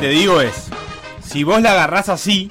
[0.00, 0.68] Te digo es,
[1.22, 2.50] si vos la agarrás así,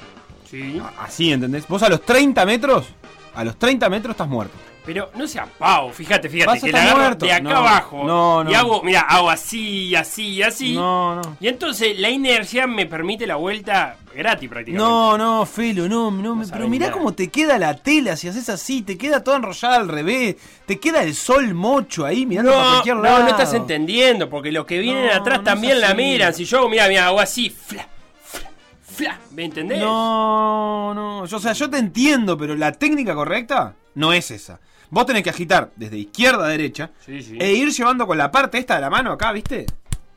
[0.50, 0.80] Sí.
[0.98, 1.66] así, ¿entendés?
[1.68, 2.86] Vos a los 30 metros,
[3.34, 4.54] a los 30 metros estás muerto.
[4.84, 7.26] Pero no sea pavo, fíjate, fíjate, Vas a que la estar agarro muerto.
[7.26, 8.04] de acá No, abajo.
[8.06, 8.50] no, no.
[8.50, 10.74] Y hago, mira, hago así, así, así.
[10.74, 11.36] No, no.
[11.38, 14.82] Y entonces la inercia me permite la vuelta gratis prácticamente.
[14.90, 16.96] No, no, Felo, no, no, me- sabés pero mirá nada.
[16.98, 20.80] cómo te queda la tela si haces así, te queda toda enrollada al revés, te
[20.80, 23.22] queda el sol mocho ahí mirando para No, cualquier no, lado.
[23.24, 25.96] no estás entendiendo, porque los que vienen No, atrás no también es la así.
[25.98, 26.32] miran.
[26.34, 27.86] Si yo hago, mira, mira, hago así, fla,
[28.24, 28.50] fla,
[28.82, 29.78] fla, ¿me entendés?
[29.78, 34.58] No, no, yo, o sea, yo te entiendo, pero la técnica correcta no es esa.
[34.90, 37.36] Vos tenés que agitar desde izquierda a derecha Sí, sí.
[37.40, 39.66] e ir llevando con la parte esta de la mano acá, ¿viste?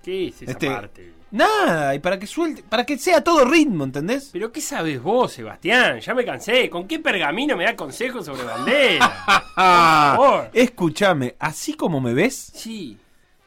[0.04, 1.14] ¿Qué es esa Este- parte?
[1.32, 4.30] Nada, y para que suelte, para que sea todo ritmo, ¿entendés?
[4.32, 6.00] ¿Pero qué sabes vos, Sebastián?
[6.00, 6.70] Ya me cansé.
[6.70, 9.12] ¿Con qué pergamino me da consejos sobre bandera?
[9.56, 10.50] Por favor.
[10.54, 12.98] escúchame, así como me ves, Sí,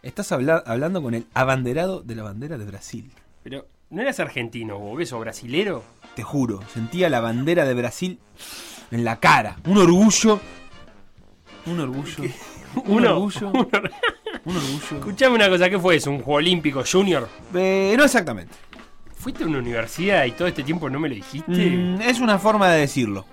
[0.02, 3.08] estás habla- hablando con el abanderado de la bandera de Brasil.
[3.44, 5.84] pero ¿no eras argentino vos, ves, o brasilero?
[6.16, 8.18] Te juro, sentía la bandera de Brasil
[8.90, 9.58] en la cara.
[9.64, 10.40] Un orgullo.
[11.66, 12.22] Un orgullo.
[12.84, 13.48] Un Uno- orgullo.
[13.52, 13.68] uno-
[14.44, 14.96] Un orgullo.
[14.98, 16.10] Escuchame una cosa, ¿qué fue eso?
[16.10, 17.28] ¿Un juego olímpico junior?
[17.54, 18.54] Eh, no exactamente.
[19.16, 21.50] ¿Fuiste a una universidad y todo este tiempo no me lo dijiste?
[21.50, 23.24] Mm, es una forma de decirlo.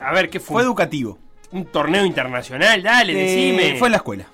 [0.00, 0.54] A ver, ¿qué fue?
[0.54, 1.18] Fue educativo.
[1.52, 2.82] ¿Un torneo internacional?
[2.82, 3.78] Dale, Eh, decime.
[3.78, 4.24] fue en la escuela.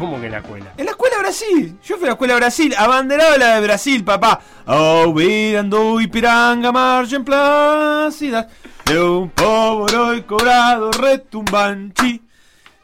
[0.00, 0.72] ¿Cómo que en la escuela?
[0.78, 1.76] En la escuela Brasil.
[1.84, 2.74] Yo fui a la escuela Brasil.
[2.74, 4.40] Abanderado de la de Brasil, papá.
[4.64, 8.48] Olvidando Ipiranga, margen plácida.
[8.86, 12.22] De un pobre y cobrado retumbanchi.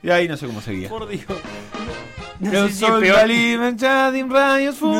[0.03, 0.91] Y ahí no sé cómo seguía.
[0.91, 1.25] Por Dios.
[2.39, 3.29] No El sé si es peor.
[3.59, 3.79] No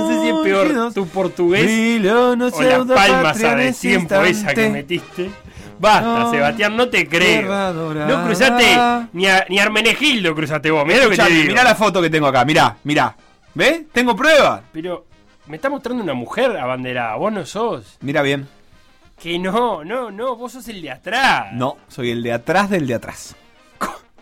[0.09, 3.89] sé si es peor tu portugués no o la pseudo palma patria en de ese
[3.89, 5.31] tiempo esa que metiste.
[5.79, 7.73] Basta, No, Sebastián, no te creo.
[7.73, 8.65] No cruzaste
[9.13, 10.85] ni a, ni a Hermenegildo cruzaste vos.
[10.87, 11.49] Mirá lo que te digo.
[11.49, 13.15] mirá la foto que tengo acá, mirá, mirá.
[13.55, 13.83] ¿Ves?
[13.93, 14.63] Tengo pruebas.
[14.73, 15.07] Pero
[15.47, 17.17] me está mostrando una mujer abanderada.
[17.17, 17.97] Vos no sos.
[18.01, 18.49] Mira bien.
[19.21, 20.37] Que no, no, no.
[20.37, 21.47] Vos sos el de atrás.
[21.53, 23.35] No, soy el de atrás del de atrás.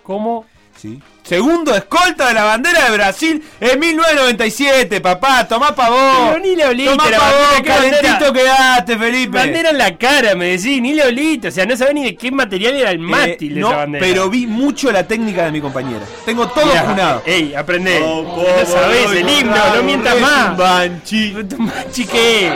[0.02, 0.44] ¿Cómo?
[0.76, 1.02] Sí.
[1.24, 5.48] Segundo escolta de la bandera de Brasil en 1997, papá.
[5.48, 6.28] Tomá pa' vos.
[6.28, 7.98] Pero ni la oliste, Tomá la pa' bandera, vos, ¿qué bandera?
[8.02, 9.38] calentito quedaste, Felipe.
[9.38, 10.82] Bandera en la cara, me decís.
[10.82, 11.48] Ni la oliste.
[11.48, 13.76] O sea, no sabés ni de qué material era el Eh, mástil de no, esa
[13.78, 14.04] bandera.
[14.06, 16.04] pero vi mucho la técnica de mi compañera.
[16.26, 17.22] Tengo todo Mirá, funado.
[17.24, 18.02] Ey, aprendé.
[18.04, 18.22] Oh,
[18.60, 20.56] no sabés el himno, no mientas más.
[20.58, 21.34] Banchi.
[21.58, 22.52] Machi, ¿qué?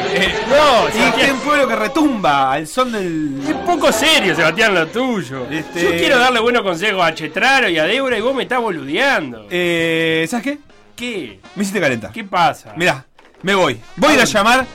[0.51, 3.41] No, Y este pueblo que retumba al son del.
[3.49, 5.47] es poco serio, Sebastián, lo tuyo.
[5.51, 8.58] Este- Yo quiero darle buenos consejos a Chetraro y a Débora y vos me estás
[8.59, 9.47] boludeando.
[9.51, 10.59] Eh, ¿Sabes qué?
[10.97, 11.41] ¿Qué?
[11.55, 12.13] Me hiciste calentar.
[12.13, 12.73] ¿Qué pasa?
[12.77, 13.05] Mirá,
[13.43, 13.81] me voy.
[13.97, 14.67] Voy a ir a llamar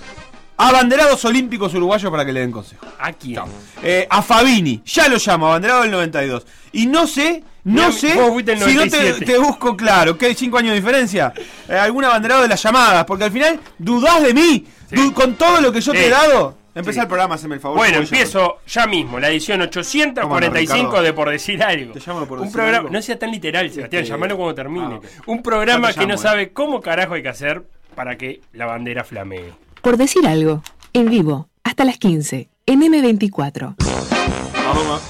[0.58, 2.86] a banderados olímpicos uruguayos para que le den consejo.
[3.00, 3.42] ¿A quién?
[3.82, 6.46] Eh, a Fabini, ya lo llamo, abanderado del 92.
[6.72, 9.26] Y no sé, no Mirá, sé vos fuiste el si no te, 97.
[9.26, 11.34] te busco claro, que hay 5 años de diferencia.
[11.68, 14.66] Eh, algún abanderado de las llamadas, porque al final dudás de mí.
[14.90, 14.96] Sí.
[14.96, 16.06] Du- con todo lo que yo te Sí.
[16.06, 16.58] he dado.
[16.76, 17.00] Empezá Sí.
[17.02, 17.78] el programa, haceme el favor.
[17.78, 21.02] Bueno, empiezo ya mismo, la edición 845 Ricardo?
[21.04, 21.94] de Por Decir Algo.
[21.94, 22.90] Te llamo por un decir programa, algo.
[22.90, 25.00] no sea tan literal, Sebastián, Este, llamalo cuando termine.
[25.04, 25.22] ah.
[25.28, 26.18] Un programa que no eh.
[26.18, 27.64] sabe cómo carajo hay que hacer
[27.96, 29.54] para que la bandera flamee.
[29.82, 33.76] Por decir algo, en vivo, hasta las 15, en M24.
[34.66, 35.02] Vamos,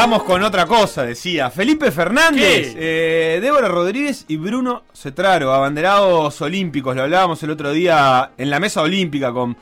[0.00, 0.22] vamos.
[0.24, 1.50] Con otra cosa, decía.
[1.50, 6.94] Felipe Fernández, eh, Débora Rodríguez y Bruno Cetraro, abanderados olímpicos.
[6.96, 9.56] Lo hablábamos el otro día en la mesa olímpica con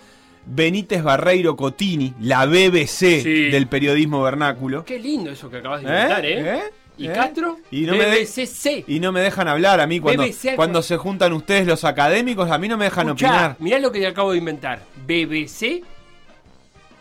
[0.45, 3.51] Benítez Barreiro Cotini, la BBC Sí.
[3.51, 4.85] del periodismo vernáculo.
[4.85, 6.41] Qué lindo eso que acabas de inventar, ¿eh?
[6.57, 6.63] ¿Eh?
[6.99, 7.13] ¿Y ¿Eh?
[7.13, 7.59] Castro?
[7.71, 8.85] Y no, me de- BBCC.
[8.87, 10.55] y no me dejan hablar a mí cuando, BBC.
[10.57, 13.57] cuando se juntan ustedes los académicos, a mí no me dejan Escuchá, opinar.
[13.59, 14.81] mirá lo que acabo de inventar.
[15.07, 15.83] BBC,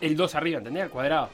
[0.00, 0.82] el 2 arriba, ¿entendés?
[0.82, 1.30] Al cuadrado.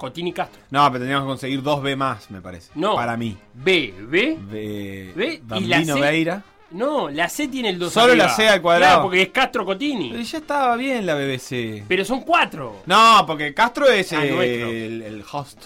[0.00, 0.60] Cotini Castro.
[0.70, 2.70] No, pero teníamos que conseguir dos B más, me parece.
[2.74, 2.94] No.
[2.96, 3.36] Para mí.
[3.54, 4.36] B, B.
[4.40, 5.94] B, B y la C.
[6.00, 6.42] Veira.
[6.70, 8.26] No, la C tiene el 2 Solo arriba.
[8.26, 8.90] la C al cuadrado.
[8.92, 10.22] Claro, porque es Castro Y Cotini.
[10.24, 11.84] ya estaba bien la BBC.
[11.88, 12.82] Pero son cuatro.
[12.86, 15.64] No, porque Castro es Ah, eh, el, el host.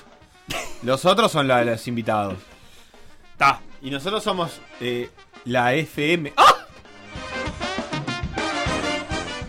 [0.83, 2.35] Los otros son la- los invitados.
[3.33, 3.61] Está.
[3.83, 5.11] Y nosotros somos eh,
[5.45, 6.33] la FM.
[6.37, 6.55] ¡Ah!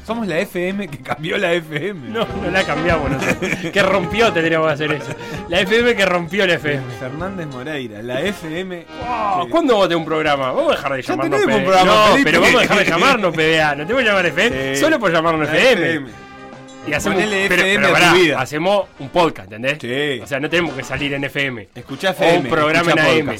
[0.06, 2.10] Somos la FM que cambió la FM.
[2.10, 3.50] No, no la cambiamos nosotros.
[3.74, 5.12] que rompió tendríamos que hacer eso.
[5.50, 6.84] La FM que rompió la FM.
[7.00, 8.86] Fernández Moreira, la FM.
[9.10, 10.52] Oh, ¿Cuándo a tener un programa?
[10.52, 11.56] Vamos a dejar de llamarnos PBA.
[11.64, 12.24] programa, No, Felipe.
[12.32, 13.76] pero vamos a dejar de llamarnos PBA.
[13.76, 14.76] No tenemos que llamar FM.
[14.76, 14.82] Sí.
[14.82, 16.08] Solo por llamarnos la FM.
[16.88, 17.32] Y hacemos, pero,
[17.64, 18.40] FM pero a tu pará, vida.
[18.40, 19.80] hacemos un podcast, ¿entendés?
[19.82, 20.22] Sí.
[20.22, 21.70] O sea, no tenemos que salir en FM.
[21.74, 22.38] Escuchá O FM.
[22.42, 23.36] un programa en AM.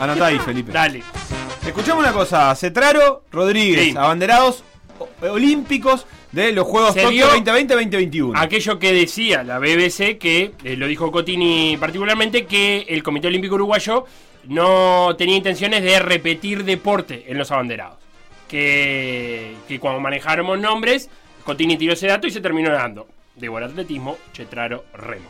[0.00, 0.72] Anotá ahí, Felipe.
[0.72, 1.02] Dale.
[1.66, 2.54] Escuchamos una cosa.
[2.56, 3.94] Cetraro Rodríguez, Sí.
[3.96, 4.71] abanderados o-
[5.20, 8.32] olímpicos de los Juegos Tokio vio 2020-2021.
[8.34, 13.54] Aquello que decía la BBC, que eh, lo dijo Cotini particularmente, que el Comité Olímpico
[13.54, 14.06] Uruguayo
[14.48, 17.98] no tenía intenciones de repetir deporte en los abanderados.
[18.48, 21.08] Que, que cuando manejáramos nombres,
[21.44, 23.08] Cotini tiró ese dato y se terminó dando.
[23.36, 25.28] Débora Atletismo, Chetraro Remo.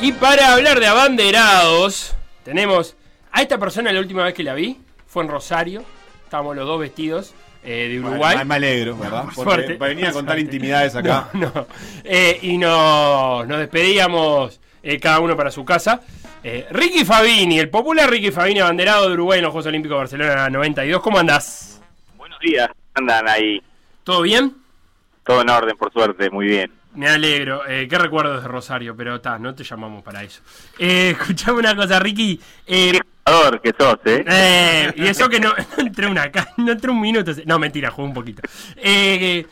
[0.00, 2.96] Y para hablar de abanderados, tenemos
[3.32, 5.84] a esta persona la última vez que la vi, fue en Rosario,
[6.24, 7.34] estábamos los dos vestidos
[7.66, 8.36] eh, de Uruguay.
[8.36, 9.24] Bueno, me alegro, ¿verdad?
[9.24, 9.74] Por Porque suerte.
[9.76, 10.40] venía a contar Suerte.
[10.54, 11.28] intimidades acá.
[11.34, 11.66] No, no.
[12.04, 16.00] Eh, y nos, nos despedíamos eh, cada uno para su casa.
[16.44, 19.98] Eh, Ricky Fabini, el popular Ricky Fabini, abanderado de Uruguay en los Juegos Olímpicos de
[19.98, 21.02] Barcelona 92.
[21.02, 21.80] ¿Cómo andás?
[22.16, 23.60] Buenos días, andan ahí.
[24.04, 24.54] ¿Todo bien?
[25.24, 26.70] Todo en orden, por suerte, muy bien.
[26.96, 27.62] Me alegro.
[27.68, 28.96] Eh, ¿Qué recuerdos de Rosario?
[28.96, 30.40] Pero ta, no te llamamos para eso.
[30.78, 32.40] Eh, escuchame una cosa, Ricky.
[32.66, 32.98] Eh,
[33.60, 34.24] Qué que sos, ¿eh?
[34.26, 37.32] Eh, y eso que no, no entré una no entré un minuto.
[37.44, 38.42] No, mentira, jugué un poquito.
[38.76, 39.46] Eh,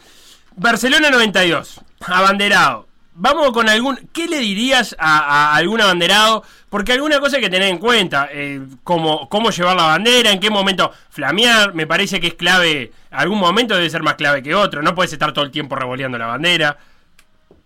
[0.56, 2.88] Barcelona 92, abanderado.
[3.16, 4.08] Vamos con algún.
[4.12, 6.44] ¿Qué le dirías a, a algún abanderado?
[6.68, 8.28] Porque alguna cosa hay que tener en cuenta.
[8.32, 11.74] Eh, cómo, cómo llevar la bandera, en qué momento flamear.
[11.74, 12.90] Me parece que es clave.
[13.10, 14.82] Algún momento debe ser más clave que otro.
[14.82, 16.76] No puedes estar todo el tiempo revoleando la bandera.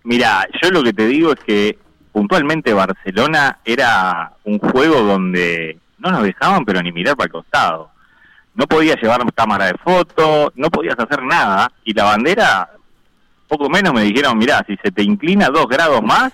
[0.08, 1.78] Mira, yo lo que te digo es que
[2.12, 7.90] puntualmente Barcelona era un juego donde no nos dejaban pero ni mirar para el costado.
[8.55, 12.70] No podías llevar cámara de foto, no podías hacer nada y la bandera,
[13.49, 16.32] poco menos me dijeron, mirá, si se te inclina dos grados más,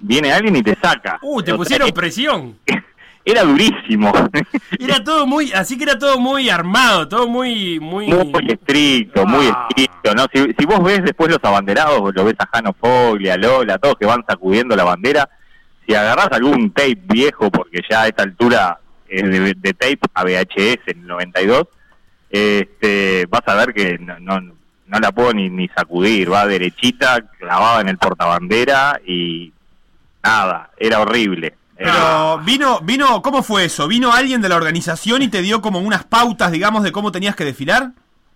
[0.00, 1.20] viene alguien y te saca.
[1.22, 2.58] Uh, te pusieron presión.
[3.24, 4.12] Era durísimo.
[4.78, 5.50] Era todo muy.
[5.52, 7.80] Así que era todo muy armado, todo muy.
[7.80, 9.66] Muy, Muy estricto, muy Ah.
[9.68, 10.26] estricto, ¿no?
[10.32, 13.96] Si, si vos ves después los abanderados, lo ves a Jano Fogli, a Lola, todos
[13.98, 15.28] que van sacudiendo la bandera,
[15.86, 18.78] si agarrás algún tape viejo, porque ya a esta altura
[19.08, 21.64] es de, de tape a VHS en el 92,
[22.30, 27.22] este, vas a ver que no, no, no la puedo ni, ni sacudir, va derechita,
[27.38, 29.52] clavada en el portabandera y
[30.22, 31.54] nada, era horrible.
[31.76, 33.88] Pero vino, vino, ¿cómo fue eso?
[33.88, 37.34] ¿Vino alguien de la organización y te dio como unas pautas, digamos, de cómo tenías
[37.34, 37.92] que desfilar?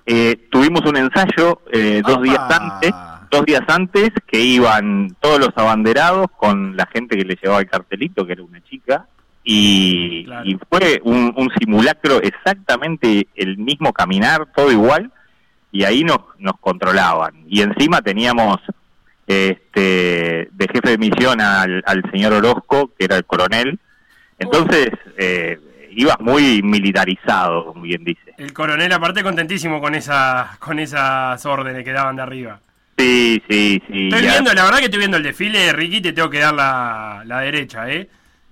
[0.06, 2.92] Eh, tuvimos un ensayo eh, dos días antes,
[3.30, 7.68] dos días antes que iban todos los abanderados con la gente que le llevaba el
[7.68, 9.06] cartelito, que era una chica,
[9.44, 10.46] y, Claro.
[10.46, 15.12] y fue un, un simulacro exactamente el mismo caminar, todo igual,
[15.70, 17.44] y ahí nos, nos controlaban.
[17.46, 18.56] Y encima teníamos
[19.28, 23.78] este, de jefe de misión al, al señor Orozco, que era el coronel,
[24.38, 25.58] entonces eh,
[25.90, 28.34] ibas muy militarizado, como bien dice.
[28.38, 32.60] El coronel, aparte, contentísimo con, esa, con esas órdenes que daban de arriba.
[32.96, 34.08] Sí, sí, sí.
[34.08, 36.54] Estoy ya- viendo, la verdad que estoy viendo el desfile, Ricky, te tengo que dar
[36.54, 38.08] la, la derecha, ¿eh?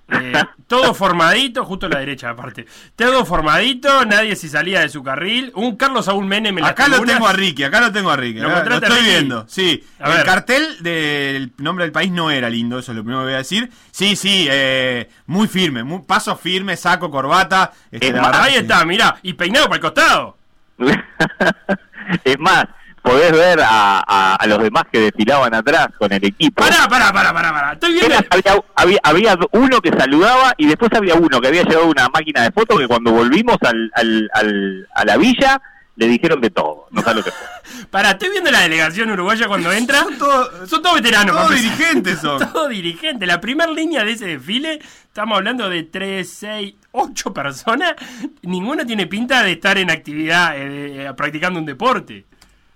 [0.08, 0.32] Eh,
[0.68, 2.66] todo formadito, justo la derecha aparte.
[2.94, 5.50] Todo formadito, nadie se salía de su carril.
[5.54, 8.16] Un Carlos Saúl Menem en las Acá lo tengo a Ricky, acá lo tengo a
[8.16, 8.38] Ricky.
[8.38, 9.04] ¿Lo estoy Ricky?
[9.04, 9.84] viendo, sí.
[9.98, 10.26] A el ver.
[10.26, 13.38] cartel del nombre del país no era lindo, eso es lo primero que voy a
[13.38, 13.68] decir.
[13.90, 17.72] Sí, sí, eh, muy firme, muy, paso firme, saco, corbata.
[17.90, 20.36] este, Es más, Ahí está, mirá, y peinado para el costado.
[22.25, 22.64] es más,
[23.06, 26.62] podés ver a, a- a los demás que desfilaban atrás con el equipo.
[26.62, 27.72] Pará, pará, pará, pará, pará.
[27.75, 28.14] Estoy viendo.
[28.14, 32.08] Era- había, había, había uno que saludaba y después había uno que había llevado una
[32.08, 35.60] máquina de fotos que cuando volvimos al, al, al- a la villa
[35.98, 37.46] le dijeron de todo, no sabes lo que fue.
[37.90, 40.00] Para, estoy viendo la delegación uruguaya cuando entra.
[40.02, 41.34] Son todos- Son todos veteranos.
[41.34, 42.38] Todos dirigentes son.
[42.52, 43.25] Todo dirigente.
[43.26, 47.94] La primera línea de ese desfile, estamos hablando de 3, 6, 8 personas.
[48.42, 52.26] Ninguno tiene pinta de estar en actividad, eh, eh, practicando un deporte.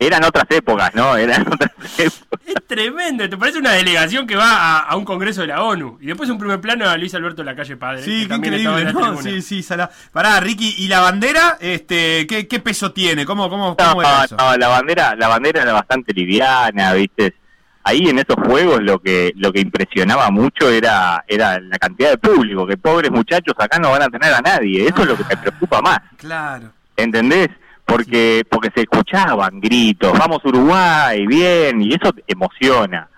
[0.02, 1.14] Eran otras épocas, ¿no?
[1.16, 2.40] Eran otras épocas.
[2.46, 3.28] Es tremendo.
[3.28, 5.98] Te parece una delegación que va a, a un congreso de la ONU.
[6.00, 8.02] Y después un primer plano a Luis Alberto Lacalle Padre.
[8.02, 9.22] Sí, que qué también estaba en increíble.
[9.22, 9.90] Sí, sí, sala.
[10.10, 11.58] Pará, Ricky, ¿y la bandera?
[11.60, 13.26] Este, ¿qué, qué peso tiene?
[13.26, 14.36] ¿Cómo, cómo, No, cómo era eso?
[14.36, 17.34] no, la bandera, la bandera era bastante liviana, ¿viste?
[17.84, 22.18] Ahí en esos juegos lo que lo que impresionaba mucho era era la cantidad de
[22.18, 25.24] público, que pobres muchachos acá no van a tener a nadie, eso es lo que
[25.24, 26.72] me preocupa más, Claro.
[26.96, 27.48] ¿entendés?
[27.90, 33.08] Porque porque se escuchaban gritos, vamos Uruguay, bien, y eso emociona.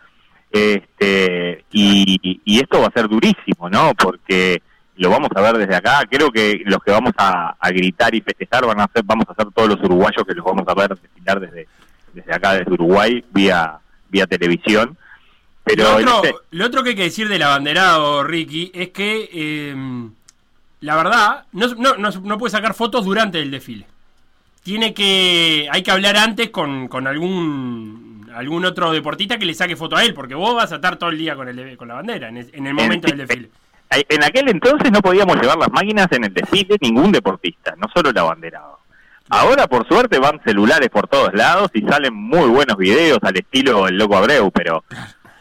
[0.51, 3.93] Este y, y esto va a ser durísimo, ¿no?
[3.95, 4.63] Porque
[4.97, 6.03] lo vamos a ver desde acá.
[6.11, 9.35] Creo que los que vamos a, a gritar y festejar van a ser, vamos a
[9.35, 11.67] ser todos los uruguayos que los vamos a ver desfilar desde,
[12.13, 13.79] desde acá, desde Uruguay, vía,
[14.11, 14.97] vía televisión.
[15.65, 18.91] Pero lo, en otro, este- lo otro que hay que decir del abanderado, Ricky, es
[18.91, 19.75] que eh,
[20.81, 23.87] la verdad, no, no, no, no puede sacar fotos durante el desfile.
[24.63, 25.69] Tiene que.
[25.71, 30.05] Hay que hablar antes con, con algún algún otro deportista que le saque foto a
[30.05, 32.39] él, porque vos vas a estar todo el día con, el, con la bandera en,
[32.39, 33.51] el- en el momento del desfile.
[33.91, 37.89] eh, en aquel entonces no podíamos llevar las máquinas en el desfile ningún deportista, no
[37.95, 38.79] solo el abanderado.
[39.29, 43.87] Ahora, por suerte, van celulares por todos lados y salen muy buenos videos al estilo
[43.89, 44.83] el Loco Abreu, pero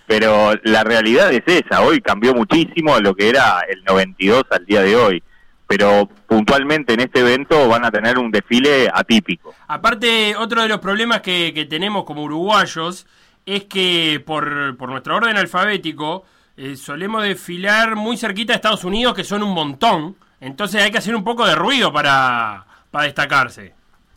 [0.06, 1.82] pero la realidad es esa.
[1.82, 5.24] Hoy cambió muchísimo lo que era el 92 al día de hoy.
[5.72, 9.56] Pero puntualmente en este evento van a tener un desfile atípico.
[9.70, 13.08] Aparte, otro de los problemas que, que tenemos como uruguayos
[13.46, 16.25] es que por, por nuestro orden alfabético
[16.58, 20.18] eh, solemos desfilar muy cerquita de Estados Unidos, que son un montón.
[20.42, 23.74] Entonces hay que hacer un poco de ruido para, para destacarse.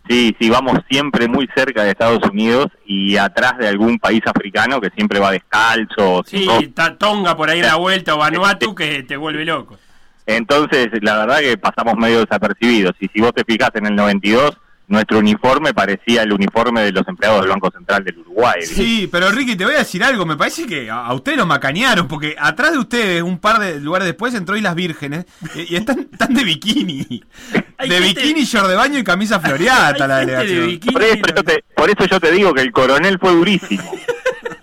[0.09, 4.81] Sí, sí, vamos siempre muy cerca de Estados Unidos y atrás de algún país africano
[4.81, 6.25] que siempre va descalzo.
[6.27, 9.79] Sí, sin está Tonga por ahí en la vuelta o Vanuatu que te vuelve loco.
[10.27, 12.95] Entonces, la verdad que pasamos medio desapercibidos.
[13.01, 17.07] Y si vos te fijas en el 92, nuestro uniforme parecía el uniforme de los
[17.09, 18.63] empleados del Banco Central del Uruguay.
[18.63, 20.27] Sí, pero Ricky, te voy a decir algo.
[20.27, 24.07] Me parece que a, ustedes lo macanearon, porque atrás de ustedes, un par de lugares
[24.07, 27.23] después, entró Islas Vírgenes eh, y están, están de bikini.
[27.79, 30.93] Hay de gente- bikini, short de baño y camisa floreada está la de delegación.
[30.93, 33.91] Por eso, yo te, por eso yo te digo que el coronel fue durísimo.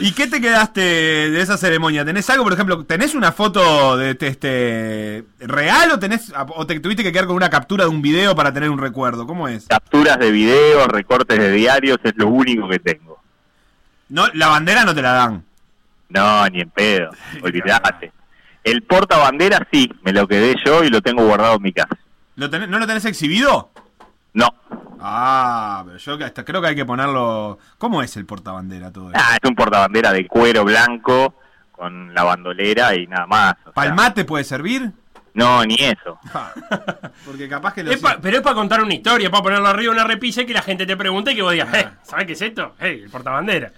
[0.00, 2.04] ¿Y qué te quedaste de esa ceremonia?
[2.04, 6.80] ¿Tenés algo, por ejemplo, tenés una foto de este, este, real o tenés o te
[6.80, 9.26] tuviste que quedar con una captura de un video para tener un recuerdo?
[9.26, 9.66] ¿Cómo es?
[9.66, 13.18] Capturas de videos, recortes de diarios, es lo único que tengo.
[14.08, 15.44] No, la bandera no te la dan.
[16.08, 17.10] No, ni en pedo,
[17.42, 18.12] olvidate.
[18.62, 21.96] El portabandera sí, me lo quedé yo y lo tengo guardado en mi casa.
[22.36, 23.70] ¿Lo tenés- ¿No lo tenés exhibido?
[24.32, 24.48] No,
[25.06, 27.58] Ah, pero yo hasta creo que hay que ponerlo.
[27.78, 29.20] ¿Cómo es el portabandera todo eso?
[29.22, 31.34] ah, es un portabandera de cuero blanco
[31.72, 33.52] con la bandolera y nada más.
[33.60, 34.90] o sea, ¿Palmate puede servir?
[35.34, 36.18] no, ni eso.
[37.26, 39.92] Porque capaz que lo Es pa- pero es para contar una historia, para ponerlo arriba
[39.92, 42.26] de una repisa y que la gente te pregunte y que vos digas, eh, ¿sabes
[42.26, 42.74] qué es esto?
[42.80, 43.72] Eh, el portabandera.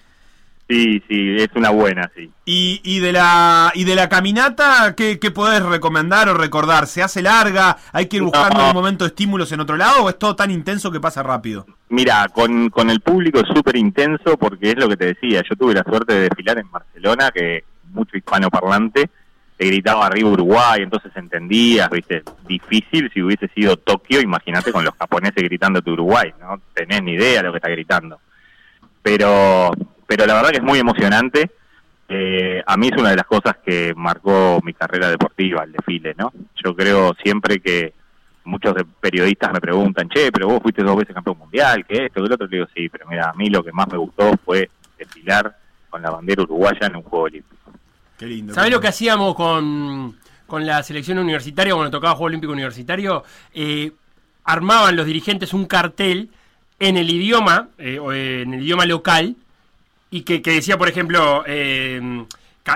[0.68, 2.28] Sí, sí, es una buena, sí.
[2.44, 6.88] Y, y de la y de la caminata, ¿qué, qué podés recomendar o recordar?
[6.88, 7.76] ¿Se hace larga?
[7.92, 8.62] ¿Hay que ir buscando No.
[8.64, 11.66] en un momento estímulos en otro lado o es todo tan intenso que pasa rápido?
[11.88, 15.42] Mira, con, con el público es súper intenso porque es lo que te decía.
[15.48, 19.08] Yo tuve la suerte de desfilar en Barcelona, que mucho hispanoparlante,
[19.56, 24.94] te gritaba arriba Uruguay, entonces entendías, viste, difícil si hubiese sido Tokio, imagínate con los
[24.98, 28.18] japoneses gritando tu Uruguay, no tenés ni idea de lo que está gritando.
[29.00, 29.70] Pero,
[30.06, 31.50] pero la verdad que es muy emocionante.
[32.08, 36.14] Eh, a mí es una de las cosas que marcó mi carrera deportiva, el desfile,
[36.16, 36.32] ¿no?
[36.64, 37.94] Yo creo siempre que
[38.44, 42.22] muchos de- periodistas me preguntan, che, pero vos fuiste dos veces campeón mundial, que esto,
[42.22, 44.30] que lo otro, le digo, sí, pero mira, a mí lo que más me gustó
[44.44, 45.56] fue desfilar
[45.90, 47.72] con la bandera uruguaya en un juego olímpico.
[48.16, 48.54] Qué lindo.
[48.54, 53.24] ¿Sabés lo que hacíamos con, con la selección universitaria cuando tocaba Juego Olímpico Universitario?
[53.52, 53.90] Eh,
[54.44, 56.30] armaban los dirigentes un cartel
[56.78, 59.34] en el idioma, eh, o en el idioma local,
[60.10, 62.24] y que, que decía, por ejemplo, eh,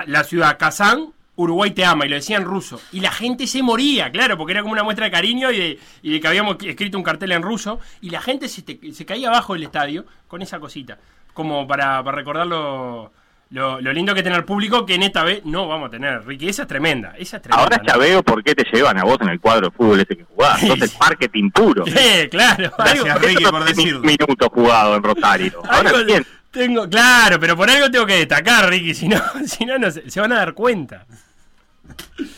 [0.07, 2.79] la ciudad Kazán, Uruguay te ama, y lo decía en ruso.
[2.91, 5.79] Y la gente se moría, claro, porque era como una muestra de cariño y de,
[6.03, 9.05] y de que habíamos escrito un cartel en ruso, y la gente se, te- se
[9.05, 10.99] caía abajo del estadio con esa cosita,
[11.33, 13.11] como para, para recordar lo,
[13.49, 16.25] lo, lo lindo que es tener público, que en esta vez no vamos a tener,
[16.27, 16.47] Ricky.
[16.49, 17.63] Esa es tremenda, esa es tremenda.
[17.63, 17.99] Ahora ya ¿no?
[17.99, 20.61] veo por qué te llevan a vos en el cuadro de fútbol ese que jugás.
[20.61, 21.85] Entonces, marketing puro.
[21.97, 22.71] Eh, claro.
[22.77, 24.01] Gracias, Ricky, por decirlo.
[24.01, 25.61] minutos jugado en Rosario.
[25.69, 29.65] Ahora algo bien, tengo, claro, pero por algo tengo que destacar, Ricky, si no, si
[29.65, 31.05] no, no se, se van a dar cuenta.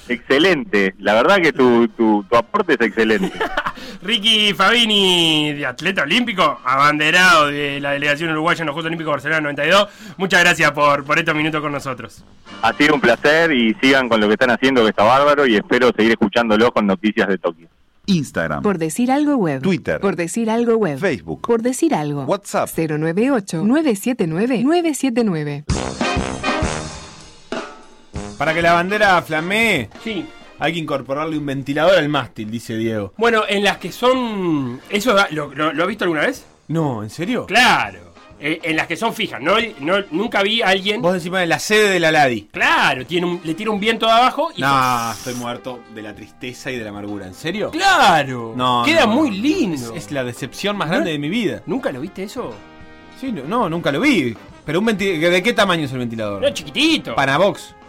[0.08, 0.96] excelente.
[1.00, 3.32] La verdad que tu, tu, tu aporte es excelente.
[4.02, 9.42] Ricky Fabini, de atleta olímpico, abanderado de la delegación uruguaya en los Juegos Olímpicos Barcelona
[9.42, 9.88] 92.
[10.18, 12.24] Muchas gracias por, por estos minutos con nosotros.
[12.62, 15.56] Ha sido un placer y sigan con lo que están haciendo, que está bárbaro, y
[15.56, 17.68] espero seguir escuchándolos con noticias de Tokio.
[18.06, 19.62] Instagram, Por decir algo web.
[19.62, 20.00] Twitter.
[20.02, 21.00] Por decir algo web.
[21.00, 21.42] Facebook.
[21.42, 22.24] Por decir algo.
[22.26, 22.70] WhatsApp.
[22.76, 25.64] 098-979-979.
[28.38, 30.26] Para que la bandera flamee, Sí.
[30.60, 33.14] hay que incorporarle un ventilador al mástil, dice Diego.
[33.18, 34.82] Bueno, en las que son.
[34.90, 36.46] ¿Eso da- lo, lo, lo has visto alguna vez?
[36.68, 37.46] No, ¿en serio?
[37.46, 38.03] Claro.
[38.46, 39.40] Eh, en las que son fijas.
[39.42, 41.02] No, no, nunca vi a alguien.
[41.02, 42.50] Vos decís, bueno, la sede de la Ladi.
[42.52, 44.60] Claro, tiene un- le tira un viento de abajo y.
[44.60, 47.26] No, estoy muerto de la tristeza y de la amargura.
[47.26, 47.72] ¿En serio?
[47.72, 48.52] Claro.
[48.54, 48.84] No.
[48.86, 49.14] Queda no.
[49.14, 49.96] muy lindo.
[49.96, 51.64] Es, es la decepción más grande de mi vida.
[51.68, 52.54] ¿Nunca lo viste eso?
[53.22, 54.36] Sí, no, no, nunca lo vi.
[54.66, 56.42] Pero un ¿de qué tamaño es el ventilador?
[56.42, 57.16] No, chiquitito.
[57.16, 57.74] Panabox.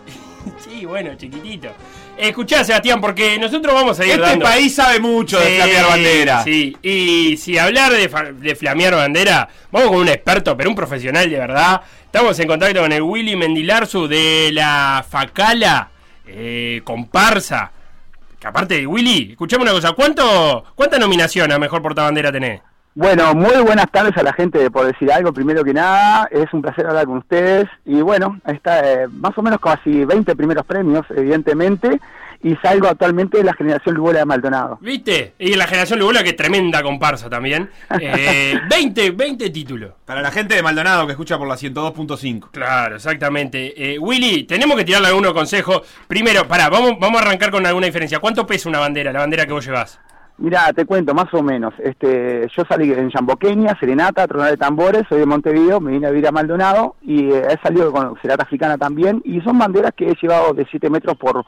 [0.59, 1.69] Sí, bueno, chiquitito.
[2.17, 4.45] Escuchá, Sebastián, porque nosotros vamos a ir Este dando...
[4.45, 6.45] país sabe mucho de flamear bandera.
[6.45, 11.29] Sí, y si hablar de, de flamear bandera, vamos con un experto, pero un profesional
[11.29, 11.81] de verdad.
[12.05, 15.91] Estamos en contacto con el Willy Mendilarzu de la Facala,
[16.27, 17.73] eh, comparsa.
[18.39, 22.61] Que aparte de Willy, escuchame una cosa, ¿cuánto, ¿cuánta nominación a Mejor Portabandera tenés?
[22.97, 25.33] Bueno, muy buenas tardes a la gente de Por Decir Algo.
[25.33, 27.67] Primero que nada, es un placer hablar con ustedes.
[27.85, 32.01] Y bueno, está eh, más o menos casi 20 primeros premios, evidentemente.
[32.41, 34.79] Y salgo actualmente de la generación Lugola de Maldonado.
[34.81, 35.35] ¿Viste?
[35.41, 37.69] Y la generación Lugola, que tremenda comparsa también.
[38.01, 39.93] Eh, 20, 20 títulos.
[40.05, 42.51] Para la gente de Maldonado que escucha por la 102.5.
[42.53, 43.75] Claro, exactamente.
[43.77, 45.83] Eh, Willy, tenemos que tirarle algunos consejos.
[46.07, 48.21] Primero, pará, vamos, vamos a arrancar con alguna diferencia.
[48.21, 49.99] ¿Cuánto pesa una bandera, la bandera que vos llevas?
[50.37, 51.73] Mira, te cuento más o menos.
[51.79, 56.11] Este, yo salí en Yamboqueña, Serenata, Tronal de Tambores, soy de Montevideo, me vine a
[56.11, 59.23] vivir a Maldonado y eh, he salido con Serenata Africana también.
[59.25, 61.45] Y son banderas que he llevado de 7 metros por,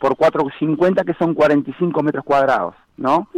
[0.00, 3.28] por 4,50 que son 45 metros cuadrados, ¿no?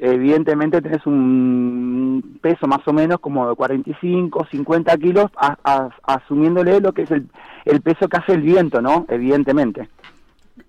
[0.00, 6.80] Evidentemente tenés un peso más o menos como de 45, 50 kilos, a- a- asumiéndole
[6.80, 7.26] lo que es el,
[7.64, 9.06] el peso que hace el viento, ¿no?
[9.08, 9.88] Evidentemente.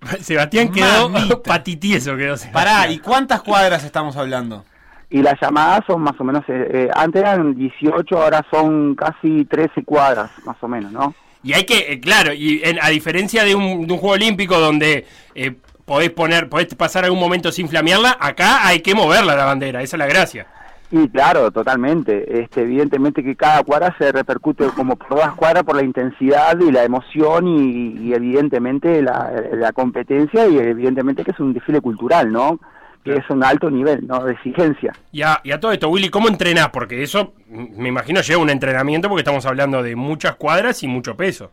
[0.20, 1.42] Sebastián quedó Mamita.
[1.42, 2.52] patitieso, quedó Sebastián.
[2.52, 4.64] Pará, ¿y cuántas cuadras estamos hablando?
[5.10, 9.44] Y las llamadas son más o menos, eh, eh, antes eran 18, ahora son casi
[9.44, 11.14] 13 cuadras, más o menos, ¿no?
[11.42, 14.60] Y hay que, eh, claro, y en- a diferencia de un, de un juego olímpico
[14.60, 19.44] donde eh, podés poner, podés pasar algún momento sin flamearla, acá hay que moverla la
[19.46, 20.46] bandera, esa es la gracia.
[20.92, 22.42] Y claro, totalmente.
[22.42, 26.72] Este, evidentemente que cada cuadra se repercute como por dos cuadras por la intensidad y
[26.72, 32.32] la emoción y, y evidentemente la, la competencia y evidentemente que es un desfile cultural,
[32.32, 32.58] ¿no?
[33.04, 34.24] Que es un alto nivel, ¿no?
[34.24, 34.92] De exigencia.
[35.12, 36.70] Y a, y a todo esto, Willy, ¿cómo entrenás?
[36.70, 41.16] Porque eso, me imagino, lleva un entrenamiento porque estamos hablando de muchas cuadras y mucho
[41.16, 41.52] peso.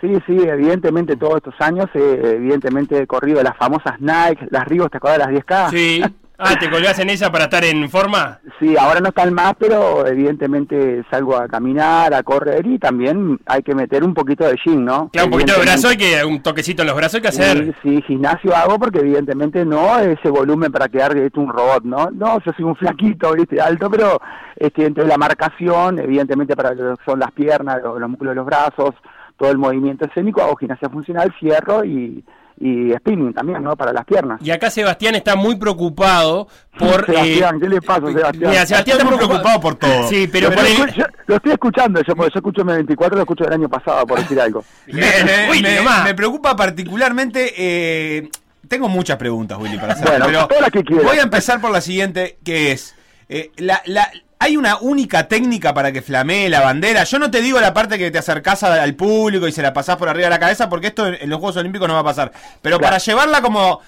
[0.00, 4.90] Sí, sí, evidentemente todos estos años, eh, evidentemente he corrido las famosas Nike, las Rigos,
[4.90, 5.70] ¿te acuerdas de las 10K?
[5.70, 6.02] Sí.
[6.38, 8.40] Ah, ¿te colgás en esa para estar en forma?
[8.60, 13.62] Sí, ahora no están más, pero evidentemente salgo a caminar, a correr y también hay
[13.62, 15.08] que meter un poquito de gym, ¿no?
[15.10, 17.74] Claro, un poquito de brazo, hay que un toquecito en los brazos hay que hacer.
[17.82, 21.40] Sí, sí, gimnasio hago porque evidentemente no ese volumen para quedar ¿viste?
[21.40, 22.10] un robot, ¿no?
[22.10, 23.58] No, yo soy un flaquito, ¿viste?
[23.58, 24.20] alto, pero
[24.56, 28.32] este, dentro de la marcación, evidentemente para lo que son las piernas, los, los músculos
[28.32, 28.94] de los brazos,
[29.38, 32.22] todo el movimiento escénico, hago gimnasia funcional, fierro y,
[32.58, 33.76] y spinning también, ¿no?
[33.76, 34.40] Para las piernas.
[34.42, 37.04] Y acá Sebastián está muy preocupado por...
[37.06, 38.50] Sebastián, eh, ¿qué le pasa, Sebastián?
[38.50, 40.08] Mira, Sebastián está muy preocupado por todo.
[40.08, 40.94] Sí, pero, Pero por el...
[40.94, 44.18] yo- lo estoy escuchando, yo, porque yo escucho M24, lo escucho del año pasado, por
[44.18, 44.64] decir algo.
[44.86, 47.52] Me, me- Willy, me- me preocupa particularmente.
[47.56, 48.28] eh,
[48.68, 50.06] tengo muchas preguntas, Willy, para hacer.
[50.08, 51.04] Bueno, pero todas las que quieras.
[51.04, 52.94] voy a empezar por la siguiente, que es.
[53.28, 57.04] Eh, la, la- ¿Hay una única técnica para que flamee la bandera?
[57.04, 59.96] Yo no te digo la parte que te acercás al público y se la pasás
[59.96, 62.04] por arriba de la cabeza, porque esto en, en los Juegos Olímpicos no va a
[62.04, 62.32] pasar.
[62.60, 62.90] Pero Claro.
[62.92, 63.80] para llevarla como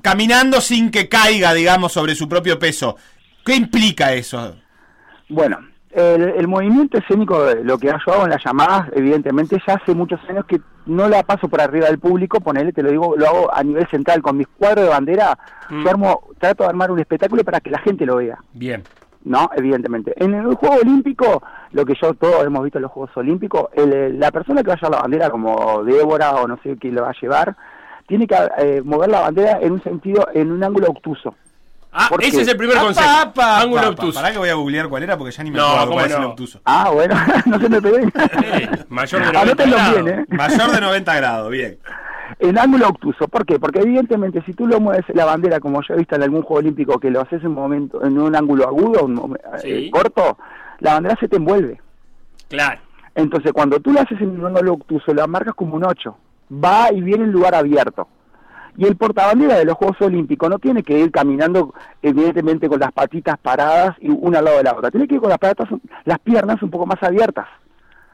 [0.00, 2.96] caminando sin que caiga, digamos, sobre su propio peso,
[3.44, 4.56] ¿qué implica eso?
[5.28, 5.58] Bueno,
[5.92, 9.94] el, el movimiento escénico, de lo que yo hago en las llamadas, evidentemente ya hace
[9.94, 13.26] muchos años que no la paso por arriba del público, ponele, te lo digo, lo
[13.26, 15.38] hago a nivel central, con mis cuadros de bandera,
[15.70, 15.84] Mm.
[15.84, 18.38] yo armo- trato de armar un espectáculo para que la gente lo vea.
[18.52, 18.82] Bien.
[19.24, 19.50] ¿no?
[19.56, 20.14] Evidentemente.
[20.16, 24.18] En el Juego Olímpico, lo que yo todos hemos visto en los Juegos Olímpicos, el-
[24.18, 27.10] la persona que va a la bandera, como Débora o no sé quién lo va
[27.10, 27.54] a llevar,
[28.06, 31.34] tiene que eh, mover la bandera en un sentido, en un ángulo obtuso.
[31.92, 33.08] Ah, ¿Por ese es el primer Apa, consejo.
[33.08, 33.88] apa, Ángulo apa.
[33.90, 34.20] obtuso.
[34.20, 36.06] Pará que voy a googlear cuál era porque ya ni me No, acuerdo ¿cómo cuál
[36.06, 36.28] es el no?
[36.28, 36.60] obtuso.
[36.64, 37.14] Ah, bueno,
[37.46, 38.12] no se me peguen.
[38.44, 40.04] Eh, mayor de 90 Anótenlo grados.
[40.04, 40.24] bien, ¿eh?
[40.28, 41.78] Mayor de 90 grados, bien.
[42.40, 43.58] En ángulo obtuso, ¿por qué?
[43.58, 46.58] Porque evidentemente si tú lo mueves la bandera, como yo he visto en algún juego
[46.60, 49.68] olímpico, que lo haces en un momento, en un ángulo agudo, un momen- Sí.
[49.86, 50.36] eh, corto,
[50.80, 51.80] la bandera se te envuelve.
[52.48, 52.80] Claro.
[53.14, 56.16] Entonces, cuando tú lo haces en un ángulo obtuso, la marcas como un 8.
[56.52, 58.06] Va y viene en lugar abierto.
[58.78, 62.92] Y el portabandera de los Juegos Olímpicos no tiene que ir caminando, evidentemente, con las
[62.92, 64.90] patitas paradas y una al lado de la otra.
[64.92, 65.68] Tiene que ir con las, patas,
[66.04, 67.46] las piernas un poco más abiertas.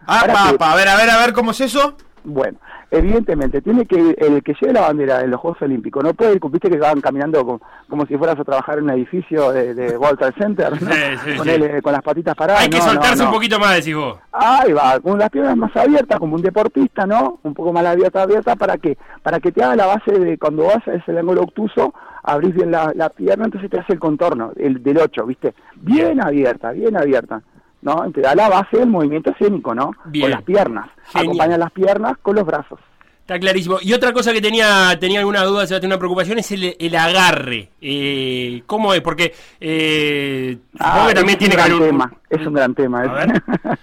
[0.06, 1.96] Ah, que- papá, a ver, a ver, a ver, ¿cómo es eso?
[2.24, 2.56] Bueno,
[2.96, 6.40] evidentemente, tiene que el que lleve la bandera en los Juegos Olímpicos no puede ir,
[6.50, 9.96] viste que van caminando como, como si fueras a trabajar en un edificio de, de
[9.96, 10.90] World Trade Center, ¿no?
[10.94, 12.62] Sí, sí, con, eh, con las patitas paradas.
[12.62, 13.28] Hay que no, soltarse no.
[13.28, 14.18] un poquito más, decís vos.
[14.32, 17.38] Ahí va, con las piernas más abiertas, como un deportista, ¿no?
[17.42, 20.64] Un poco más abierta, abierta, ¿para que Para que te haga la base de cuando
[20.64, 24.52] vas a ese ángulo obtuso, abrís bien la, la pierna, entonces te hace el contorno
[24.56, 25.54] el, del 8, ¿viste?
[25.76, 27.42] Bien abierta, bien abierta,
[27.84, 28.10] ¿no?
[28.10, 29.92] Te da la base del movimiento escénico, ¿no?
[30.06, 30.24] Bien.
[30.24, 30.86] Con las piernas.
[31.12, 31.26] Genial.
[31.26, 32.80] Acompaña las piernas con los brazos.
[33.20, 33.76] Está clarísimo.
[33.80, 37.70] Y otra cosa que tenía tenía alguna duda, Sebastián, una preocupación, es el, el agarre.
[37.80, 39.00] Eh, ¿Cómo es?
[39.00, 41.98] Porque eh, Ah, que también es tiene un que gran haber un...
[41.98, 43.02] tema, es un gran tema.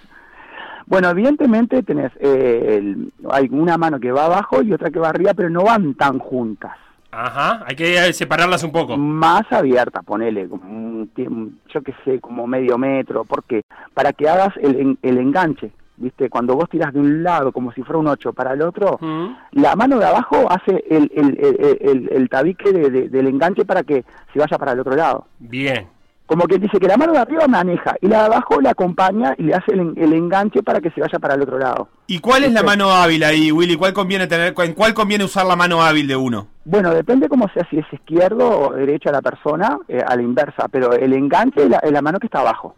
[0.86, 5.08] Bueno, evidentemente tenés eh, el- hay una mano que va abajo y otra que va
[5.08, 6.72] arriba, pero no van tan juntas.
[7.12, 8.96] Ajá, hay que separarlas un poco.
[8.96, 13.62] Más abierta, ponele, yo qué sé, como medio metro, porque
[13.94, 16.30] para que hagas el, el enganche, ¿viste?
[16.30, 19.26] Cuando vos tiras de un lado como si fuera un 8 para el otro, Mm.
[19.52, 23.64] la mano de abajo hace el, el, el, el- el tabique de- de- del enganche
[23.66, 25.26] para que se vaya para el otro lado.
[25.38, 25.86] Bien.
[26.32, 29.34] Como que dice que la mano de arriba maneja y la de abajo le acompaña
[29.36, 31.88] y le hace el, el enganche para que se vaya para el otro lado.
[32.06, 33.76] ¿Y cuál es la mano hábil ahí, Willy?
[33.76, 36.48] ¿Cuál conviene tener, ¿En cuál conviene usar la mano hábil de uno?
[36.64, 40.68] Bueno, depende cómo sea, si es izquierdo o derecha la persona, eh, a la inversa,
[40.68, 42.76] pero el enganche es la, es la mano que está abajo.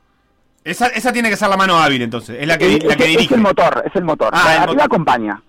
[0.64, 2.36] Esa, esa tiene que ser la mano hábil, entonces.
[2.40, 3.34] Es la que, Eh, la que es, es dirige.
[3.36, 4.30] el motor, es el motor.
[4.32, 5.40] Ah, la de el acompaña.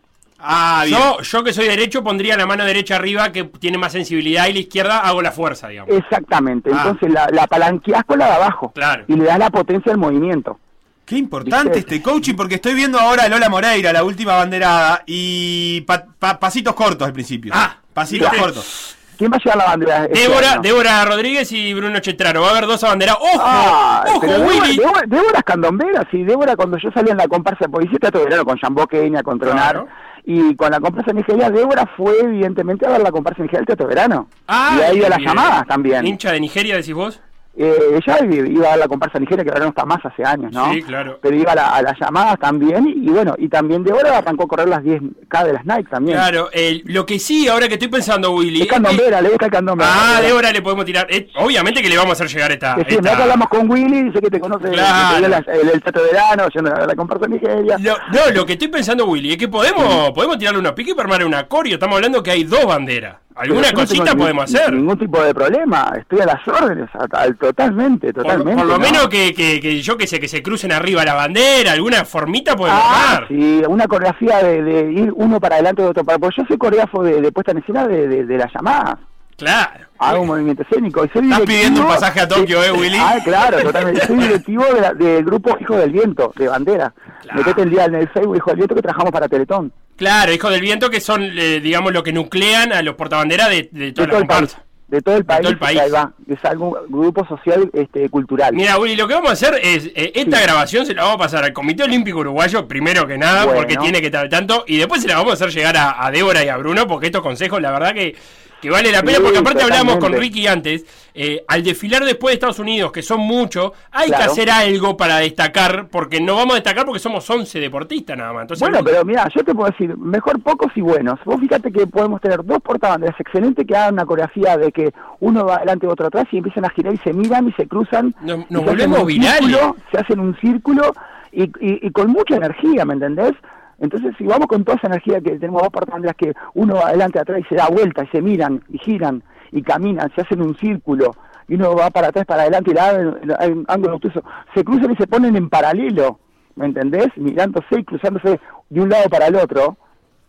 [0.48, 0.98] Ah, bien.
[1.00, 4.54] Yo, yo que soy derecho pondría la mano derecha arriba que tiene más sensibilidad y
[4.54, 5.96] la izquierda hago la fuerza, digamos.
[5.96, 6.70] Exactamente.
[6.74, 6.84] Ah.
[6.86, 8.72] Entonces la, la palanqueas con la de abajo.
[8.74, 9.06] Claro.
[9.08, 10.60] Y le das la potencia al movimiento.
[11.06, 11.80] Qué importante ¿Viste?
[11.96, 16.40] este coaching, porque estoy viendo ahora a Lola Moreira, la última banderada, y pa- pa-
[16.40, 17.52] pasitos cortos al principio.
[17.56, 18.96] Ah, pasitos cortos.
[19.18, 20.06] ¿Quién va a llevar la bandera?
[20.06, 20.30] este
[20.62, 22.42] Débora, Rodríguez y Bruno Chetrano.
[22.42, 23.22] Va a haber dos abanderados.
[23.22, 23.42] ¡Ojo!
[23.44, 24.78] Ah, ¡Ojo, Débora, Willy!
[24.78, 28.20] Débora, Débora es candombera, sí, Débora cuando yo salía en la comparsa de policía de
[28.24, 29.88] verano con Jambó Kenia, con Tronar, Claro.
[30.26, 33.60] y con la comparsa de Nigeria, Débora fue evidentemente a ver la comparsa de Nigeria
[33.60, 34.28] del teatro verano.
[34.48, 36.06] Ah, y ahí a las llamadas también.
[36.06, 37.22] ¿Hincha de Nigeria, decís vos?
[37.58, 38.18] Eh, ella
[38.50, 40.74] iba a la comparsa Nigeria, que ahora no está más hace años, ¿no?
[40.74, 41.20] Sí, claro.
[41.22, 44.44] Pero iba a, la- a las llamadas también, y, bueno, y también de ahora arrancó
[44.44, 46.18] a correr las 10K de las Nike también.
[46.18, 48.64] Claro, el- lo que sí, ahora que estoy pensando, Willy.
[48.64, 49.86] Es candombera, le gusta el candombe.
[49.88, 51.08] Ah, Débora le podemos tirar.
[51.10, 52.76] eh, obviamente que le vamos a hacer llegar esta.
[52.76, 55.26] Sí, esta- hablamos con Willy, dice que te conoce Claro.
[55.26, 57.78] el, el teatro de verano, yendo a la comparsa de Nigeria.
[57.80, 61.06] Lo- no, lo que estoy pensando, Willy, es que podemos, podemos tirarle una pique para
[61.08, 61.76] armar una coreo.
[61.76, 63.16] Estamos hablando que hay dos banderas.
[63.36, 64.72] Alguna no cosita tengo podemos hacer.
[64.74, 68.56] Ningún tipo de problema, estoy a las órdenes, a- a- totalmente, totalmente.
[68.56, 68.80] por lo ¿no?
[68.80, 72.56] menos que, que, que yo que sé, que se crucen arriba la bandera, alguna formita
[72.56, 73.28] podemos Ah, armar.
[73.28, 76.58] sí, una coreografía de, de ir uno para adelante y otro para Porque yo soy
[76.58, 78.96] coreógrafo de, de puesta en escena de, de, de las llamadas.
[79.38, 79.84] Claro.
[80.00, 81.04] Hago un movimiento escénico.
[81.04, 82.98] Y soy Estás pidiendo un pasaje a Tokio, ¿eh, Willy?
[82.98, 84.08] Ah, claro, totalmente.
[84.08, 86.94] Soy directivo de del grupo Hijo del Viento, de bandera.
[87.26, 87.40] Claro.
[87.40, 89.72] Metete el día en el Facebook Hijo del Viento que trabajamos para Teletón.
[89.98, 93.70] Claro, hijos del viento que son, eh, digamos, lo que nuclean a los portabanderas de,
[93.72, 94.40] de De toda la todo el país.
[94.52, 94.62] comparsa.
[94.88, 95.42] De todo el país.
[95.42, 95.80] todo el país.
[95.80, 96.14] Ahí va.
[96.28, 98.54] Es algún grupo social este, cultural.
[98.54, 100.44] Mira, Willy, lo que vamos a hacer es, eh, esta Sí.
[100.44, 103.60] grabación se la vamos a pasar al Comité Olímpico Uruguayo, primero que nada, Bueno.
[103.62, 106.12] porque tiene que estar tanto, y después se la vamos a hacer llegar a, a
[106.12, 108.16] Débora y a Bruno, porque estos consejos, la verdad que,
[108.62, 110.14] que vale la pena, Sí, porque aparte hablamos con.
[110.14, 114.50] Ricky antes, eh, al desfilar después de Estados Unidos, que son muchos, hay que hacer
[114.50, 118.42] algo para destacar, porque no vamos a destacar porque somos 11 deportistas nada más.
[118.44, 121.20] Entonces, Bueno, pero mira, yo te puedo decir, mejor pocos y buenos.
[121.26, 125.46] Vos fíjate que podemos tener dos portabanderas excelentes que hagan una coreografía de que uno
[125.46, 128.16] va adelante y otro atrás y empiezan a girar y se miran y se cruzan.
[128.22, 129.40] Nos- volvemos virales.
[129.46, 130.94] círculo, se hacen un círculo
[131.32, 133.34] y, y- y con mucha energía, ¿me entendés?
[133.80, 137.20] Entonces, si vamos con toda esa energía que tenemos dos portabanderas que uno va adelante
[137.20, 140.56] atrás y se da vuelta y se miran y giran y caminan, se hacen un
[140.56, 141.12] círculo
[141.48, 144.92] y uno va para atrás, para adelante y la hay un ángulo obtuso, se cruzan
[144.92, 146.20] y se ponen en paralelo,
[146.56, 147.08] ¿me entendés?
[147.18, 149.78] Mirándose y cruzándose de un lado para el otro,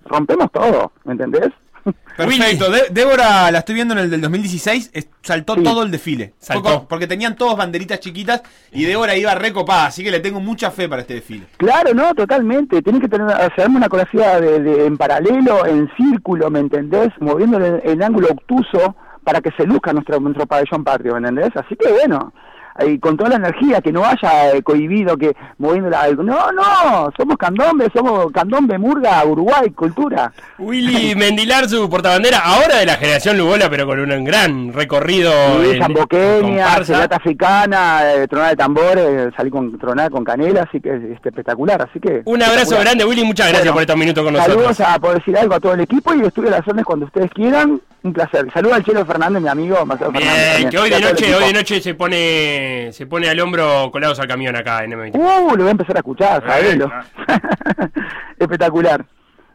[0.04, 1.50] rompemos todo, ¿me entendés?
[2.16, 2.70] Perfecto.
[2.70, 5.62] De- Débora, la estoy viendo en el del 2016, es- saltó Sí.
[5.62, 6.34] todo el desfile.
[6.38, 6.86] Saltó.
[6.88, 10.88] Porque tenían todos banderitas chiquitas y Débora iba recopada, así que le tengo mucha fe
[10.88, 11.46] para este desfile.
[11.58, 12.80] Claro, no, totalmente.
[12.82, 17.10] Tienen que tener, hacerme una coreografía de, de- en paralelo, en círculo, ¿me entendés?
[17.20, 21.50] Moviendo el, el ángulo obtuso para que se luzca nuestro, nuestro pabellón patrio, ¿me entendés?
[21.56, 22.32] Así que bueno,
[22.78, 26.22] ahí con toda la energía, que no haya eh, cohibido, que moviéndola algo.
[26.22, 30.32] No, no, somos candombe, somos candombe, murga, Uruguay, cultura.
[30.58, 35.32] Willy Mendilar, su portabandera, ahora de la generación Lugola, pero con un gran recorrido.
[35.62, 36.84] Sí, Zamboqueña.
[36.84, 41.82] Serenata Africana, eh, tronada de tambores, salí con tronada con canela, así que es espectacular,
[41.82, 42.22] así que...
[42.24, 43.24] Un abrazo grande, Willy.
[43.24, 44.76] Muchas gracias Bueno, por estos minutos con nosotros.
[44.76, 47.30] Saludos a por decir algo a todo el equipo y a las órdenes cuando ustedes
[47.32, 47.80] quieran.
[48.02, 48.46] Un placer.
[48.54, 49.84] Saluda al Chelo Fernández, mi amigo.
[49.84, 50.70] Marcelo Fernández Bien, también.
[50.70, 54.28] que hoy de noche, hoy de noche se pone se pone al hombro colados al
[54.28, 55.14] camión acá en M23.
[55.14, 56.90] Uh, lo voy a empezar a escuchar, sabelo.
[56.92, 57.04] Ah.
[58.38, 59.06] Espectacular.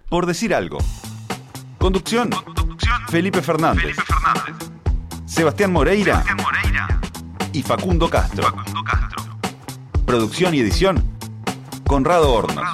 [0.09, 0.77] Por decir algo.
[1.77, 2.29] Conducción.
[3.09, 3.95] Felipe Fernández.
[5.25, 6.23] Sebastián Moreira.
[7.53, 8.53] Y Facundo Castro.
[10.05, 11.03] Producción y edición.
[11.87, 12.67] Conrado Hornos.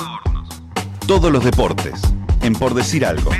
[1.08, 2.02] Todos los deportes.
[2.42, 3.32] En Por decir algo.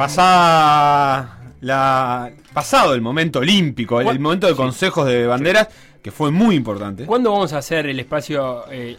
[0.00, 5.68] Pasada la, pasado el momento olímpico, el, el momento de consejos de banderas,
[6.02, 7.04] que fue muy importante.
[7.04, 8.64] ¿Cuándo vamos a hacer el espacio?
[8.72, 8.96] eh,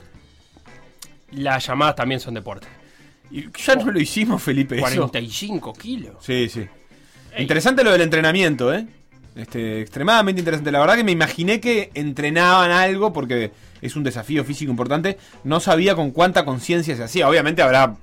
[1.32, 2.68] las llamadas también son deporte.
[3.32, 4.76] Y ya no lo hicimos, Felipe.
[4.78, 4.86] eso.
[4.86, 6.16] 45 kilos.
[6.20, 6.68] Sí, sí.
[7.36, 8.86] Interesante lo del entrenamiento, ¿eh?
[9.36, 10.72] Este, extremadamente interesante.
[10.72, 15.18] La verdad que me imaginé que entrenaban algo porque es un desafío físico importante.
[15.46, 17.28] No sabía con cuánta conciencia se hacía.
[17.28, 17.96] Obviamente habrá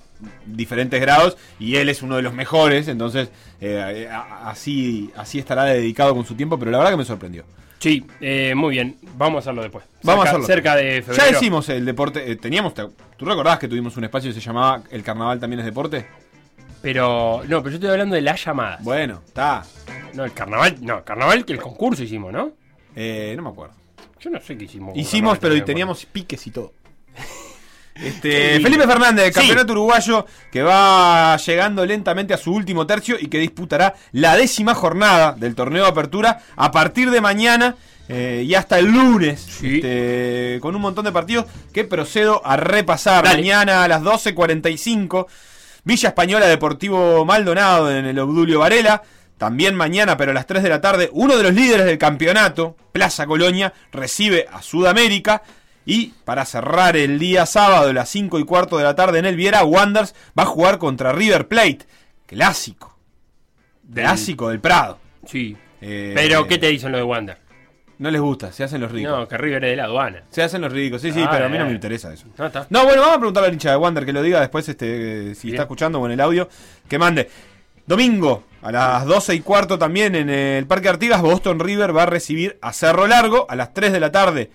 [0.47, 3.29] diferentes grados y él es uno de los mejores, entonces
[3.61, 7.45] eh, así, así estará dedicado con su tiempo, pero la verdad que me sorprendió.
[7.79, 8.97] Sí, eh, muy bien.
[9.17, 9.85] Vamos a hacerlo después.
[10.03, 10.47] Vamos Cerca- a hacerlo.
[10.47, 11.25] Cerca de febrero.
[11.27, 14.45] Ya decimos el deporte, eh, teníamos, te- ¿tú recordabas que tuvimos un espacio que se
[14.45, 16.05] llamaba El Carnaval también es deporte?
[16.83, 18.83] Pero, no, pero yo estoy hablando de las llamadas.
[18.83, 19.65] Bueno, está.
[20.15, 22.53] No, el carnaval, no, carnaval que el concurso hicimos, ¿no?
[22.95, 23.75] Eh, no me acuerdo.
[24.21, 24.97] Yo no sé qué hicimos.
[24.97, 26.73] Hicimos, pero teníamos piques y todo.
[28.03, 28.61] Este.
[28.61, 29.33] Felipe Fernández, Sí.
[29.33, 34.75] campeonato uruguayo, que va llegando lentamente a su último tercio y que disputará la décima
[34.75, 37.75] jornada del torneo de apertura a partir de mañana
[38.09, 39.77] eh, y hasta el lunes, Sí.
[39.77, 43.25] este, con un montón de partidos que procedo a repasar.
[43.25, 43.37] Dale.
[43.39, 45.27] Mañana a las 12.45,
[45.85, 49.03] Villa Española Deportivo Maldonado en el Obdulio Varela.
[49.37, 52.77] También mañana, pero a las 3 de la tarde, uno de los líderes del campeonato,
[52.93, 55.43] Plaza Colonia, recibe a Sudamérica.
[55.91, 59.25] Y para cerrar el día sábado a las 5 y cuarto de la tarde en
[59.25, 61.79] el Viera, Wanders va a jugar contra River Plate.
[62.27, 62.99] Clásico.
[63.95, 64.99] Clásico del Prado.
[65.25, 65.57] Sí.
[65.81, 67.39] Eh, Pero, ¿qué te dicen lo de Wander?
[67.97, 69.11] No les gusta, se hacen los ricos.
[69.11, 70.25] No, que River es de la aduana.
[70.29, 71.69] Se hacen los ricos, sí, sí, Ah, pero a mí no eh.
[71.69, 72.27] me interesa eso.
[72.37, 72.67] No, está.
[72.69, 75.35] No, bueno, vamos a preguntarle al hincha de Wander que lo diga después, este, eh,
[75.35, 75.55] si Bien.
[75.55, 76.51] está escuchando o en el audio,
[76.87, 77.31] que mande.
[77.87, 82.07] Domingo, a las 12 y cuarto también en el Parque Artigas, Boston River va a
[82.07, 83.47] recibir a Cerro Largo.
[83.49, 84.51] A las 3 de la tarde,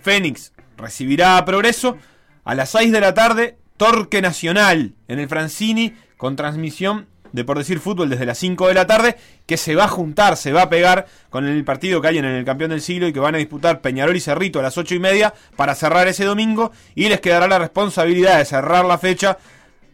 [0.00, 1.96] Fénix recibirá a Progreso.
[2.44, 7.58] A las 6 de la tarde, Torque Nacional en el Francini, con transmisión de por
[7.58, 10.62] decir fútbol desde las 5 de la tarde, que se va a juntar, se va
[10.62, 13.34] a pegar con el partido que hay en el campeón del siglo y que van
[13.34, 17.08] a disputar Peñarol y Cerrito a las 8 y media para cerrar ese domingo y
[17.08, 19.38] les quedará la responsabilidad de cerrar la fecha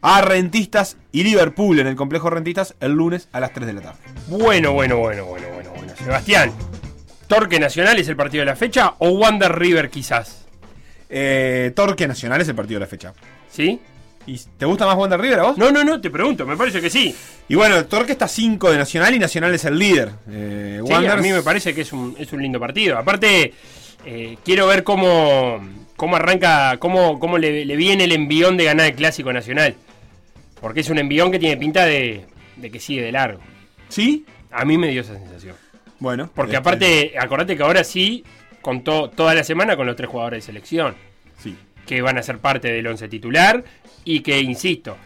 [0.03, 3.81] a Rentistas y Liverpool en el complejo Rentistas el lunes a las 3 de la
[3.81, 3.99] tarde.
[4.29, 5.93] Bueno, bueno, bueno, bueno, bueno, bueno.
[5.97, 6.53] Sebastián,
[7.27, 10.42] ¿Torque Nacional es el partido de la fecha o Wander River quizás?
[11.15, 13.13] Eh, Torque Nacional es el partido de la fecha.
[13.51, 13.79] ¿Sí?
[14.27, 15.59] ¿Y te gusta más Wander River a vos?
[15.59, 17.15] No, no, no, te pregunto, me parece que sí.
[17.49, 20.11] Y bueno, Torque está 5 de Nacional y Nacional es el líder.
[20.31, 22.97] Eh, Sí, a mí me parece que es un, es un lindo partido.
[22.97, 23.53] Aparte,
[24.07, 25.61] eh, quiero ver cómo,
[25.97, 29.75] cómo arranca, cómo, cómo le, le viene el envión de ganar el Clásico Nacional.
[30.61, 32.25] Porque es un envión que tiene pinta de,
[32.57, 33.41] de que sigue de largo.
[33.89, 34.25] ¿Sí?
[34.51, 35.57] A mí me dio esa sensación.
[35.99, 36.31] Bueno.
[36.35, 38.25] Porque este, aparte, acordate que ahora sí
[38.63, 40.95] contó toda la semana con los tres jugadores de selección.
[41.39, 41.57] Sí.
[41.87, 43.65] que van a ser parte del once titular
[44.05, 44.97] y que, insisto,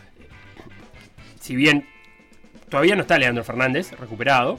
[1.41, 1.87] si bien
[2.69, 4.59] todavía no está Leandro Fernández recuperado,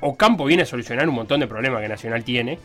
[0.00, 2.58] Ocampo viene a solucionar un montón de problemas que Nacional tiene.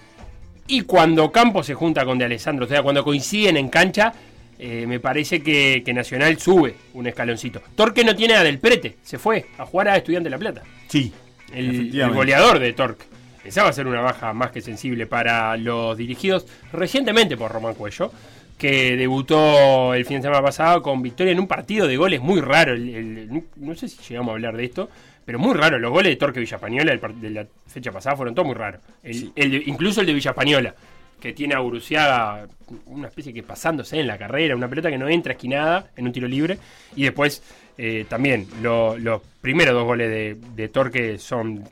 [0.67, 4.13] Y cuando Ocampo se junta con De Alessandro, o sea, cuando coinciden en cancha,
[4.59, 7.61] eh, me parece que, que Nacional sube un escaloncito.
[7.75, 10.63] Torque no tiene a Del Prete, se fue a jugar a Estudiante de La Plata
[10.89, 11.13] Sí.
[11.53, 13.05] el, el goleador de Torque.
[13.49, 17.73] Esa va a ser una baja más que sensible para los dirigidos recientemente por Román
[17.73, 18.11] Cuello,
[18.59, 22.41] que debutó el fin de semana pasado con victoria en un partido de goles muy
[22.41, 22.73] raro.
[22.73, 24.89] el- el- no sé si llegamos a hablar de esto,
[25.25, 25.79] pero muy raro.
[25.79, 28.81] Los goles de Torque Villapañola de la fecha pasada fueron todos muy raros.
[29.01, 30.75] El- el de- incluso el de Villapañola,
[31.19, 32.47] que tiene a Uruciaga
[32.85, 36.11] una especie que pasándose en la carrera, una pelota que no entra esquinada en un
[36.13, 36.57] tiro libre.
[36.95, 37.41] Y después
[37.81, 41.63] eh, también lo- los primeros dos goles de, de Torque son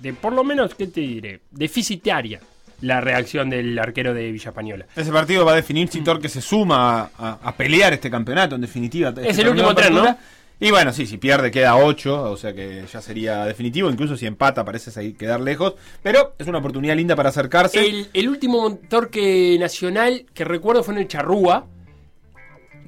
[0.00, 1.40] de por lo menos, ¿qué te diré?
[1.50, 2.40] Deficitaria
[2.82, 4.86] la reacción del arquero de Villapañola.
[4.96, 8.62] Ese partido va a definir si Torque se suma a, a pelear este campeonato, en
[8.62, 9.10] definitiva.
[9.10, 10.16] este Es el torneo último tren, ¿no?
[10.62, 13.88] Y bueno, sí, si pierde queda 8, o sea que ya sería definitivo.
[13.90, 15.74] Incluso si empata parece ahí quedar lejos.
[16.02, 17.80] Pero es una oportunidad linda para acercarse.
[17.80, 21.66] El, el último Torque nacional que recuerdo fue en el Charrúa,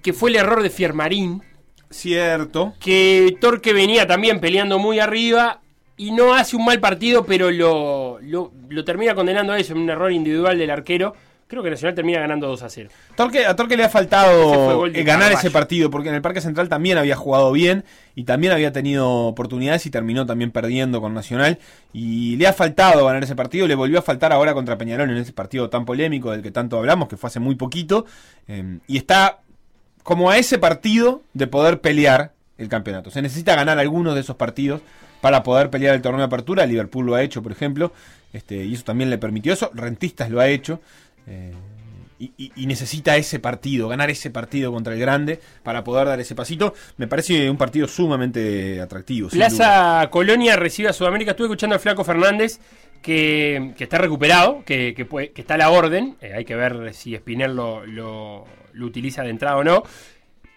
[0.02, 1.42] que fue el error de Fiermarín,
[1.88, 2.74] Cierto.
[2.78, 5.60] que Torque venía también peleando muy arriba
[5.96, 9.80] y no hace un mal partido, pero lo, lo, lo termina condenando a eso, en
[9.80, 11.14] un error individual del arquero,
[11.52, 12.88] Creo que Nacional termina ganando 2 a 0.
[13.14, 16.70] Torque, a Torque le ha faltado eh, ganar ese partido, porque en el Parque Central
[16.70, 21.58] también había jugado bien y también había tenido oportunidades y terminó también perdiendo con Nacional.
[21.92, 25.18] Y le ha faltado ganar ese partido, le volvió a faltar ahora contra Peñarol en
[25.18, 28.06] ese partido tan polémico del que tanto hablamos, que fue hace muy poquito.
[28.48, 29.40] eh, y está
[30.04, 33.10] como a ese partido de poder pelear el campeonato.
[33.10, 34.80] Se necesita ganar algunos de esos partidos
[35.22, 36.66] para poder pelear el torneo de apertura.
[36.66, 37.92] Liverpool lo ha hecho, por ejemplo,
[38.34, 39.70] este, y eso también le permitió eso.
[39.72, 40.80] Rentistas lo ha hecho.
[41.26, 41.52] eh,
[42.18, 46.20] y, y- y necesita ese partido, ganar ese partido contra el grande para poder dar
[46.20, 46.72] ese pasito.
[46.96, 49.28] Me parece un partido sumamente atractivo.
[49.28, 51.32] Plaza Colonia recibe a Sudamérica.
[51.32, 52.60] Estuve escuchando al Flaco Fernández
[53.00, 56.16] que, que está recuperado, que, que puede- que está a la orden.
[56.20, 59.82] Eh, hay que ver si Spinel lo, lo- lo utiliza de entrada o no.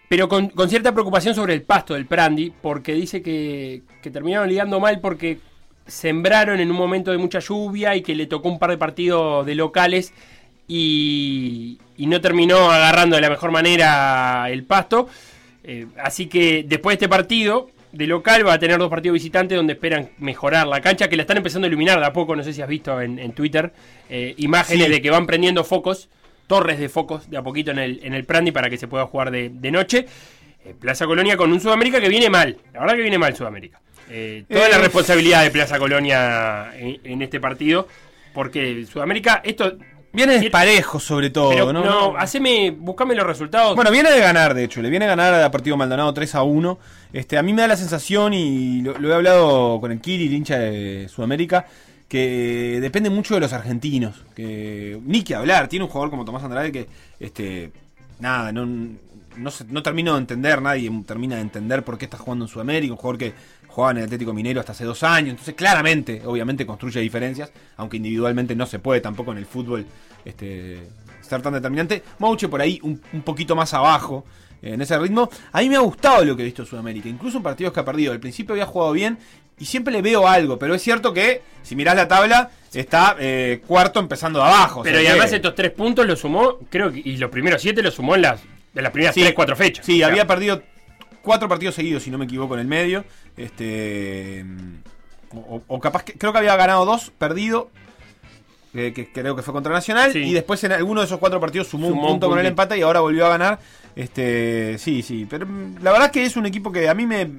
[0.08, 4.48] Pero con, con cierta preocupación sobre el pasto del Prandi, porque dice que, que terminaron
[4.48, 5.38] ligando mal porque
[5.86, 9.44] sembraron en un momento de mucha lluvia y que le tocó un par de partidos
[9.46, 10.12] de locales
[10.68, 15.08] y, y no terminó agarrando de la mejor manera el pasto.
[15.64, 19.56] Eh, así que después de este partido de local va a tener dos partidos visitantes
[19.56, 22.42] donde esperan mejorar la cancha, que la están empezando a iluminar de a poco, no
[22.44, 23.72] sé si has visto en, en Twitter,
[24.10, 24.92] eh, imágenes Sí.
[24.92, 26.08] de que van prendiendo focos,
[26.46, 29.06] torres de focos de a poquito en el, en el Prandi para que se pueda
[29.06, 30.06] jugar de, de noche.
[30.64, 33.80] Eh, Plaza Colonia con un Sudamérica que viene mal, la verdad que viene mal Sudamérica.
[34.10, 37.88] Eh, toda Eh, la responsabilidad de Plaza Colonia en, en este partido,
[38.34, 39.76] porque Sudamérica, esto...
[40.12, 41.84] Viene desparejo sobre todo, Pero ¿no?
[41.84, 43.76] no, haceme, buscame los resultados.
[43.76, 46.42] Bueno, viene de ganar, de hecho, le viene a ganar a Partido Maldonado 3 a
[46.42, 46.78] 1.
[47.12, 50.28] Este, a mí me da la sensación, y lo, lo he hablado con el Kiri,
[50.28, 51.66] el hincha de Sudamérica,
[52.08, 54.24] que depende mucho de los argentinos.
[54.34, 56.86] Que ni que hablar, tiene un jugador como Tomás Andrade que,
[57.20, 57.72] este,
[58.20, 58.66] nada, no,
[59.36, 62.48] no, se- no termino de entender, nadie termina de entender por qué está jugando en
[62.48, 63.32] Sudamérica, un jugador que
[63.68, 67.98] jugaba en el Atlético Minero hasta hace dos años, entonces claramente, obviamente construye diferencias, aunque
[67.98, 69.84] individualmente no se puede tampoco en el fútbol
[70.24, 70.88] este,
[71.20, 72.02] ser tan determinante.
[72.18, 74.24] Mauche por ahí un, un poquito más abajo
[74.62, 75.28] eh, en ese ritmo.
[75.52, 77.84] A mí me ha gustado lo que he visto Sudamérica, incluso en partidos que ha
[77.84, 78.12] perdido.
[78.12, 79.18] Al principio había jugado bien
[79.58, 83.62] y siempre le veo algo, pero es cierto que si mirás la tabla está eh,
[83.66, 84.80] cuarto empezando de abajo.
[84.80, 87.30] o Pero sea y que- además estos tres puntos los sumó, creo que, y los
[87.30, 88.40] primeros siete los sumó en las,
[88.74, 89.22] en las primeras Sí.
[89.22, 89.86] tres, cuatro fechas.
[89.86, 90.62] Sí, había perdido
[91.22, 93.04] cuatro partidos seguidos, si no me equivoco, en el medio.
[93.36, 94.44] Este.
[95.32, 96.12] O, o capaz que.
[96.14, 97.70] Creo que había ganado dos, perdido.
[98.72, 100.12] Que, que creo que fue contra Nacional.
[100.12, 100.18] Sí.
[100.18, 102.44] Y después en alguno de esos cuatro partidos sumó, Sumó un un punto con el
[102.44, 103.58] empate y ahora volvió a ganar.
[103.94, 104.76] Este.
[104.78, 105.26] Sí, sí.
[105.28, 107.30] Pero mm, la verdad es que es un equipo que a mí me.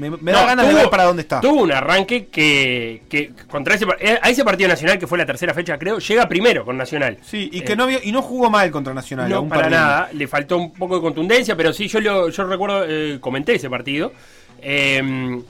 [0.00, 1.40] Me, me da ganas de tuvo- ver para dónde está.
[1.40, 5.26] Tuvo un arranque que, que contra ese, eh, a ese partido nacional, que fue la
[5.26, 7.18] tercera fecha, creo, llega primero con Nacional.
[7.22, 9.28] Sí, y que Eh, no, y no jugó mal contra Nacional.
[9.28, 10.08] No, aún para nada.
[10.12, 13.68] Le faltó un poco de contundencia, pero sí, yo lo, yo recuerdo, eh, comenté ese
[13.70, 14.12] partido.
[14.62, 15.40] Eh,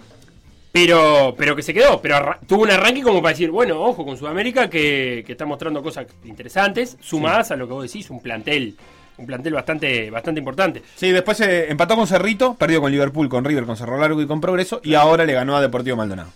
[0.73, 2.01] pero, pero que se quedó.
[2.01, 5.83] Pero tuvo un arranque como para decir, bueno, ojo con Sudamérica que, que está mostrando
[5.83, 8.77] cosas interesantes, sumadas a lo que vos decís, un plantel,
[9.21, 10.83] un plantel bastante, bastante importante.
[10.97, 14.27] Sí, después eh, empató con Cerrito, perdió con Liverpool, con River, con Cerro Largo y
[14.27, 14.81] con Progreso.
[14.83, 16.31] Y ahora le ganó a Deportivo Maldonado.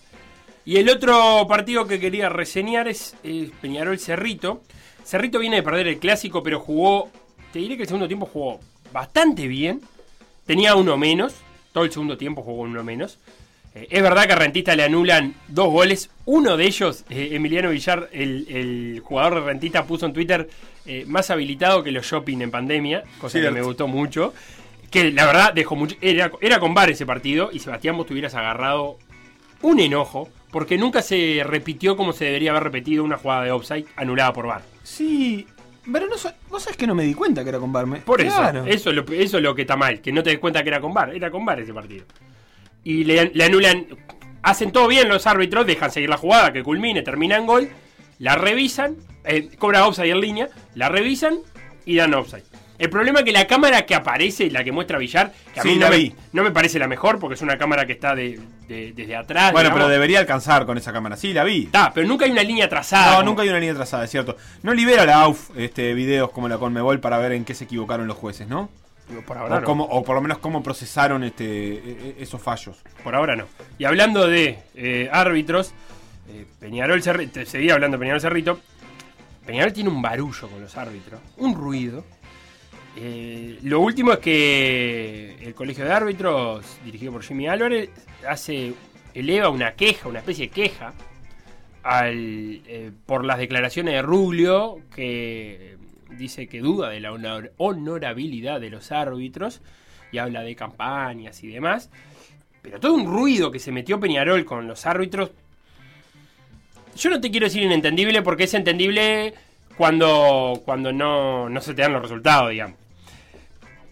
[0.65, 4.63] Y el otro partido que quería reseñar es eh, Peñarol Cerrito.
[5.05, 7.11] Cerrito viene de perder el clásico, pero jugó,
[7.53, 8.61] te diré que el segundo tiempo jugó
[8.93, 9.83] bastante bien.
[10.47, 11.35] Tenía uno menos,
[11.73, 13.19] todo el segundo tiempo jugó uno menos.
[13.75, 16.11] Eh, es verdad que a Rentista le anulan dos goles.
[16.27, 20.49] Uno de ellos, eh, Emiliano Villar, el, el jugador de Rentista, puso en Twitter
[20.87, 23.55] eh, más habilitado que los shopping en pandemia, cosa Cierto.
[23.55, 24.33] que me gustó mucho.
[24.91, 25.97] Que la verdad dejó mucho.
[26.01, 28.97] Era, era con VAR ese partido y Sebastián, vos te hubieras agarrado
[29.63, 33.87] un enojo porque nunca se repitió como se debería haber repetido una jugada de offside
[33.97, 34.63] anulada por VAR.
[34.85, 35.49] Sí,
[35.93, 36.15] pero no,
[36.49, 37.99] vos sabés que no me di cuenta que era con Barme.
[38.03, 40.39] Por eso, eso, es lo, eso es lo que está mal, que no te des
[40.39, 42.05] cuenta que era con VAR, era con VAR ese partido.
[42.85, 43.87] Y le, le anulan,
[44.43, 47.69] hacen todo bien los árbitros, dejan seguir la jugada, que culmine, termina en gol,
[48.19, 51.39] la revisan, eh, cobra offside en línea, la revisan
[51.87, 52.45] y dan offside.
[52.77, 55.69] El problema es que la cámara que aparece, la que muestra Villar, que a Sí,
[55.71, 56.15] mí no me, vi.
[56.33, 59.53] no me parece la mejor, porque es una cámara que está de, de- desde atrás.
[59.53, 59.85] Bueno, digamos.
[59.85, 61.17] pero debería alcanzar con esa cámara.
[61.17, 61.65] Sí, la vi.
[61.67, 63.07] Está, pero nunca hay una línea trazada.
[63.13, 64.37] No, como- nunca hay una línea trazada, es cierto.
[64.65, 68.09] No libera la AUF este, videos como la Conmebol para ver en qué se equivocaron
[68.09, 68.69] los jueces, ¿no?
[69.27, 69.67] Por ahora O, no.
[69.67, 72.83] cómo- o por lo menos cómo procesaron este, e- e- esos fallos.
[73.03, 73.45] Por ahora no.
[73.79, 75.73] Y hablando de eh, árbitros,
[76.29, 78.61] eh, Peñarol Cerrito, seguía hablando de Peñarol Cerrito.
[79.47, 82.03] Peñarol tiene un barullo con los árbitros, un ruido.
[82.97, 87.91] Eh, lo último es que el colegio de árbitros, dirigido por Jimmy Álvarez,
[88.27, 88.73] hace,
[89.13, 90.95] eleva una queja, una especie de queja,
[91.83, 95.74] al, eh, por las declaraciones de Ruglio, que
[96.17, 99.61] dice que duda de la honor- honorabilidad de los árbitros
[100.13, 101.91] y habla de campañas y demás.
[102.63, 105.31] Pero todo un ruido que se metió Peñarol con los árbitros.
[106.97, 109.35] Yo no te quiero decir inentendible porque es entendible
[109.77, 112.79] cuando, cuando no, no se te dan los resultados, digamos.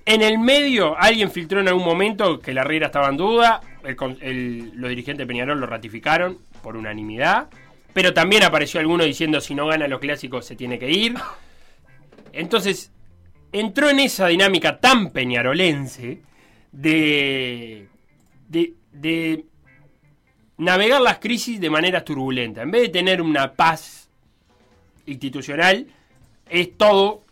[0.05, 3.61] En el medio, alguien filtró en algún momento que la Riera estaba en duda.
[3.85, 7.49] los dirigentes de Peñarol lo ratificaron por unanimidad.
[7.93, 11.15] Pero también apareció alguno diciendo si no gana los clásicos se tiene que ir.
[12.33, 12.91] Entonces,
[13.53, 16.23] entró en esa dinámica tan peñarolense
[16.73, 17.89] de,
[18.49, 19.45] de, de
[20.57, 22.63] navegar las crisis de manera turbulenta.
[22.63, 24.09] En vez de tener una paz
[25.07, 25.87] institucional,
[26.49, 27.25] es todo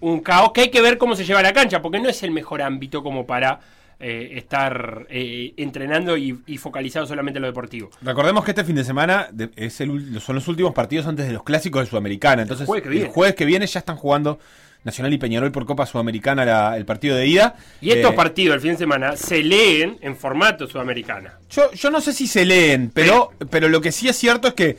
[0.00, 2.22] un caos que hay que ver cómo se lleva a la cancha, porque no es
[2.22, 3.60] el mejor ámbito como para
[4.00, 7.90] eh, estar eh, entrenando y, y focalizado solamente en lo deportivo.
[8.02, 11.32] Recordemos que este fin de semana de- es el son los últimos partidos antes de
[11.32, 12.42] los clásicos de Sudamericana.
[12.42, 13.06] Entonces, jueves que viene.
[13.06, 14.38] el jueves que viene ya están jugando
[14.84, 17.54] Nacional y Peñarol por Copa Sudamericana la- el partido de ida.
[17.80, 21.38] Y estos Eh, partidos del fin de semana se leen en formato sudamericana.
[21.50, 24.54] Yo, yo no sé si se leen, pero, pero lo que sí es cierto es
[24.54, 24.76] que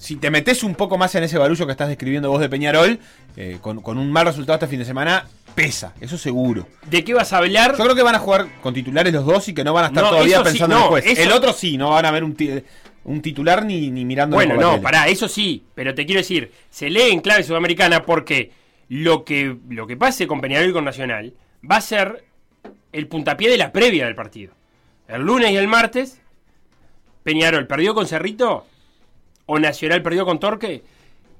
[0.00, 2.98] si te metes un poco más en ese barullo que estás describiendo vos de Peñarol,
[3.36, 6.66] eh, con, con un mal resultado este fin de semana, pesa, eso seguro.
[6.88, 7.76] ¿De qué vas a hablar?
[7.76, 9.86] Yo creo que van a jugar con titulares los dos y que no van a
[9.88, 11.06] estar No, todavía sí, pensando en el juez.
[11.06, 12.34] eso- El otro sí, no van a ver un,
[13.04, 14.82] un titular ni, ni mirando Bueno, no, tele.
[14.82, 18.52] pará, eso sí, pero te quiero decir, se lee en clave sudamericana porque
[18.88, 21.34] lo que, lo que pase con Peñarol y con Nacional
[21.70, 22.24] va a ser
[22.92, 24.54] el puntapié de la previa del partido.
[25.08, 26.20] El lunes y el martes,
[27.22, 28.66] Peñarol perdió con Cerrito
[29.52, 30.82] o Nacional perdió con Torque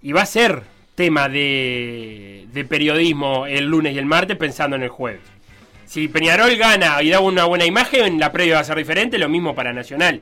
[0.03, 0.63] y va a ser
[0.97, 5.21] tema de, de periodismo el lunes y el martes pensando en el jueves.
[5.87, 9.29] Si Peñarol gana y da una buena imagen, la previa va a ser diferente, lo
[9.29, 10.21] mismo para Nacional.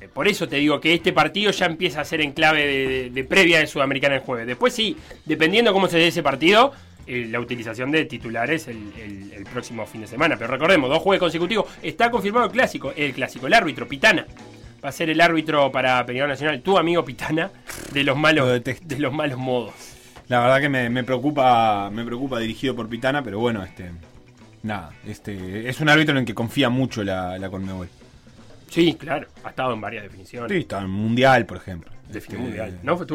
[0.00, 3.24] Eh, Por eso te digo que este partido ya empieza a ser en clave de,
[3.24, 4.46] previa de Sudamericana el jueves.
[4.46, 6.72] Después sí, dependiendo cómo se dé ese partido,
[7.06, 10.36] eh, la utilización de titulares el, el- el próximo fin de semana.
[10.36, 11.66] Pero recordemos, dos jueves consecutivos.
[11.82, 14.26] Está confirmado el clásico, el clásico, el árbitro, Pitana.
[14.84, 17.50] Va a ser el árbitro para Peñarol Nacional, tu amigo Pitana,
[17.92, 18.86] de los Lo malos, detesto.
[18.86, 19.74] de los malos modos.
[20.28, 23.90] La verdad que me, me preocupa, me preocupa dirigido por Pitana, pero bueno, este,
[24.62, 27.88] nada, este, es un árbitro en el que confía mucho la, la Conmebol.
[28.68, 30.50] Sí, claro, ha estado en varias definiciones.
[30.50, 31.90] Sí, está en mundial, por ejemplo.
[32.06, 32.78] Final Este, mundial.
[32.82, 32.96] ¿No?
[32.96, 33.06] ¿Fue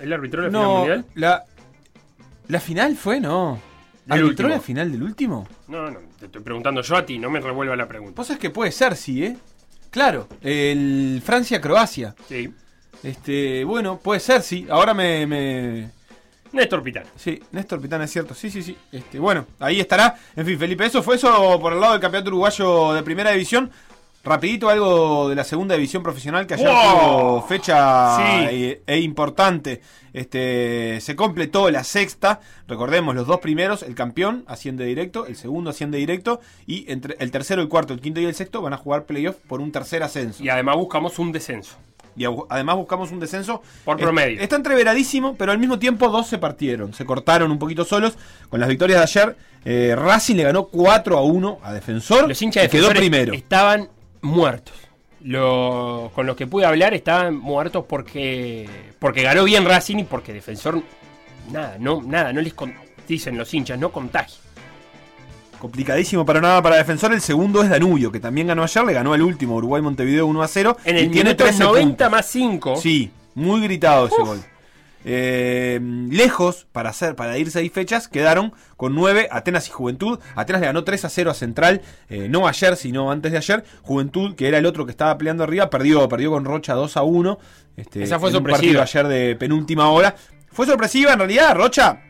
[0.00, 1.04] el árbitro de la final No, mundial?
[1.14, 1.44] la,
[2.48, 3.58] la final fue, no.
[4.08, 5.48] ¿Arbitró la final del último?
[5.68, 8.14] No, no, te estoy preguntando yo a ti, no me revuelva la pregunta.
[8.16, 9.36] Vos sabés que puede ser, sí, ¿eh?
[9.96, 12.14] Claro, el Francia-Croacia.
[12.28, 12.52] Sí.
[13.02, 14.66] Este, bueno, puede ser, sí.
[14.68, 15.88] Ahora me, me-
[16.52, 17.06] Néstor Pitana.
[17.16, 18.34] Sí, Néstor Pitana es cierto.
[18.34, 18.76] Sí, sí, sí.
[18.92, 20.14] Este, bueno, ahí estará.
[20.36, 23.70] En fin, Felipe, eso fue eso por el lado del campeonato uruguayo de primera división.
[24.26, 26.74] Rapidito algo de la segunda división profesional que ayer ¡Wow!
[27.08, 28.22] tuvo fecha Sí.
[28.54, 29.80] e, e importante.
[30.12, 32.40] Este, se completó la sexta.
[32.66, 37.30] Recordemos, los dos primeros, el campeón asciende directo, el segundo asciende directo y entre el
[37.30, 40.02] tercero, el cuarto, el quinto y el sexto van a jugar playoff por un tercer
[40.02, 40.42] ascenso.
[40.42, 41.76] Y además buscamos un descenso.
[42.16, 43.62] Y además buscamos un descenso.
[43.84, 44.40] Por promedio.
[44.40, 46.94] Está entreveradísimo, pero al mismo tiempo dos se partieron.
[46.94, 48.16] Se cortaron un poquito solos.
[48.48, 52.26] Con las victorias de ayer, eh, Racing le ganó 4 a 1 a Defensor.
[52.26, 53.34] Los hinchas de quedó primero.
[53.34, 53.90] estaban
[54.26, 54.74] muertos.
[55.22, 58.68] Lo- con los que pude hablar estaban muertos porque
[58.98, 60.82] porque ganó bien Racing y porque Defensor
[61.50, 62.74] nada, no nada, no les con-
[63.08, 64.36] dicen los hinchas, no contagia.
[65.58, 67.12] Complicadísimo para nada para Defensor.
[67.14, 68.84] El segundo es Danubio, que también ganó ayer.
[68.84, 70.76] Le ganó al último Uruguay Montevideo 1 a 0.
[70.84, 72.10] En y el tiene minuto 13 90 puntos.
[72.10, 72.76] más 5.
[72.76, 74.38] Sí, muy gritado ese gol.
[75.08, 75.78] Eh,
[76.10, 80.18] lejos, para hacer, para ir seis fechas, quedaron con 9 Atenas y Juventud.
[80.34, 83.62] Atenas le ganó 3 a 0 a Central, eh, no ayer, sino antes de ayer.
[83.82, 87.02] Juventud, que era el otro que estaba peleando arriba, perdió, perdió con Rocha 2 a
[87.04, 87.38] 1.
[87.76, 88.80] Este, Esa fue sorpresiva.
[88.80, 90.16] partido ayer de penúltima hora.
[90.50, 92.00] Fue sorpresiva, en realidad, Rocha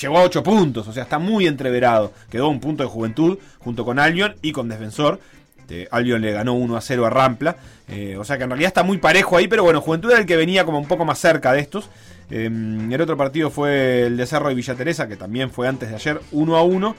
[0.00, 2.12] llegó a 8 puntos, o sea, está muy entreverado.
[2.28, 5.20] Quedó un punto de Juventud junto con Albion y con Defensor.
[5.58, 7.56] Este, Albion le ganó 1 a 0 a Rampla.
[7.88, 10.26] eh, o sea que en realidad está muy parejo ahí, pero bueno, Juventud era el
[10.26, 11.88] que venía como un poco más cerca de estos.
[12.30, 15.88] Eh, el otro partido fue el de Cerro y Villa Teresa, que también fue antes
[15.88, 16.96] de ayer, 1 a 1.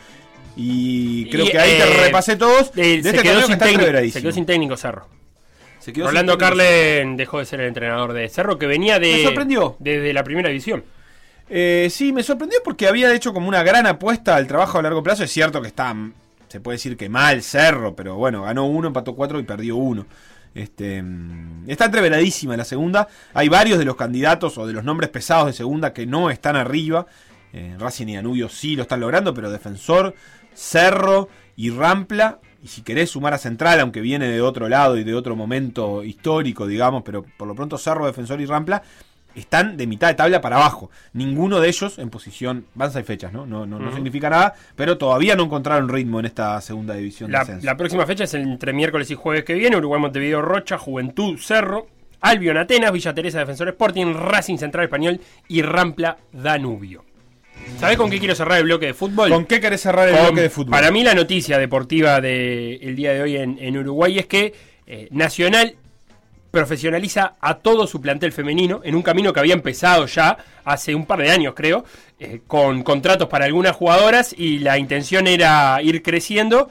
[0.55, 2.71] Y creo Y, que ahí te eh, repasé todos.
[2.75, 4.19] Eh, de se, este quedó que sin está técnico, entreveradísimo.
[4.19, 5.07] se quedó sin técnico Cerro.
[5.79, 6.57] Se quedó sin Rolando técnico.
[6.57, 9.11] Carlen dejó de ser el entrenador de Cerro, que venía de.
[9.13, 9.75] Me sorprendió.
[9.79, 10.83] Desde la primera división.
[11.49, 15.03] Eh, sí, me sorprendió porque había hecho como una gran apuesta al trabajo a largo
[15.03, 15.23] plazo.
[15.23, 15.95] Es cierto que está,
[16.47, 20.05] se puede decir que mal Cerro, pero bueno, ganó uno, empató cuatro y perdió uno.
[20.57, 23.07] Este, mm, está entreveradísima la segunda.
[23.35, 26.55] Hay varios de los candidatos o de los nombres pesados de segunda que no están
[26.55, 27.05] arriba.
[27.53, 30.15] Eh, Racing y Danubio sí lo están logrando, pero Defensor,
[30.55, 32.39] Cerro y Rampla.
[32.63, 36.03] Y si querés sumar a Central, aunque viene de otro lado y de otro momento
[36.03, 38.81] histórico, digamos, pero por lo pronto Cerro, Defensor y Rampla
[39.39, 40.89] están de mitad de tabla para abajo.
[41.13, 42.65] Ninguno de ellos en posición.
[42.75, 43.45] Van seis fechas, ¿no?
[43.45, 47.41] No, no, significa nada, pero todavía no encontraron ritmo en esta segunda división de La,
[47.41, 47.65] ascenso.
[47.65, 49.77] la próxima fecha es entre miércoles y jueves que viene.
[49.77, 51.87] Uruguay Montevideo Rocha, Juventud Cerro.
[52.19, 57.05] Albion Atenas, Villa Teresa Defensor Sporting, Racing Central Español y Rampla Danubio.
[57.79, 59.29] ¿Sabés con qué quiero cerrar el bloque de fútbol?
[59.29, 60.71] ¿Con qué querés cerrar el Con- bloque de fútbol?
[60.71, 64.53] Para mí la noticia deportiva del día de hoy en, en Uruguay es que
[64.87, 65.75] eh, Nacional
[66.51, 71.05] profesionaliza a todo su plantel femenino en un camino que había empezado ya hace un
[71.05, 71.85] par de años creo,
[72.19, 76.69] eh, con contratos para algunas jugadoras y la intención era ir creciendo.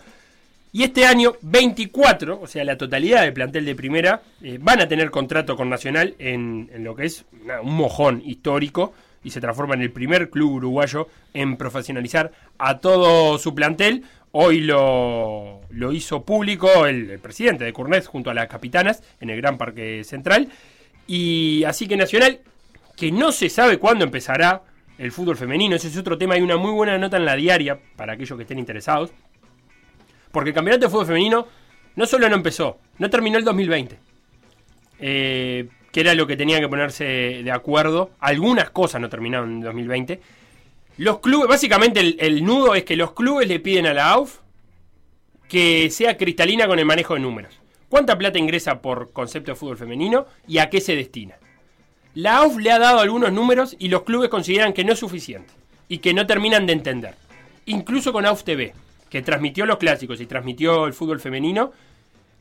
[0.72, 4.88] Y este año 24, o sea, la totalidad del plantel de primera, eh, van a
[4.88, 7.24] tener contrato con Nacional en, lo que es
[7.62, 8.92] un mojón histórico
[9.24, 14.04] y se transforma en el primer club uruguayo en profesionalizar a todo su plantel.
[14.32, 19.36] Hoy lo, lo hizo público el, presidente de Curnet junto a las capitanas en el
[19.36, 20.48] Gran Parque Central.
[21.06, 22.40] Y así que Nacional,
[22.96, 24.62] que no se sabe cuándo empezará
[24.98, 27.78] el fútbol femenino, ese es otro tema, hay una muy buena nota en la diaria
[27.96, 29.12] para aquellos que estén interesados.
[30.32, 31.46] Porque el campeonato de fútbol femenino
[31.94, 33.98] no solo no empezó, no terminó el 2020.
[34.98, 37.04] Eh, que era lo que tenían que ponerse
[37.42, 38.10] de acuerdo.
[38.20, 40.20] Algunas cosas no terminaron en 2020.
[40.98, 44.38] Los clubes, básicamente el, nudo es que los clubes le piden a la AUF
[45.48, 47.60] que sea cristalina con el manejo de números.
[47.88, 51.36] ¿Cuánta plata ingresa por concepto de fútbol femenino y a qué se destina?
[52.14, 55.52] La AUF le ha dado algunos números y los clubes consideran que no es suficiente
[55.86, 57.14] y que no terminan de entender.
[57.66, 58.72] Incluso con AUF TV,
[59.10, 61.72] que transmitió los clásicos y transmitió el fútbol femenino.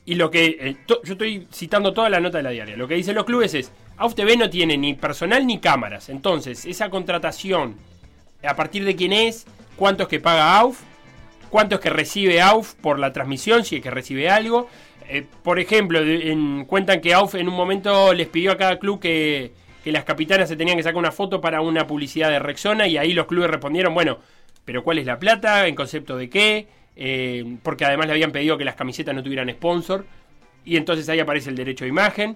[0.06, 0.45] Y lo que.
[0.60, 2.78] eh, yo estoy citando toda la nota de la diaria.
[2.78, 6.10] Lo que dicen los clubes es: AUF TV no tiene ni personal ni cámaras.
[6.10, 7.76] Entonces, esa contratación,
[8.48, 10.80] a partir de quién es, cuánto es que paga AUF,
[11.50, 14.68] cuánto es que recibe AUF por la transmisión, si es que recibe algo.
[15.08, 19.00] Eh, por ejemplo, en- cuentan que AUF en un momento les pidió a cada club
[19.00, 19.52] que,
[19.84, 22.98] que las capitanas se tenían que sacar una foto para una publicidad de Rexona y
[22.98, 24.18] ahí los clubes respondieron, bueno,
[24.66, 25.68] pero ¿cuál es la plata?
[25.68, 26.68] ¿En concepto de qué?
[26.96, 30.06] Eh, porque además le habían pedido que las camisetas no tuvieran sponsor
[30.64, 32.36] y entonces ahí aparece el derecho de imagen.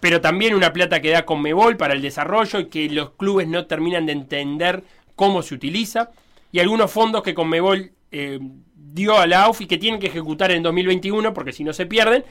[0.00, 3.66] Pero también una plata que da Conmebol para el desarrollo y que los clubes no
[3.66, 4.82] terminan de entender
[5.16, 6.10] cómo se utiliza.
[6.52, 8.38] Y algunos fondos que Conmebol eh,
[8.74, 11.86] dio a la AUF y que tienen que ejecutar en 2021 porque si no se
[11.86, 12.24] pierden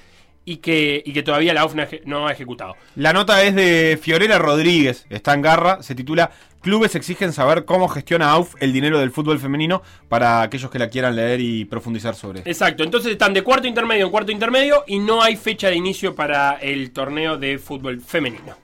[0.46, 1.74] y que, y que todavía la AUF
[2.06, 2.76] no ha ejecutado.
[2.96, 6.32] La nota es de Fiorella Rodríguez, está en Garra, se titula
[6.62, 10.90] Clubes exigen saber cómo gestiona AUF el dinero del fútbol femenino para aquellos que la
[10.90, 12.42] quieran leer y profundizar sobre.
[12.46, 16.16] Exacto, entonces están de cuarto intermedio en cuarto intermedio y no hay fecha de inicio
[16.16, 18.56] para el torneo de fútbol femenino.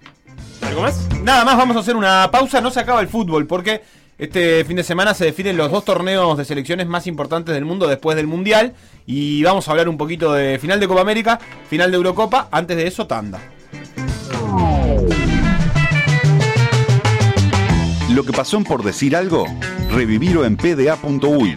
[0.63, 1.07] ¿Algo más?
[1.21, 3.81] Nada más, vamos a hacer una pausa, no se acaba el fútbol porque
[4.21, 7.87] este fin de semana se definen los dos torneos de selecciones más importantes del mundo
[7.87, 8.75] después del Mundial
[9.07, 12.77] y vamos a hablar un poquito de final de Copa América, final de Eurocopa, antes
[12.77, 13.39] de eso tanda.
[18.11, 19.47] Lo que pasó en por decir algo,
[19.89, 21.55] revivirlo en pda.uy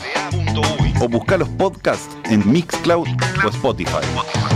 [1.03, 3.07] o buscar los podcasts en Mixcloud
[3.45, 4.54] o Spotify.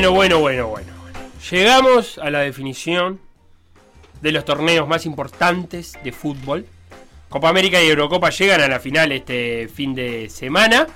[0.00, 0.92] Bueno, bueno, bueno, bueno.
[1.50, 3.20] Llegamos a la definición
[4.22, 6.64] de los torneos más importantes de fútbol.
[7.28, 10.86] Copa América y Eurocopa llegan a la final este fin de semana.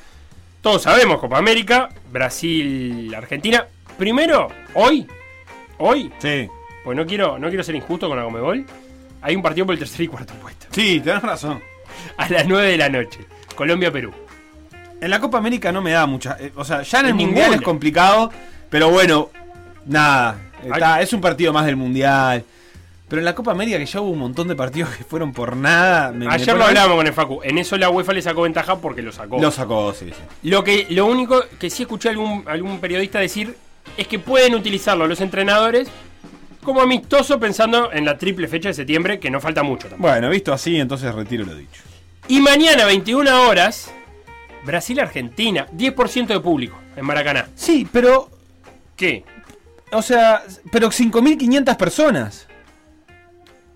[0.63, 3.67] Todos sabemos Copa América, Brasil, Argentina.
[3.99, 5.07] Primero, hoy,
[5.77, 6.49] hoy, Sí,
[6.83, 8.65] pues no quiero, no quiero ser injusto con la Comebol.
[9.21, 10.69] Hay un partido por el tercer y cuarto puesto.
[10.71, 11.63] sí, tenés razón.
[12.17, 13.19] A las 9 de la noche.
[13.55, 14.15] Colombia-Perú.
[14.99, 16.39] En la Copa América no me da mucha.
[16.41, 18.31] eh, o sea, ya en el Mundial es complicado,
[18.71, 19.31] pero bueno,
[19.87, 20.39] nada.
[20.65, 22.45] está- es un partido más del Mundial.
[23.07, 25.57] Pero en la Copa América, que ya hubo un montón de partidos que fueron por
[25.57, 26.11] nada.
[26.11, 27.41] me- Ayer lo hablábamos con el Facu.
[27.45, 29.41] En eso la UEFA le sacó ventaja porque lo sacó.
[29.41, 30.49] Lo sacó, sí, sí.
[30.49, 33.55] Lo que lo único que sí escuché algún algún periodista decir
[33.99, 35.89] es que pueden utilizarlo los entrenadores
[36.63, 40.09] como amistoso pensando en la triple fecha de septiembre, que no falta mucho tampoco.
[40.11, 41.83] Bueno, visto así, entonces retiro lo dicho.
[42.27, 43.93] Y mañana, 21 horas,
[44.65, 47.49] Brasil-Argentina, 10% de público en Maracaná.
[47.55, 48.31] Sí, pero.
[49.05, 49.25] ¿Qué?
[49.93, 50.43] O sea,
[50.73, 52.47] pero 5.500 personas.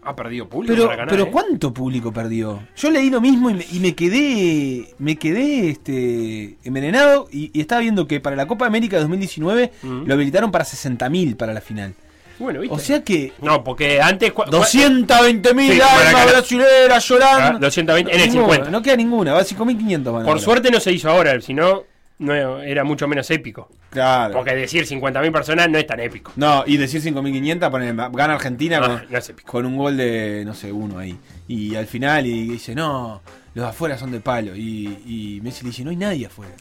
[0.03, 1.11] Ha perdido público Pero, Maracaná.
[1.11, 1.29] pero ¿eh?
[1.31, 2.63] ¿cuánto público perdió?
[2.77, 4.95] Yo leí lo mismo y me, y me quedé.
[4.99, 7.29] Me quedé este, envenenado.
[7.31, 10.05] Y, y estaba viendo que para la Copa América 2019 Mm.
[10.07, 11.95] lo habilitaron para 60.000 para la final.
[12.39, 12.75] Bueno, ¿viste?
[12.75, 13.33] O sea que.
[13.43, 14.33] no, porque antes...
[14.33, 17.59] cua- 220 mil Sí, almas brasileras Ah, llorando.
[17.59, 18.71] 220 en el Ninguna, 50.
[18.71, 20.39] No queda ninguna, va 5.500 van Por ahora.
[20.41, 21.83] suerte no se hizo ahora, si no
[22.19, 23.69] no era mucho menos épico.
[23.91, 24.35] Claro.
[24.35, 26.33] Porque decir 50.000 personas no es tan épico.
[26.37, 29.51] No, y decir 5.500, poner, gana Argentina No, con, no es épico.
[29.51, 31.17] con un gol de, no sé, uno ahí.
[31.47, 33.23] Y al final y dice, no,
[33.55, 34.55] los afuera son de palo.
[34.55, 36.53] Y, y Messi le dice, no hay nadie afuera.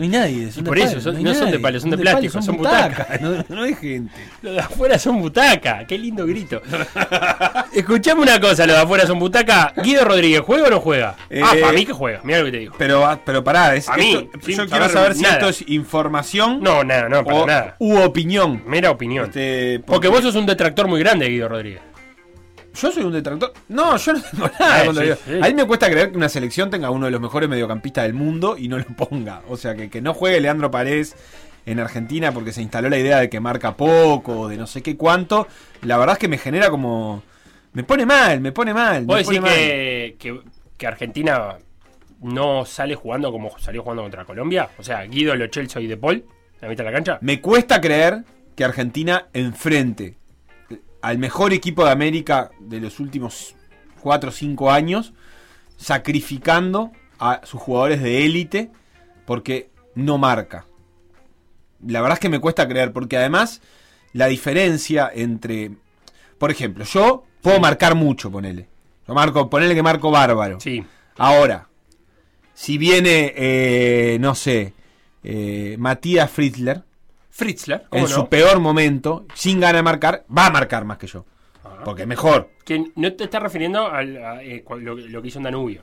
[0.00, 1.78] No hay nadie, son Y por de eso, palo, son- hay no son de palo,
[1.80, 3.20] son de plástico, son butacas.
[3.20, 4.10] No, no hay gente.
[4.40, 5.84] Los de afuera son butaca.
[5.86, 6.62] Qué lindo grito.
[7.72, 9.72] Escuchame una cosa, los de afuera son butaca.
[9.82, 11.16] Guido Rodríguez, ¿juega o no juega?
[11.18, 12.20] ah, Eh, para mí que juega.
[12.24, 12.74] Mira lo que te digo.
[12.78, 15.34] Pero, ah, pero pará, es, A mí, esto- yo quiero saber si nada.
[15.34, 17.76] esto es información No, nada, no, para o nada.
[17.78, 18.62] u opinión.
[18.66, 19.26] Mera opinión.
[19.26, 21.82] Este, Porque vos sos un detractor muy grande de Guido Rodríguez.
[22.74, 23.52] Yo soy un detractor.
[23.68, 25.18] No, yo no tengo nada Eh, contra sí, Guido.
[25.26, 25.40] sí.
[25.42, 28.14] A mí me cuesta creer que una selección tenga uno de los mejores mediocampistas del
[28.14, 29.42] mundo y no lo ponga.
[29.48, 31.16] O sea, que, que no juegue Leandro Paredes
[31.66, 34.96] en Argentina porque se instaló la idea de que marca poco, de no sé qué
[34.96, 35.46] cuánto.
[35.82, 37.22] La verdad es que me genera como.
[37.72, 39.04] Me pone mal, me pone mal.
[39.04, 40.40] ¿Vos decís que, que,
[40.76, 41.56] que Argentina
[42.20, 44.70] no sale jugando como salió jugando contra Colombia?
[44.78, 46.24] O sea, Guido, Lo Celso y De Paul,
[46.60, 47.18] la mitad de la cancha.
[47.20, 48.24] Me cuesta creer
[48.56, 50.16] que Argentina enfrente
[51.02, 53.54] al mejor equipo de América de los últimos
[54.00, 55.12] 4 o 5 años,
[55.76, 58.70] sacrificando a sus jugadores de élite
[59.26, 60.66] porque no marca.
[61.86, 63.62] La verdad es que me cuesta creer, porque además
[64.12, 65.72] la diferencia entre.
[66.38, 68.68] Por ejemplo, yo puedo marcar mucho, ponele.
[69.06, 70.60] Yo marco, ponele que marco bárbaro.
[70.60, 70.84] Sí.
[71.16, 71.68] Ahora,
[72.54, 74.74] si viene, eh, no sé,
[75.22, 76.82] eh, Matías Fritzler,
[77.40, 78.16] Fritzler, ¿cómo en no?
[78.16, 81.24] su peor momento, sin ganas de marcar, va a marcar más que yo.
[81.84, 82.50] Porque es mejor.
[82.64, 85.82] Que no te estás refiriendo a, eh, lo, lo que hizo en Danubio.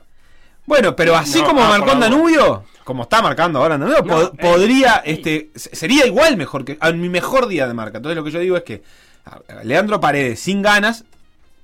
[0.64, 2.00] Bueno, pero así No, como ah, marcó en.
[2.00, 6.64] Danubio, como está marcando ahora en Danubio, No, eh, podría, este, se- sería igual mejor
[6.64, 7.96] que a mi mejor día de marca.
[7.98, 8.82] Entonces lo que yo digo es que
[9.64, 11.04] Leandro Paredes sin ganas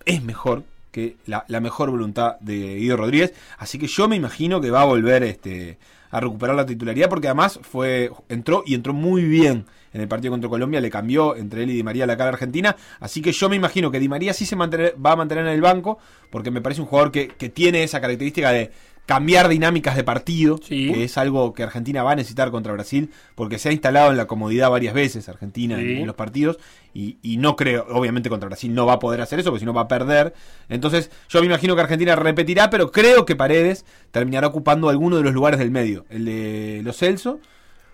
[0.05, 3.34] es mejor que la, la mejor voluntad de Guido Rodríguez.
[3.59, 5.78] Así que yo me imagino que va a volver este,
[6.14, 10.30] a recuperar la titularidad porque además fue entró y entró muy bien en el partido
[10.30, 12.76] contra Colombia, le cambió entre él y Di María la cara argentina.
[13.00, 15.60] Así que yo me imagino que Di María sí se va a mantener en el
[15.60, 15.98] banco
[16.30, 18.70] porque me parece un jugador que, que tiene esa característica de
[19.07, 20.90] cambiar dinámicas de partido, Sí.
[20.92, 24.16] que es algo que Argentina va a necesitar contra Brasil, porque se ha instalado en
[24.16, 25.92] la comodidad varias veces Argentina en- Sí.
[26.00, 26.59] en los partidos,
[26.94, 29.66] y, y no creo, obviamente contra Brasil no va a poder hacer eso, porque si
[29.66, 30.32] no va a perder.
[30.70, 35.22] Entonces, yo me imagino que Argentina repetirá, pero creo que Paredes terminará ocupando alguno de
[35.22, 37.40] los lugares del medio, el de Los Celso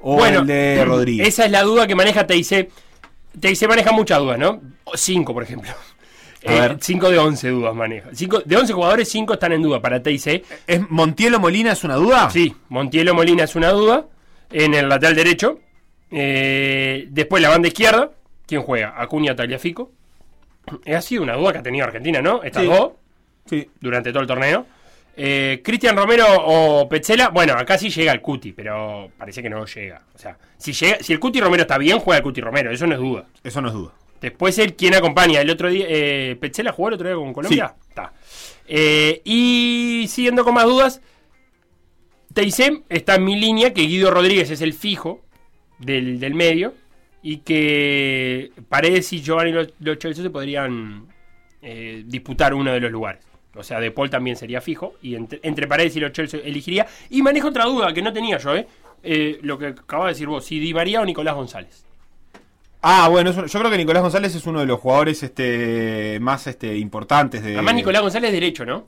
[0.01, 1.27] o el de Rodríguez.
[1.27, 2.71] Esa es la duda que maneja TIC.
[3.41, 4.61] TIC maneja muchas dudas, ¿no?
[4.95, 5.71] Cinco, por ejemplo.
[6.47, 6.79] Ver.
[6.81, 8.09] 5 de 11 dudas maneja.
[8.13, 10.45] Cinco, de 11 jugadores, 5 están en duda para TIC.
[10.67, 12.31] ¿Es Montielo Molina es una duda?
[12.31, 14.07] Sí, Montielo Molina es una duda.
[14.51, 15.59] En el lateral derecho.
[16.11, 18.11] Eh, después la banda izquierda.
[18.47, 18.95] ¿Quién juega?
[19.01, 19.93] Acuña Tagliafico.
[20.85, 22.43] Eh, Ha sido una duda que ha tenido Argentina, ¿no?
[22.43, 22.69] Estas Sí.
[22.69, 22.91] dos
[23.47, 23.71] Sí.
[23.81, 24.67] durante todo el torneo.
[25.17, 29.65] Eh, Cristian Romero o Petzela, bueno, acá sí llega el Cuti, pero parece que no
[29.67, 30.03] llega.
[30.15, 32.87] O sea, si, llega, si el Cuti Romero está bien, juega el Cuti Romero, eso
[32.87, 33.25] no es duda.
[33.45, 33.93] Eso no es duda.
[34.21, 35.41] Después él, ¿quién acompaña?
[35.41, 37.75] El otro día, eh, ¿Petzela jugó el otro día con Colombia?
[37.89, 38.13] Está.
[38.69, 41.01] Eh, y siguiendo con más dudas,
[42.33, 45.23] Teisem está en mi línea, que Guido Rodríguez es el fijo
[45.79, 46.75] del, del medio,
[47.23, 51.07] y que Paredes y Giovanni Lo, Lo Celso se podrían
[51.63, 53.25] eh, disputar uno de los lugares.
[53.55, 56.87] O sea, De Paul también sería fijo, y entre, entre Paredes y Lo Celso elegiría.
[57.09, 58.67] Y manejo otra duda que no tenía yo, ¿eh?
[59.03, 61.87] Eh, lo que acabas de decir vos, si Di María o Nicolás González.
[62.83, 66.77] Ah, bueno, yo creo que Nicolás González es uno de los jugadores este, más este,
[66.79, 67.55] importantes de.
[67.55, 68.87] Además, Nicolás González es derecho, ¿no?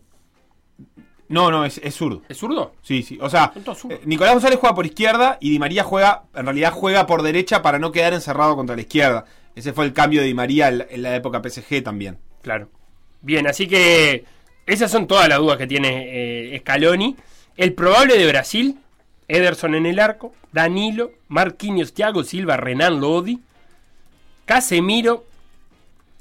[1.28, 2.22] No, no, es, es zurdo.
[2.28, 2.74] ¿Es zurdo?
[2.82, 3.18] Sí, sí.
[3.20, 7.06] O sea, eh, Nicolás González juega por izquierda y Di María juega, en realidad juega
[7.06, 9.24] por derecha para no quedar encerrado contra la izquierda.
[9.54, 12.18] Ese fue el cambio de Di María en la, en la época PSG también.
[12.42, 12.68] Claro.
[13.22, 14.24] Bien, así que
[14.66, 17.16] esas son todas las dudas que tiene eh, Scaloni.
[17.56, 18.78] El probable de Brasil,
[19.28, 23.40] Ederson en el arco, Danilo, Marquinhos, Thiago Silva, Renan Lodi,
[24.44, 25.24] Casemiro,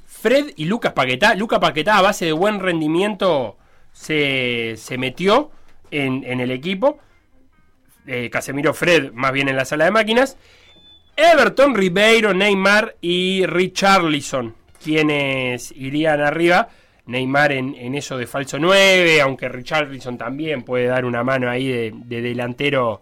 [0.06, 1.36] Fred y Lucas Paquetá.
[1.36, 3.58] Lucas Paquetá a base de buen rendimiento
[3.92, 5.52] se, se metió
[5.90, 7.00] en, en el equipo.
[8.08, 10.38] Eh, Casemiro Fred más bien en la sala de máquinas.
[11.16, 16.70] Everton, Ribeiro, Neymar y Richarlison, quienes irían arriba.
[17.06, 21.68] Neymar en, en eso de falso 9, aunque Richarlison también puede dar una mano ahí
[21.68, 23.02] de, de delantero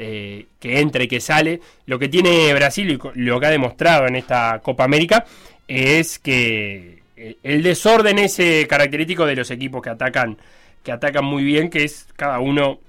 [0.00, 1.60] eh, que entra y que sale.
[1.86, 5.24] Lo que tiene Brasil y lo que ha demostrado en esta Copa América
[5.68, 10.38] es que eh, el desorden es eh, característico de los equipos que atacan,
[10.82, 12.80] que atacan muy bien, que es cada uno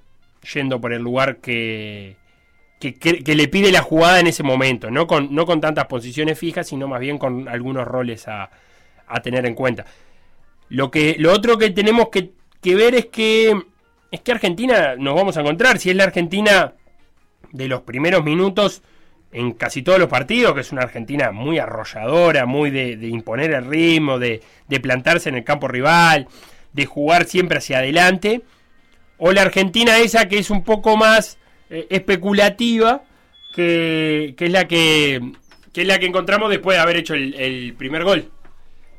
[0.54, 2.16] yendo por el lugar que,
[2.80, 5.86] que, que- que le pide la jugada en ese momento, no con, no con tantas
[5.86, 8.50] posiciones fijas, sino más bien con algunos roles a,
[9.08, 9.86] a tener en cuenta.
[10.70, 12.32] Lo, que, lo otro que tenemos que,
[12.62, 13.54] que ver es que,
[14.10, 16.74] es que Argentina nos vamos a encontrar, si es la Argentina
[17.52, 18.82] de los primeros minutos
[19.32, 23.52] en casi todos los partidos, que es una Argentina muy arrolladora, muy de, de imponer
[23.52, 26.28] el ritmo, de, de plantarse en el campo rival,
[26.74, 28.42] de jugar siempre hacia adelante,
[29.18, 31.38] o la Argentina esa que es un poco más
[31.70, 33.04] eh, especulativa,
[33.54, 35.32] que, que es la que,
[35.72, 38.32] que es la que encontramos después de haber hecho el, primer gol.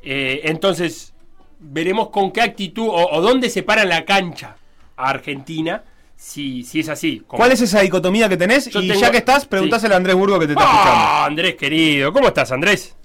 [0.01, 1.13] Eh, entonces,
[1.59, 4.57] veremos con qué actitud o, o dónde se para la cancha
[4.95, 5.83] a Argentina,
[6.15, 7.21] si, si es así.
[7.27, 8.69] ¿Cuál es esa dicotomía que tenés?
[8.69, 10.91] Yo y tengo- ya que estás, preguntáselo a Andrés Burgo que te está escuchando.
[10.95, 12.95] Ah, Andrés querido, ¿cómo estás Andrés?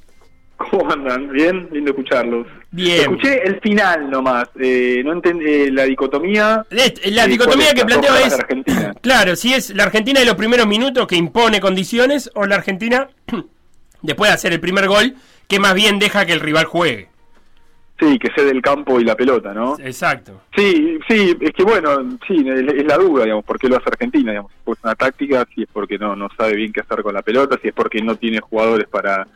[0.57, 1.31] ¿Cómo andan?
[1.31, 2.47] Bien, lindo escucharlos.
[2.73, 3.01] Bien.
[3.03, 6.67] Escuché el final nomás, eh, no entendí la dicotomía.
[6.71, 8.95] La eh, dicotomía ¿cuál que planteo es, Argentina.
[9.01, 13.09] claro, si es la Argentina de los primeros minutos que impone condiciones o la Argentina
[14.03, 15.15] después de hacer el primer gol
[15.47, 17.09] que más bien deja que el rival juegue.
[17.99, 19.77] Sí, que cede el campo y la pelota, ¿no?
[19.81, 20.43] Exacto.
[20.57, 24.31] Sí, sí, es que bueno, sí, es, la duda, digamos, por qué lo hace Argentina,
[24.31, 27.15] digamos, si es una táctica, si es porque no, no sabe bien qué hacer con
[27.15, 29.27] la pelota, si es porque no tiene jugadores para,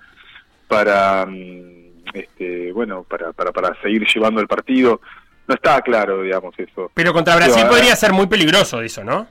[0.68, 1.82] para, mm,
[2.14, 5.00] este, bueno, para, para, para seguir llevando el partido,
[5.48, 6.90] no está claro, digamos, eso.
[6.94, 9.26] Pero contra Brasil podría ser muy peligroso eso, ¿no?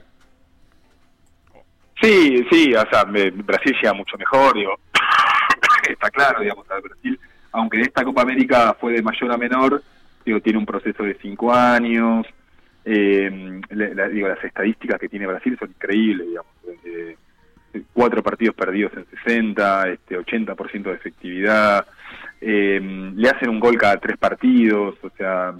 [2.02, 4.78] Sí, sí, o sea, Brasil llega mucho mejor, digo,
[5.88, 7.18] está claro, digamos, a Brasil,
[7.52, 9.82] aunque esta Copa América fue de mayor a menor,
[10.24, 12.26] digo, tiene un proceso de cinco años,
[12.84, 16.52] eh, la- digo, las estadísticas que tiene Brasil son increíbles, digamos,
[16.84, 17.16] eh,
[17.92, 21.86] cuatro partidos perdidos en 60, este, 80% de efectividad,
[22.40, 22.80] eh,
[23.14, 25.54] le hacen un gol cada tres partidos, o sea,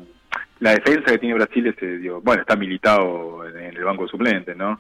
[0.61, 4.05] la defensa que tiene Brasil es, eh, digo, bueno, está militado en, en el banco
[4.05, 4.79] de suplentes, ¿no?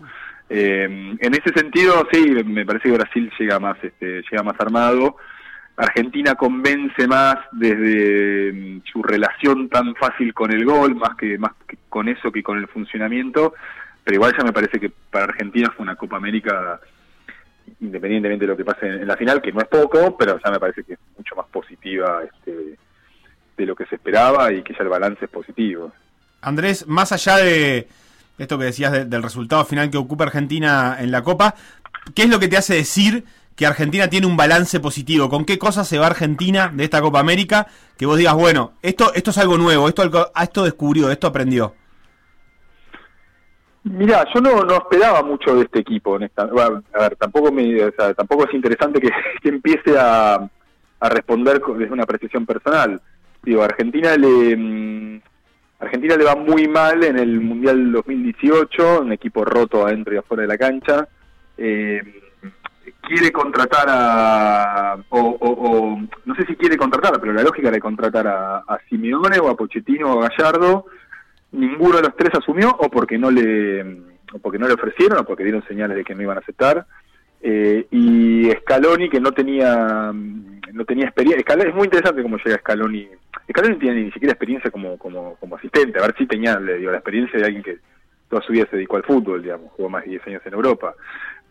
[0.49, 0.85] Eh,
[1.19, 5.17] en ese sentido, sí, me parece que Brasil llega más, este, llega más armado.
[5.77, 11.53] Argentina convence más desde mm, su relación tan fácil con el gol, más que más
[11.67, 13.55] que con eso que con el funcionamiento.
[14.05, 16.81] Pero igual ya me parece que para Argentina fue una Copa América,
[17.81, 20.59] independientemente de lo que pase en, la final, que no es poco, pero ya me
[20.59, 22.77] parece que es mucho más positiva este,
[23.57, 25.93] de lo que se esperaba y que ya el balance es positivo.
[26.41, 27.87] Andrés, más allá de
[28.39, 31.55] esto que decías de- del resultado final que ocupa Argentina en la Copa,
[32.15, 33.25] ¿qué es lo que te hace decir
[33.63, 35.29] que Argentina tiene un balance positivo?
[35.29, 37.69] ¿Con qué cosas se va Argentina de esta Copa América?
[37.97, 40.03] Que vos digas, bueno, esto, esto es algo nuevo, esto,
[40.35, 41.73] ah, esto descubrió, esto aprendió.
[43.85, 46.19] Mira, yo no, no esperaba mucho de este equipo.
[46.53, 49.11] bueno, a ver, tampoco me, o sea, tampoco es interesante que,
[49.49, 50.51] empiece a,
[50.99, 53.01] a responder desde una apreciación personal.
[53.45, 55.21] Digo, Argentina le mm,
[55.79, 60.43] Argentina le va muy mal en el Mundial 2018, un equipo roto adentro y afuera
[60.43, 61.07] de la cancha.
[61.57, 62.22] Eh,
[63.13, 68.59] quiere contratar a o, no sé si quiere contratar, pero la lógica era contratar a,
[68.59, 70.87] a Simeone o a Pochettino o a Gallardo
[71.53, 73.83] ninguno de los tres asumió o porque no le
[74.33, 76.87] o porque no le ofrecieron o porque dieron señales de que no iban a aceptar.
[77.43, 83.09] Eh, y Scaloni que no tenía no tenía experiencia es muy interesante cómo llega Scaloni.
[83.51, 85.99] Scaloni tiene ni siquiera experiencia como como como asistente.
[85.99, 87.79] A ver si tenía le digo la experiencia de alguien que
[88.29, 90.95] toda su vida se dedicó al fútbol digamos jugó más de 10 años en Europa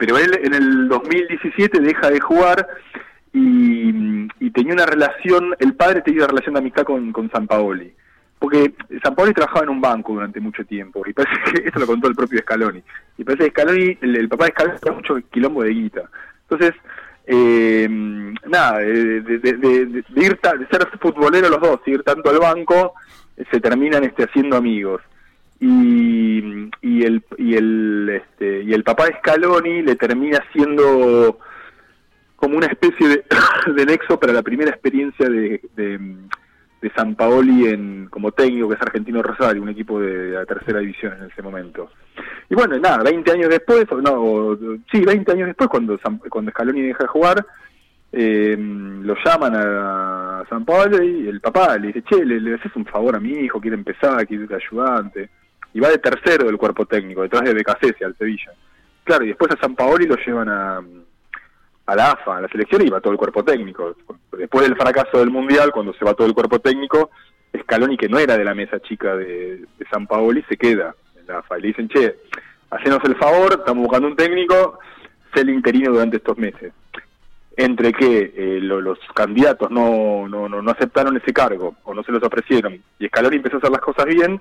[0.01, 2.67] pero él en el 2017 deja de jugar
[3.31, 7.93] y, tenía una relación el padre tenía una relación de amistad con con San Paoli
[8.39, 8.73] porque
[9.03, 12.07] San Paoli trabajaba en un banco durante mucho tiempo, y parece que eso lo contó
[12.07, 12.81] el propio Scaloni.
[13.19, 16.09] Y parece que Scaloni, el, papá de Scaloni, tenía mucho quilombo de guita.
[16.49, 16.73] Entonces,
[17.27, 17.87] eh,
[18.47, 20.03] nada, de, de- de-
[20.71, 22.95] ser futbolero los dos, ir tanto al banco,
[23.51, 25.03] se terminan este, haciendo amigos.
[25.63, 31.37] Y, y el y el este, y el papá de Scaloni le termina siendo
[32.35, 33.23] como una especie de,
[33.75, 35.99] de nexo para la primera experiencia de, de,
[36.81, 40.79] de San Paoli en, como técnico, que es Argentino Rosario, un equipo de, la tercera
[40.79, 41.91] división en ese momento.
[42.49, 44.57] Y bueno, nada, 20 años después, no, o-
[44.91, 47.45] sí, 20 años después, cuando, San- cuando Scaloni deja de jugar,
[48.11, 52.85] eh, lo llaman a San Paoli y el papá le dice, che, le haces un
[52.87, 55.29] favor a mi hijo, quiere empezar, quiere ser ayudante.
[55.73, 58.51] Y va de tercero del cuerpo técnico, detrás de Becasese al Sevilla.
[59.03, 60.81] Claro, y después a San Paoli lo llevan a,
[61.85, 63.95] a la AFA, a la selección, y va todo el cuerpo técnico.
[64.37, 67.09] Después del fracaso del Mundial, cuando se va todo el cuerpo técnico,
[67.63, 71.27] Scaloni, que no era de la mesa chica de, de San Paoli, se queda en
[71.27, 71.57] la AFA.
[71.57, 72.17] Y le dicen, che,
[72.69, 74.79] hacenos el favor, estamos buscando un técnico,
[75.33, 76.73] sé el interino durante estos meses.
[77.57, 82.01] Entre que eh, lo- los candidatos no, no, no, no aceptaron ese cargo o no
[82.03, 84.39] se los ofrecieron y Scaloni empezó a hacer las cosas bien,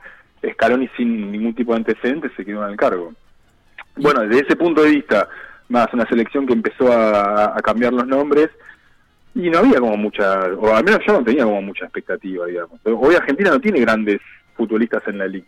[0.52, 3.12] Scaloni sin ningún tipo de antecedentes se quedó en el cargo.
[3.96, 5.28] Bueno, desde ese punto de vista,
[5.68, 8.48] más una selección que empezó a, a cambiar los nombres,
[9.34, 12.80] y no había como mucha, o al menos yo no tenía como mucha expectativa, digamos.
[12.84, 14.20] Hoy Argentina no tiene grandes
[14.56, 15.46] futbolistas en la liga.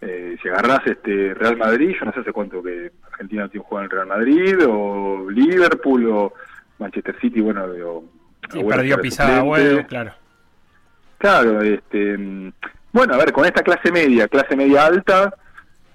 [0.00, 3.84] Eh, si agarrás este Real Madrid, yo no sé hace cuánto que Argentina tiene juega
[3.84, 6.32] en el Real Madrid, o Liverpool, o
[6.78, 8.04] Manchester City, bueno, de- o,
[8.52, 10.12] Sí, perdió pisada, bueno, claro.
[11.18, 12.16] Claro, este,
[12.92, 15.34] bueno, a ver, con esta clase media, clase media alta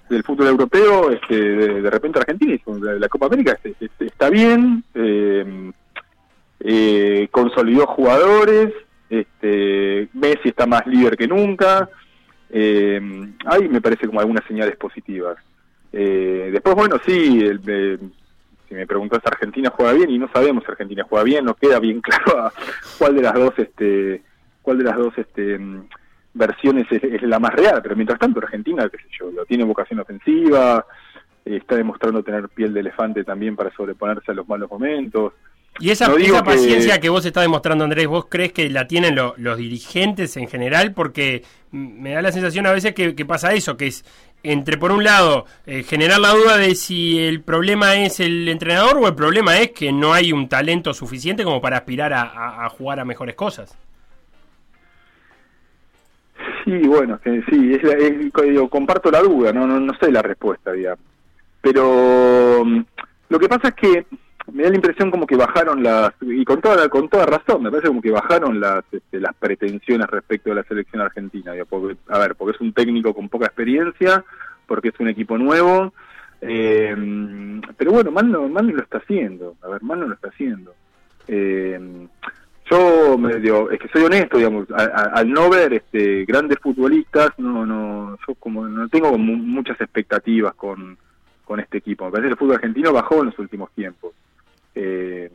[0.09, 4.05] del fútbol europeo, este, de, de repente Argentina hizo la, la Copa América este, este,
[4.07, 5.71] está bien, eh,
[6.59, 8.73] eh, consolidó jugadores,
[9.09, 11.87] este, Messi está más líder que nunca,
[12.49, 12.99] eh,
[13.45, 15.37] ahí me parece como algunas señales positivas.
[15.93, 17.97] Eh, después, bueno, sí, el, eh,
[18.71, 21.77] si me preguntas, Argentina juega bien y no sabemos si Argentina juega bien, no queda
[21.77, 22.53] bien claro a
[22.97, 24.21] cuál de las dos, este,
[24.61, 25.87] cuál de las dos, este, mm,
[26.33, 27.81] versiones es, es la más real.
[27.83, 30.85] Pero mientras tanto, Argentina, qué sé yo, lo tiene vocación ofensiva,
[31.43, 35.33] está demostrando tener piel de elefante también para sobreponerse a los malos momentos.
[35.79, 37.09] Y esa, No esa paciencia que...
[37.09, 40.93] vos estás demostrando, Andrés, ¿vos crees que la tienen lo- los dirigentes en general?
[40.93, 44.05] Porque me da la sensación a veces que, que pasa eso, que es
[44.43, 48.97] entre, por un lado, eh, generar la duda de si el problema es el entrenador
[48.97, 52.99] o el problema es que no hay un talento suficiente como para aspirar a, jugar
[52.99, 53.77] a mejores cosas.
[56.65, 58.31] Sí, bueno, que sí, es es-
[58.69, 61.05] comparto la duda, no, no, no sé la respuesta, digamos.
[61.61, 62.81] Pero mm,
[63.29, 64.05] lo que pasa es que
[64.53, 67.69] me da la impresión como que bajaron las, y con toda, con toda razón, me
[67.71, 71.53] parece como que bajaron las, este, las pretensiones respecto de la selección argentina.
[71.69, 74.23] porque, a ver, porque es un técnico con poca experiencia,
[74.67, 75.93] porque es un equipo nuevo,
[76.41, 76.95] eh,
[77.77, 80.29] pero bueno, mal no, mal no lo está haciendo, a ver, mal no lo está
[80.29, 80.73] haciendo.
[81.27, 82.07] Eh,
[82.69, 86.57] yo me digo, es que soy honesto, digamos, a- a- al no ver este grandes
[86.59, 90.97] futbolistas, no, no, yo como no tengo mu- muchas expectativas con,
[91.43, 92.05] con este equipo.
[92.05, 94.13] Me parece que el fútbol argentino bajó en los últimos tiempos.
[94.75, 95.29] Eh,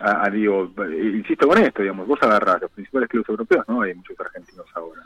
[0.00, 3.94] a- a- digo, insisto con esto, digamos, vos agarrás los principales clubes europeos, no hay
[3.94, 5.02] muchos argentinos ahora.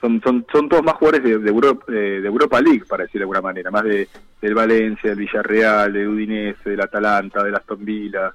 [0.00, 3.18] Son, son, son todos más jugadores de, de, Europa, eh, de Europa League, para decir
[3.18, 4.08] de alguna manera, más de
[4.42, 8.32] del Valencia, del Villarreal, del Udinese, del Atalanta, del Aston Villa.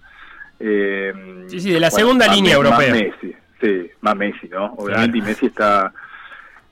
[0.60, 2.94] Eh, Sí, sí, de la segunda más línea más europea.
[2.94, 4.74] Messi, sí, más Messi, ¿no?
[4.78, 5.94] Obviamente, y Messi está.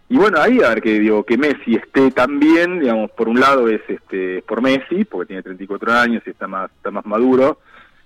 [0.09, 3.39] Y bueno, ahí a ver que digo que Messi esté tan bien, digamos, por un
[3.39, 7.05] lado es este es por Messi, porque tiene 34 años y está más está más
[7.05, 7.59] maduro.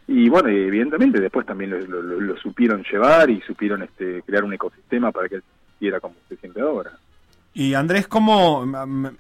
[0.07, 5.29] Y bueno, evidentemente después también lo, supieron llevar y supieron este crear un ecosistema para
[5.29, 5.43] que él
[5.79, 6.91] quiera como se siente ahora.
[7.53, 8.65] Y Andrés, ¿cómo,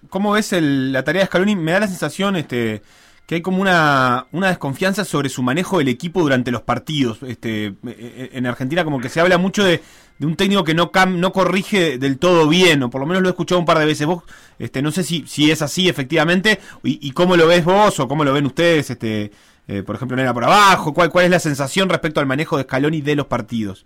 [0.09, 1.55] cómo ves el- la tarea de Scaloni?
[1.55, 2.81] Me da la sensación este,
[3.27, 7.21] que hay como una, una desconfianza sobre su manejo del equipo durante los partidos.
[7.23, 9.81] Este, eh, en Argentina como que se habla mucho de,
[10.17, 13.21] de un técnico que no cam- no corrige del todo bien, o por lo menos
[13.21, 14.05] lo he escuchado un par de veces.
[14.07, 14.23] Vos,
[14.59, 18.07] este, no sé si, si es así efectivamente, y, y cómo lo ves vos, o
[18.07, 19.31] cómo lo ven ustedes, este,
[19.67, 22.57] eh, por ejemplo, en era por abajo, cuál, cuál es la sensación respecto al manejo
[22.57, 23.85] de Scaloni de los partidos.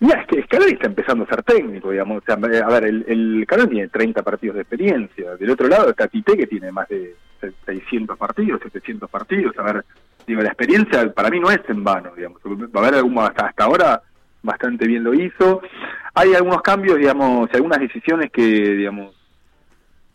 [0.00, 2.22] Mira, es que Scaloni está empezando a ser técnico, digamos.
[2.22, 5.36] O sea, a ver, el, Scaloni tiene 30 partidos de experiencia.
[5.36, 7.16] Del otro lado está Tite, que tiene más de
[7.66, 9.58] 600 partidos, 700 partidos.
[9.58, 9.84] A ver,
[10.26, 12.40] digo, la experiencia para mí no es en vano, digamos.
[12.44, 14.02] Va a haber algún, hasta, hasta ahora
[14.42, 15.60] bastante bien lo hizo.
[16.14, 19.14] Hay algunos cambios, digamos, algunas decisiones que, digamos,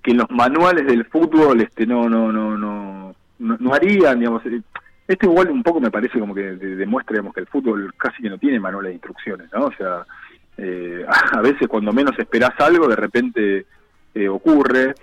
[0.02, 2.95] que en los manuales del fútbol este no no no no
[3.40, 4.46] no, no harían, digamos.
[4.46, 4.62] eh,
[5.08, 8.22] Esto igual un poco me parece como que de- demuestra digamos, que el fútbol casi
[8.22, 9.66] que no tiene manuales de instrucciones, ¿no?
[9.66, 10.06] O sea,
[10.58, 13.66] eh, a veces cuando menos esperás algo, de repente
[14.14, 14.96] eh, ocurre.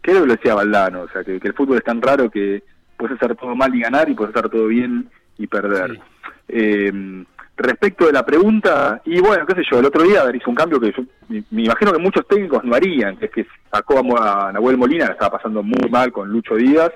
[0.00, 2.62] Creo que lo decía Valdano, o sea, que, que el fútbol es tan raro que
[2.96, 5.08] puedes hacer todo mal y ganar y puedes hacer todo bien
[5.38, 6.00] y perder.
[6.48, 7.24] Eh,
[7.56, 10.78] respecto de la pregunta, y bueno, qué sé yo, el otro día hizo un cambio
[10.78, 14.48] que yo me, me imagino que muchos técnicos no harían, que es que sacó a,
[14.48, 16.92] a Nahuel Molina, que estaba pasando muy mal con Lucho Díaz,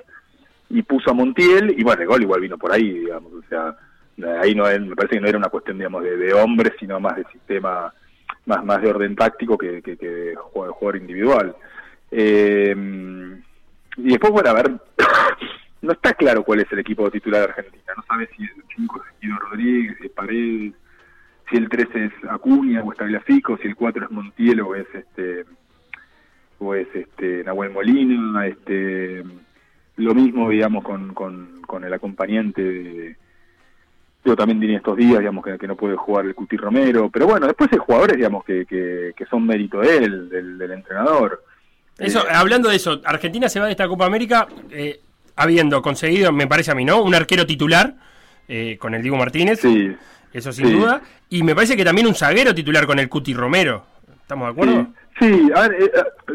[0.71, 3.77] y puso a Montiel, y bueno, el gol igual vino por ahí, digamos, o sea,
[4.41, 6.99] ahí no es- me parece que no era una cuestión, digamos, de, de hombres, sino
[7.01, 7.93] más de sistema,
[8.47, 11.55] más, más de orden táctico que, que, que de jugador, individual.
[12.11, 12.75] Eh,
[13.97, 14.71] y después, bueno, a ver,
[15.83, 17.93] no está claro cuál es el equipo titular de Argentina.
[17.97, 20.73] No sabe si el 5 es Guido Rodríguez, si es Paredes,
[21.51, 25.45] si el 3 es Acuña o Estagliafico, si el 4 es Montiel o es este
[26.59, 29.25] o es este Nahuel Molina, este
[30.01, 33.17] lo mismo digamos con, con, con el acompañante de
[34.23, 37.27] yo también tenía estos días, digamos, que, que no puede jugar el Cuti Romero, pero
[37.27, 41.43] bueno, después hay jugadores, digamos, que, que, que son mérito de él, del, del entrenador.
[41.97, 45.01] Eso, Eh, hablando de eso, Argentina se va de esta Copa América eh,
[45.37, 47.03] habiendo conseguido, me parece a mí, ¿no?
[47.03, 47.95] Un arquero titular
[48.47, 49.61] eh, con el Diego Martínez.
[49.61, 49.91] Sí.
[50.35, 50.73] Eso sin Sí.
[50.75, 51.01] duda.
[51.31, 53.87] Y me parece que también un zaguero titular con el Cuti Romero.
[54.21, 54.87] ¿Estamos de acuerdo?
[55.19, 56.33] Sí, sí, a ver, eh, eh,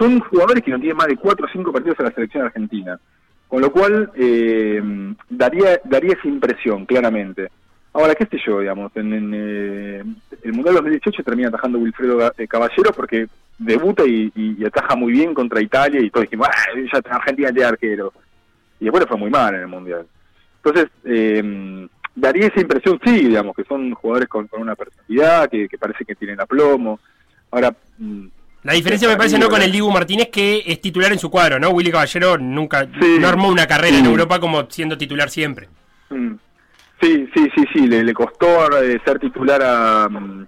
[0.00, 2.98] son jugadores que no tienen más de 4 o 5 partidos en la selección argentina.
[3.46, 4.82] Con lo cual, eh,
[5.28, 7.50] daría, daría esa impresión, claramente.
[7.92, 10.02] Ahora, qué sé yo, digamos, en, eh,
[10.42, 13.26] el Mundial 2018 termina atajando Wilfredo eh, Caballero porque
[13.58, 18.12] debuta y, ataja muy bien contra Italia y todos dijimos, ah, ya Argentina tiene arquero.
[18.78, 20.06] Y después le fue muy mal en el Mundial.
[20.64, 25.68] Entonces, eh, daría esa impresión, sí, digamos, que son jugadores con, con una personalidad, que,
[25.68, 27.00] que parece que tienen aplomo.
[27.50, 28.26] Ahora, mm,
[28.62, 31.58] La diferencia me parece no con el Dibu Martínez que es titular en su cuadro,
[31.58, 31.70] ¿no?
[31.70, 33.18] Willy Caballero nunca Sí.
[33.18, 34.04] no armó una carrera en.
[34.06, 35.68] Europa como siendo titular siempre.
[36.10, 36.34] Mm.
[37.00, 38.46] Sí, sí, sí, sí, le, le costó
[38.82, 40.46] eh, ser titular a, mm,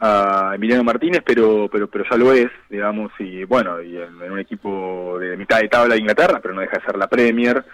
[0.00, 4.32] a Emiliano Martínez, pero, pero, pero ya lo es, digamos, y bueno, y en, en
[4.32, 7.64] un equipo de mitad de tabla de Inglaterra, pero no deja de ser la Premier,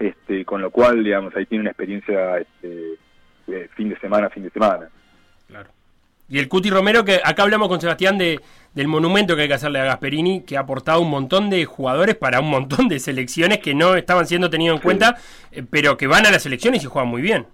[0.00, 2.98] este, con lo cual, digamos, ahí tiene una experiencia este,
[3.46, 4.88] de fin de semana, a fin de semana.
[6.28, 8.40] Y el Cuti Romero, que acá hablamos con Sebastián de,
[8.74, 12.16] del monumento que hay que hacerle a Gasperini, que ha aportado un montón de jugadores
[12.16, 15.16] para un montón de selecciones que no estaban siendo tenidos en cuenta,
[15.52, 17.46] eh, pero que van a las selecciones y juegan muy bien.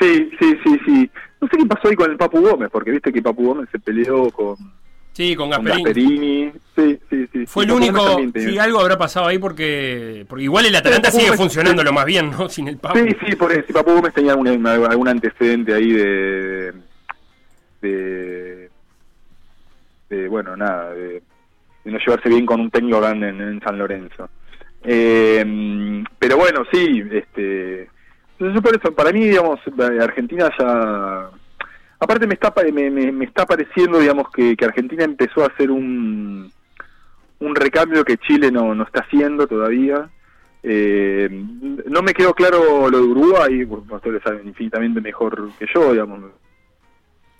[0.00, 1.10] Sí, sí, sí, sí.
[1.40, 3.78] No sé qué pasó ahí con el Papu Gómez, porque viste que Papu Gómez se
[3.78, 4.56] peleó con,
[5.12, 6.52] Sí, con con Gasperini.
[6.74, 7.46] Sí, sí, sí.
[7.46, 11.82] Fue el único, sí, algo habrá pasado ahí porque, porque igual el Atalanta sigue funcionando
[11.82, 12.48] lo más bien, ¿no?
[12.50, 12.98] Sin el Papu.
[12.98, 13.62] Sí, sí, por eso.
[13.66, 16.74] Si Papu Gómez tenía algún, algún antecedente ahí de,
[17.80, 18.68] de,
[20.28, 21.22] bueno, nada, de,
[21.84, 24.28] no llevarse bien con un técnico acá en, San Lorenzo.
[24.82, 27.88] Eh, pero bueno, sí, este,
[28.38, 29.60] yo por eso, para mí, digamos,
[30.00, 31.30] Argentina ya,
[31.98, 36.50] aparte me está, me, me está pareciendo, digamos, que, que Argentina empezó a hacer un,
[37.40, 40.08] un recambio que Chile no, no está haciendo todavía.
[40.62, 41.28] Eh,
[41.86, 46.24] no me quedó claro lo de Uruguay, porque ustedes saben infinitamente mejor que yo, digamos.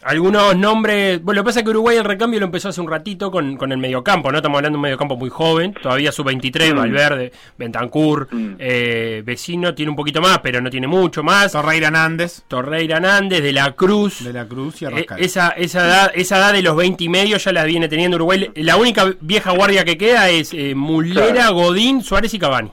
[0.03, 1.21] Algunos nombres.
[1.21, 3.57] Bueno, lo que pasa es que Uruguay el recambio lo empezó hace un ratito con,
[3.57, 4.39] con el mediocampo, ¿no?
[4.39, 6.77] Estamos hablando de un mediocampo muy joven, todavía sub-23, Mm.
[6.77, 8.29] Valverde, Bentancur,
[8.61, 11.51] eh, Vecino tiene un poquito más, pero no tiene mucho más.
[11.53, 12.45] Torreira Nández.
[12.47, 14.23] Torreira Nández, de la Cruz.
[14.23, 15.21] De la Cruz y Eh, Arrascal.
[15.21, 18.51] esa, esa, edad, esa edad de los 20 y medio ya la viene teniendo Uruguay.
[18.55, 21.55] La única vieja guardia que queda es eh, Mulera, Claro.
[21.55, 22.71] Godín, Suárez y Cavani.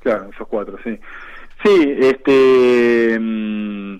[0.00, 0.98] Claro, esos cuatro, sí.
[1.62, 3.16] Sí, este.
[3.20, 3.96] mm,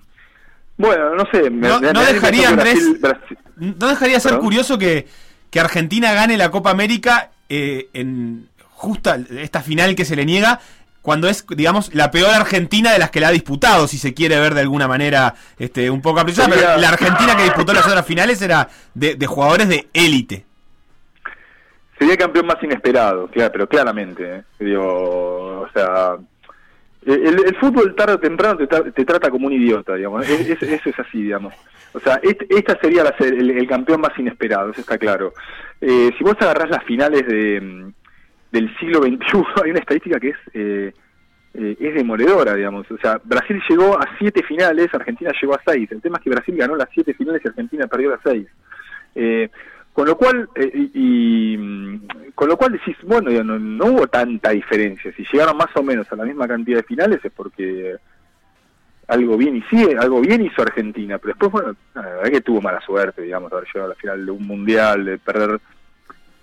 [0.78, 1.50] bueno, no sé.
[1.50, 4.44] me- No, me- no dejaría, Andrés, Brasil- ¿No dejaría ser ¿Perdón?
[4.44, 5.06] curioso que,
[5.50, 10.60] que Argentina gane la Copa América eh, en justa esta final que se le niega
[11.02, 14.38] cuando es, digamos, la peor Argentina de las que la ha disputado, si se quiere
[14.38, 17.86] ver de alguna manera este, un poco apreciada, pero Sería- la Argentina que disputó las
[17.86, 20.44] otras finales era de, de jugadores de élite.
[21.98, 24.36] Sería el campeón más inesperado, claro, pero claramente.
[24.36, 24.42] ¿eh?
[24.60, 26.16] Digo, o sea,
[27.06, 30.28] el, el fútbol tarde o temprano te, tra- te trata como un idiota, digamos.
[30.28, 31.54] Es- es- eso es así, digamos.
[31.94, 35.32] O sea, este- esta sería la el, el campeón más inesperado, eso está claro.
[35.80, 37.92] Eh, si vos agarrás las finales de, mm,
[38.52, 40.92] del siglo XXI, hay una estadística que es eh,
[41.54, 42.88] eh, es demoledora, digamos.
[42.90, 45.90] O sea, Brasil llegó a siete finales, Argentina llegó a seis.
[45.90, 48.46] El tema es que Brasil ganó las siete finales y Argentina perdió las seis.
[49.98, 53.86] Con lo cual, eh, y, y, mm, con lo cual decís, bueno, digo, no, no
[53.86, 55.12] hubo tanta diferencia.
[55.16, 57.96] Si llegaron más o menos a la misma cantidad de finales es porque
[59.08, 62.60] algo bien hizo, algo bien hizo Argentina, pero después, bueno, la verdad es que tuvo
[62.60, 65.60] mala suerte, digamos, de haber llegado a la final de un mundial, de perder.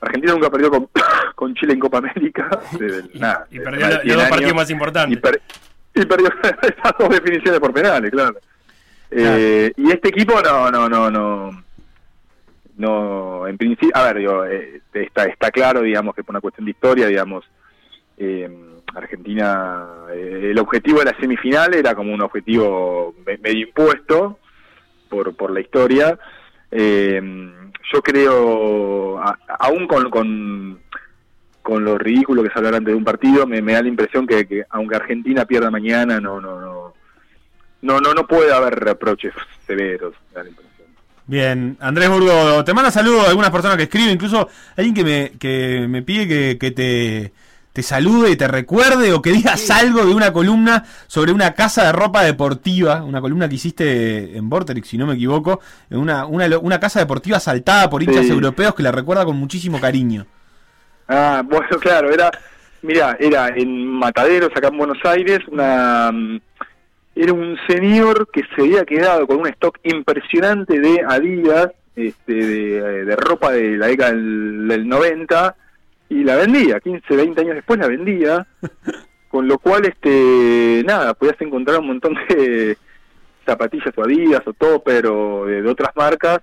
[0.02, 0.90] Argentina nunca perdió con,
[1.36, 2.50] con Chile en Copa América.
[2.82, 5.18] el- nada, Y perdió hace la- 100 los dos partidos más importantes.
[5.18, 5.42] Y, per-
[5.94, 6.28] y perdió
[6.62, 8.36] esas dos definiciones por penales, claro.
[9.12, 11.65] Eh, y este equipo no, no, no, no.
[12.78, 16.66] No, en principio, a ver, digo, eh, está, está claro, digamos, que por una cuestión
[16.66, 17.46] de historia, digamos,
[18.18, 18.50] eh,
[18.94, 24.40] Argentina, eh, el objetivo de la semifinal era como un objetivo me- medio impuesto
[25.10, 26.18] por, por la historia.
[26.72, 27.22] Eh,
[27.94, 30.80] yo creo, a- aún con, con,
[31.62, 34.46] con lo ridículo que es hablar antes de un partido, me, da la impresión que,
[34.48, 36.94] que aunque Argentina pierda mañana, no, no, no,
[37.82, 39.34] no, no, no puede haber reproches
[39.66, 40.14] severos.
[41.28, 44.48] Bien, Andrés Burgo, te manda saludos a algunas personas que escriben, incluso
[44.78, 47.34] alguien que me, que me pide que, que te,
[47.74, 51.86] te salude y te recuerde o que digas algo de una columna sobre una casa
[51.86, 56.28] de ropa deportiva, una columna que hiciste en Vorterix, si no me equivoco, en una,
[56.28, 58.32] una, una casa deportiva asaltada por hinchas Sí.
[58.32, 60.28] europeos que la recuerda con muchísimo cariño.
[61.08, 62.30] Ah, bueno, claro, era,
[62.84, 66.12] mira, era en Mataderos, acá en Buenos Aires, una,
[67.16, 73.06] era un señor que se había quedado con un stock impresionante de Adidas, este, de,
[73.06, 75.56] de ropa de la década del, del 90,
[76.10, 78.46] y la vendía, 15, 20 años después la vendía,
[79.30, 82.78] con lo cual, este, nada, podías encontrar un montón de
[83.46, 86.42] zapatillas o Adidas o Topper o de, de otras marcas,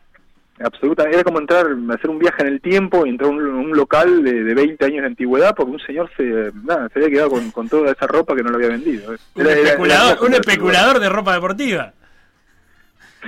[0.60, 3.72] absoluta era como entrar hacer un viaje en el tiempo y entrar a un, un
[3.72, 7.30] local de, de 20 años de antigüedad porque un señor se nada, se había quedado
[7.30, 10.34] con, con toda esa ropa que no lo había vendido Un Era- especulador, era- un
[10.34, 11.92] especulador de ropa deportiva.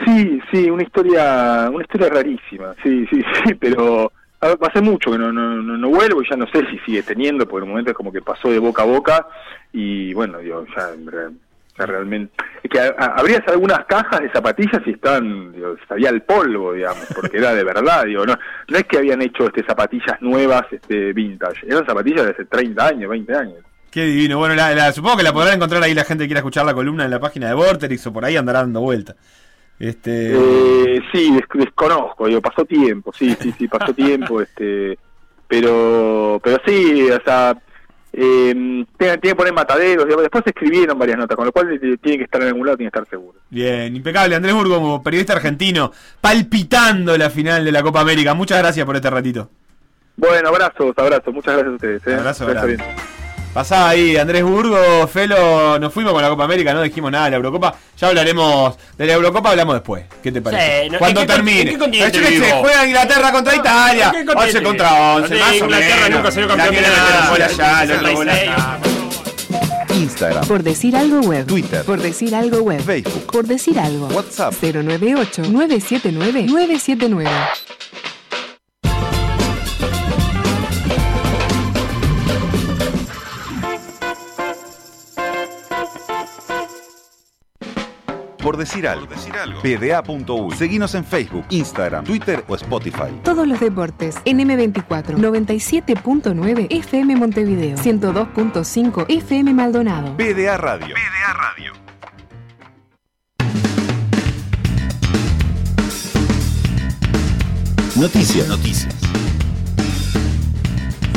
[0.04, 4.10] Sí, sí, una historia, una historia rarísima, sí, sí, sí, pero
[4.40, 7.46] hace mucho que no, no, no, no vuelvo y ya no sé si sigue teniendo,
[7.48, 9.26] porque en un momento es como que pasó de boca a boca
[9.72, 10.90] y bueno, digo, ya,
[11.78, 12.32] ya realmente...
[12.62, 16.72] Es que a- a- abrías algunas cajas de zapatillas y estaban, digo, salía el polvo,
[16.72, 18.36] digamos, porque era de verdad, digo, no,
[18.68, 22.86] no es que habían hecho este zapatillas nuevas, este vintage, eran zapatillas de hace 30
[22.86, 23.58] años, 20 años.
[23.90, 24.38] Qué divino.
[24.38, 26.74] Bueno, la, la- supongo que la podrán encontrar ahí la gente que quiera escuchar la
[26.74, 29.14] columna en la página de Vorterix o por ahí andará dando vuelta.
[29.78, 30.32] Este.
[30.34, 34.98] Eh, sí, des- desconozco, digo, pasó tiempo, sí, sí, sí, pasó tiempo, este,
[35.48, 37.56] pero, pero sí, o sea,
[38.16, 42.24] eh, tiene, que poner mataderos, después escribieron varias notas, con lo cual eh, tiene que
[42.24, 43.40] estar en algún lado, tiene que estar seguro.
[43.50, 44.36] Bien, impecable.
[44.36, 45.90] Andrés Burgo, como periodista argentino,
[46.20, 48.34] palpitando la final de la Copa América.
[48.34, 49.50] Muchas gracias por este ratito.
[50.16, 52.06] Bueno, abrazos, abrazos, muchas gracias a ustedes.
[52.06, 52.14] ¿eh?
[52.14, 53.23] Abrazo.
[53.55, 57.30] Pasaba ahí Andrés Burgo, Felo, nos fuimos con la Copa América, no dijimos nada de
[57.30, 57.72] la Eurocopa.
[57.96, 60.02] Ya hablaremos de la Eurocopa, hablamos después.
[60.20, 60.82] ¿Qué te parece?
[60.84, 61.70] Sí, no, Cuando ¿en qué termine.
[61.70, 61.78] en
[62.11, 62.46] qué vivo?
[62.62, 64.07] juega Inglaterra contra Italia.
[64.07, 65.14] ¿En qué continente 11 contra vivo?
[65.14, 66.11] 11, No más o Inglaterra menos.
[66.18, 68.18] nunca salió La campeón de que la nada, Nacional, bola allá, el otro 66.
[68.18, 68.78] bola acá.
[69.94, 71.46] Instagram, Por decir algo web.
[71.46, 71.84] Twitter.
[71.84, 72.82] Por decir algo web.
[72.82, 73.26] Facebook.
[73.30, 74.09] Por decir algo.
[74.09, 74.52] WhatsApp.
[74.61, 77.30] 098-979-979.
[88.45, 89.09] Por decir algo.
[89.62, 90.55] PDA.uy.
[90.55, 93.11] Seguinos en Facebook, Instagram, Twitter o Spotify.
[93.22, 100.14] Todos los deportes en M24 97.9 FM Montevideo 102.5 FM Maldonado.
[100.18, 100.95] PDA Radio.
[100.95, 101.72] PDA Radio.
[107.97, 108.47] Noticias.
[108.47, 108.95] Noticias.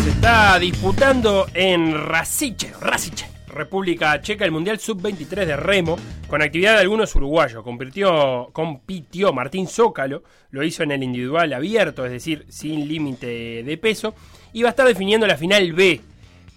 [0.02, 5.98] Se está disputando en Rasiche, Rasiche, República Checa, el Mundial Sub-23 de remo,
[6.28, 7.64] con actividad de algunos uruguayos.
[7.64, 13.78] Compitió, compitió Martín Zócalo, lo hizo en el individual abierto, es decir, sin límite de
[13.78, 14.14] peso,
[14.54, 16.00] y va a estar definiendo la final B.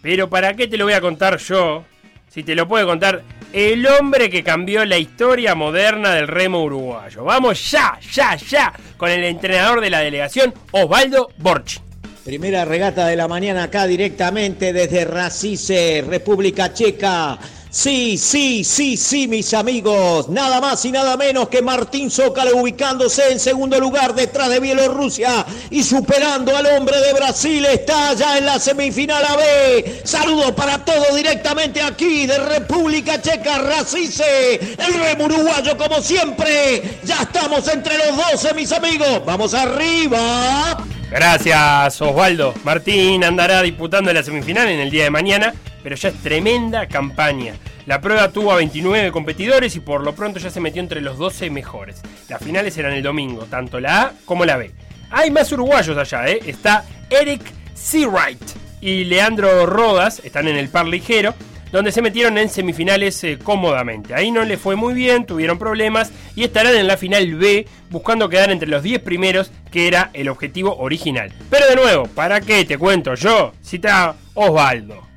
[0.03, 1.85] Pero ¿para qué te lo voy a contar yo?
[2.29, 7.25] Si te lo puede contar el hombre que cambió la historia moderna del remo uruguayo.
[7.25, 11.90] Vamos ya, ya, ya, con el entrenador de la delegación, Osvaldo Borchi.
[12.25, 17.39] Primera regata de la mañana acá directamente desde Racice, República Checa.
[17.71, 20.29] Sí, sí, sí, sí, mis amigos.
[20.29, 25.47] Nada más y nada menos que Martín Zócalo ubicándose en segundo lugar detrás de Bielorrusia
[25.71, 27.65] y superando al hombre de Brasil.
[27.65, 30.05] Está ya en la semifinal AB.
[30.05, 34.77] Saludos para todos directamente aquí de República Checa, Racice.
[34.77, 36.99] El remo uruguayo como siempre.
[37.05, 39.23] Ya estamos entre los 12, mis amigos.
[39.25, 40.77] Vamos arriba.
[41.11, 42.55] Gracias Osvaldo.
[42.63, 45.53] Martín andará disputando la semifinal en el día de mañana,
[45.83, 47.55] pero ya es tremenda campaña.
[47.87, 51.19] La prueba tuvo a 29 competidores y por lo pronto ya se metió entre los
[51.19, 52.01] 12 mejores.
[52.29, 54.71] Las finales serán el domingo, tanto la A como la B.
[55.11, 56.39] Hay más uruguayos allá, ¿eh?
[56.47, 57.43] Está Eric
[57.75, 58.41] Seawright
[58.81, 61.35] y Leandro Rodas, están en el par ligero,
[61.73, 64.15] donde se metieron en semifinales eh, cómodamente.
[64.15, 68.29] Ahí no le fue muy bien, tuvieron problemas y estarán en la final B buscando
[68.29, 71.33] quedar entre los 10 primeros, que era el objetivo original.
[71.49, 73.53] Pero de nuevo, ¿para qué te cuento yo?
[73.63, 75.11] Cita Osvaldo.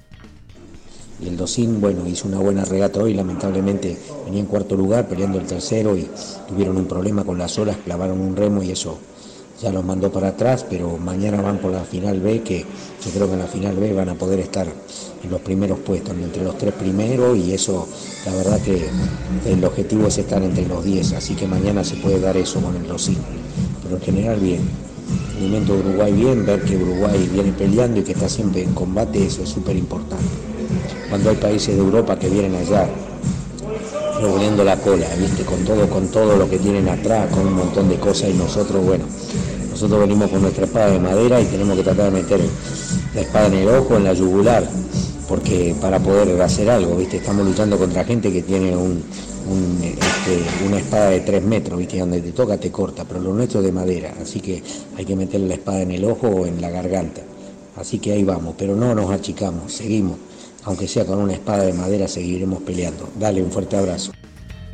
[1.19, 5.39] Y el Docín, bueno, hizo una buena regata hoy, lamentablemente venía en cuarto lugar peleando
[5.39, 6.09] el tercero y
[6.49, 8.99] tuvieron un problema con las olas, clavaron un remo y eso
[9.61, 13.27] ya los mandó para atrás, pero mañana van por la final B, que yo creo
[13.27, 14.67] que en la final B van a poder estar
[15.23, 17.87] en los primeros puestos, entre los tres primeros y eso,
[18.25, 18.89] la verdad que
[19.45, 22.75] el objetivo es estar entre los 10, así que mañana se puede dar eso con
[22.75, 23.17] el Docín,
[23.83, 24.61] pero en general bien.
[25.37, 28.73] El elemento de Uruguay bien, ver que Uruguay viene peleando y que está siempre en
[28.73, 30.23] combate, eso es súper importante
[31.13, 32.89] cuando hay países de Europa que vienen allá
[34.19, 35.43] revolviendo la cola, ¿viste?
[35.43, 38.83] Con todo, con todo lo que tienen atrás, con un montón de cosas y nosotros,
[38.83, 39.05] bueno,
[39.69, 42.39] nosotros venimos con nuestra espada de madera y tenemos que tratar de meter
[43.13, 44.67] la espada en el ojo, en la yugular,
[45.27, 47.17] porque para poder hacer algo, ¿viste?
[47.17, 51.99] Estamos luchando contra gente que tiene este, una espada de 3 metros, ¿viste?
[51.99, 54.61] Donde te toca te corta, pero lo nuestro es de madera, así que
[54.97, 57.21] hay que meterle la espada en el ojo o en la garganta.
[57.75, 60.17] Así que ahí vamos, pero no nos achicamos, seguimos.
[60.65, 63.09] Aunque sea con una espada de madera, seguiremos peleando.
[63.15, 64.13] Dale un fuerte abrazo.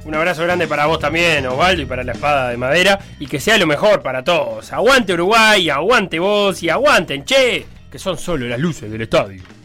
[0.06, 3.00] Un abrazo grande para vos también, Osvaldo, y para la espada de madera.
[3.20, 4.72] Y que sea lo mejor para todos.
[4.72, 9.59] Aguante Uruguay, aguante vos y aguanten, che, que son solo las luces del estadio.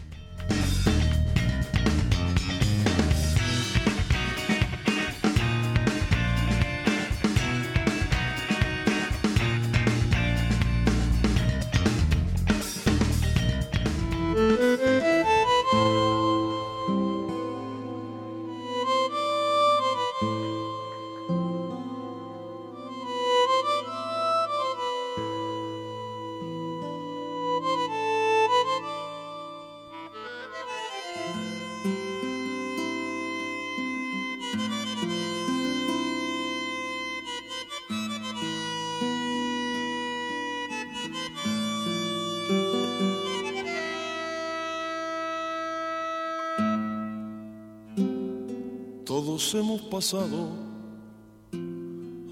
[49.95, 50.49] Pasado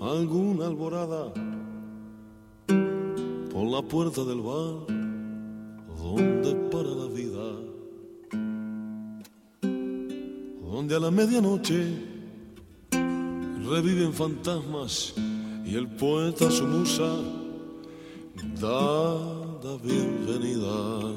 [0.02, 1.31] alguna alborada
[3.53, 4.85] por la puerta del bar
[5.98, 7.45] donde para la vida,
[10.72, 11.80] donde a la medianoche
[13.72, 15.14] reviven fantasmas
[15.65, 17.15] y el poeta su musa
[18.60, 19.14] da
[19.64, 21.15] la bienvenida,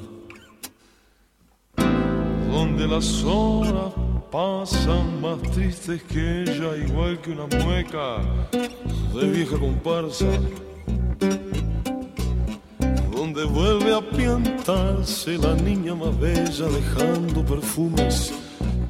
[2.53, 4.06] donde las horas
[4.37, 8.21] pasan más tristes que ella, igual que una mueca
[9.15, 10.27] de vieja comparsa.
[13.11, 18.35] Donde vuelve a piantarse la niña más bella, dejando perfumes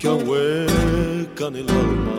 [0.00, 2.18] que ahuecan el alma.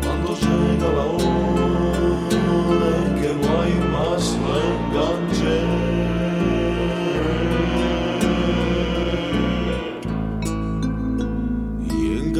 [0.00, 5.65] Cuando llega la hora en que no hay más reenganche.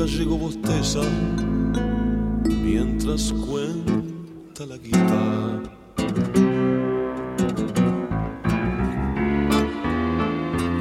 [0.06, 1.00] Gallego bosteza
[2.62, 5.62] mientras cuenta la guitarra.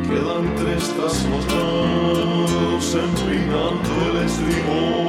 [0.03, 5.04] Quedan tres trasnochados empinando el estribo.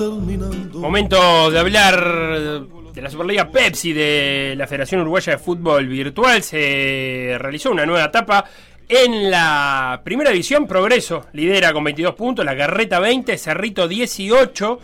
[0.00, 2.62] Momento de hablar
[2.94, 6.40] de la Superliga Pepsi de la Federación Uruguaya de Fútbol Virtual.
[6.42, 8.44] Se realizó una nueva etapa
[8.88, 10.68] en la primera división.
[10.68, 14.78] Progreso lidera con 22 puntos, la Carreta 20, Cerrito 18.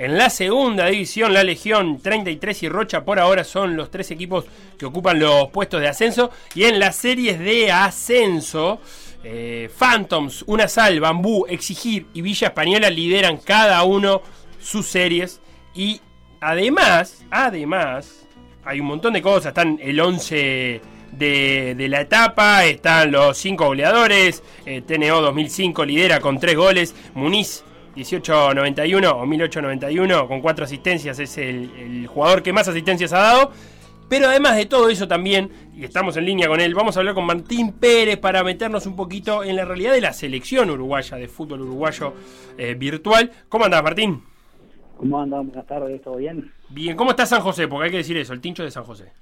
[0.00, 4.44] En la segunda división, la Legión 33 y Rocha por ahora son los tres equipos
[4.78, 6.30] que ocupan los puestos de ascenso.
[6.54, 8.80] Y en las series de ascenso,
[9.24, 14.22] eh, Phantoms, Una Sal, Bambú, Exigir y Villa Española lideran cada uno
[14.60, 15.40] sus series.
[15.74, 16.00] Y
[16.40, 18.26] además, además,
[18.64, 19.46] hay un montón de cosas.
[19.46, 20.80] Están el 11
[21.12, 24.42] de, de la etapa, están los 5 goleadores.
[24.66, 26.94] eh, TNO 2005 lidera con 3 goles.
[27.14, 27.64] Muniz
[27.98, 33.52] 1891 o 1891 con 4 asistencias es el, jugador que más asistencias ha dado.
[34.08, 37.14] Pero además de todo eso también, y estamos en línea con él, vamos a hablar
[37.14, 41.28] con Martín Pérez para meternos un poquito en la realidad de la selección uruguaya de
[41.28, 42.14] fútbol uruguayo
[42.56, 43.30] eh, virtual.
[43.50, 44.22] ¿Cómo andás, Martín?
[44.98, 45.46] ¿Cómo andan?
[45.46, 46.50] Buenas tardes, ¿todo bien?
[46.70, 47.66] Bien, ¿cómo está San José?
[47.68, 49.12] Porque hay que decir eso, el tincho de San José.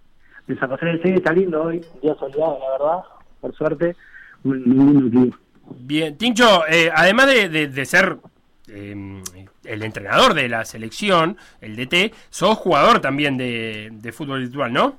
[0.48, 3.04] En San José sí, está lindo hoy, un día soleado, la verdad,
[3.40, 3.94] por suerte,
[4.44, 5.38] lindo clima.
[5.80, 8.16] Bien, Tincho, eh, además de, de- de ser
[8.68, 9.20] eh,
[9.64, 14.94] el entrenador de la selección, el DT, sos jugador también de, de fútbol virtual, ¿no?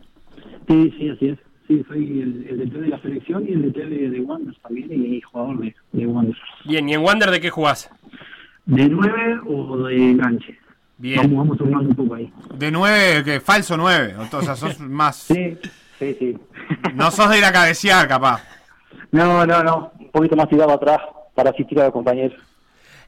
[0.68, 1.40] Sí, sí, así es.
[1.70, 4.92] Sí, soy el, el DT de la selección y el DT de, de Wanderers también
[4.92, 6.42] y jugador de, de Wanderers.
[6.66, 7.90] Bien, ¿y en Wander de qué jugás?
[8.66, 10.60] ¿De 9 o de enganche?
[10.98, 11.22] Bien.
[11.22, 12.34] Vamos, vamos turnando un poco ahí.
[12.56, 14.16] De 9, que falso 9.
[14.32, 15.16] O sea, sos más.
[15.18, 15.58] Sí,
[16.00, 16.38] sí, sí.
[16.94, 18.42] No sos de ir a cabecear, capaz.
[19.12, 21.00] No, no, no, un poquito más tirado atrás
[21.36, 22.38] para asistir a los compañeros.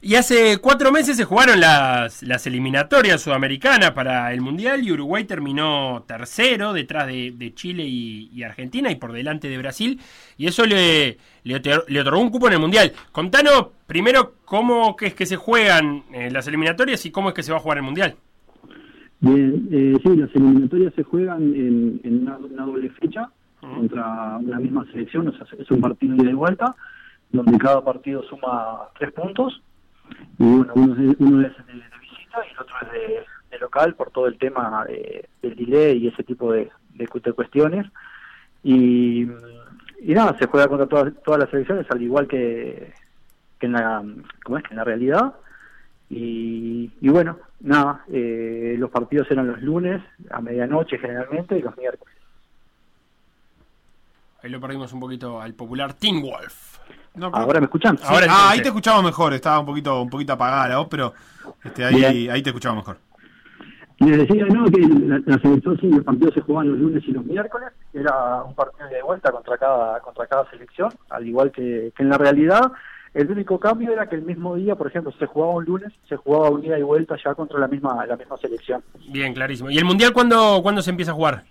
[0.02, 5.24] Y hace cuatro meses se jugaron las, las eliminatorias sudamericanas para el Mundial y Uruguay
[5.24, 10.00] terminó tercero detrás de, de Chile y, y Argentina y por delante de Brasil
[10.38, 12.92] y eso le, le, otor- le otorgó un cupo en el Mundial.
[13.12, 17.52] Contanos primero cómo es que se juegan eh, las eliminatorias y cómo es que se
[17.52, 18.16] va a jugar el Mundial.
[19.20, 23.28] Bien, eh, sí, las eliminatorias se juegan en, en una, una doble fecha
[23.60, 26.74] contra una misma selección, o sea, es un partido ida y de vuelta,
[27.30, 29.60] donde cada partido suma tres puntos,
[30.38, 30.92] y bueno, uno
[31.46, 32.92] es, de, visita y el otro es
[33.50, 37.20] de, local por todo el tema de- del delay y ese tipo de, de cu-
[37.20, 37.86] de cuestiones.
[38.62, 39.22] Y,
[40.02, 42.92] y nada, se juega contra todas, las selecciones, al igual que,
[43.58, 44.02] que en la,
[44.44, 44.64] ¿cómo es?
[44.64, 45.34] que en la realidad.
[46.08, 51.76] Y, y bueno, nada, eh, los partidos eran los lunes a medianoche generalmente y los
[51.76, 52.14] miércoles.
[54.42, 56.78] Ahí lo perdimos un poquito al popular Teen Wolf.
[57.14, 57.98] No, pero- ¿Ahora me escuchan?
[57.98, 59.34] Sí, Ahora ah, ahí te escuchamos mejor.
[59.34, 61.12] Estaba un poquito, un poquito apagada la voz, pero
[61.64, 62.30] este, ahí, Bien.
[62.30, 62.98] ahí te escuchamos mejor.
[63.98, 64.64] Les decía, ¿no?
[64.64, 67.68] Que la, la selección, sí, los partidos se jugaban los lunes y los miércoles.
[67.92, 72.08] Era un partido de vuelta contra cada, contra cada selección, al igual que, que en
[72.08, 72.72] la realidad.
[73.12, 76.14] El único cambio era que el mismo día, por ejemplo, se jugaba un lunes, se
[76.16, 78.82] jugaba un día y vuelta ya contra la misma, la misma selección.
[79.08, 79.68] Bien, clarísimo.
[79.68, 81.42] ¿Y el Mundial cuándo, cuándo se empieza a jugar?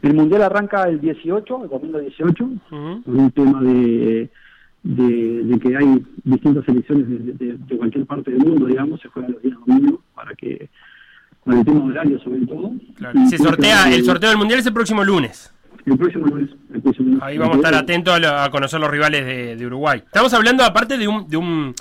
[0.00, 3.02] El Mundial arranca el 18, el domingo 18, Ujú.
[3.02, 4.30] por un tema de,
[4.86, 9.08] de, de que hay distintas selecciones de, de- de cualquier parte del mundo, digamos, se
[9.08, 10.68] juegan los días domingos para que,
[11.44, 12.72] para el tema horario sobre todo.
[13.14, 15.52] Y Se sortea, el sorteo del mundial es el próximo lunes.
[15.84, 16.50] El próximo lunes.
[16.72, 17.22] el próximo lunes.
[17.22, 20.02] Ahí vamos a estar atentos a, lo- a conocer los rivales de, de Uruguay.
[20.04, 21.74] Estamos hablando aparte de un, de un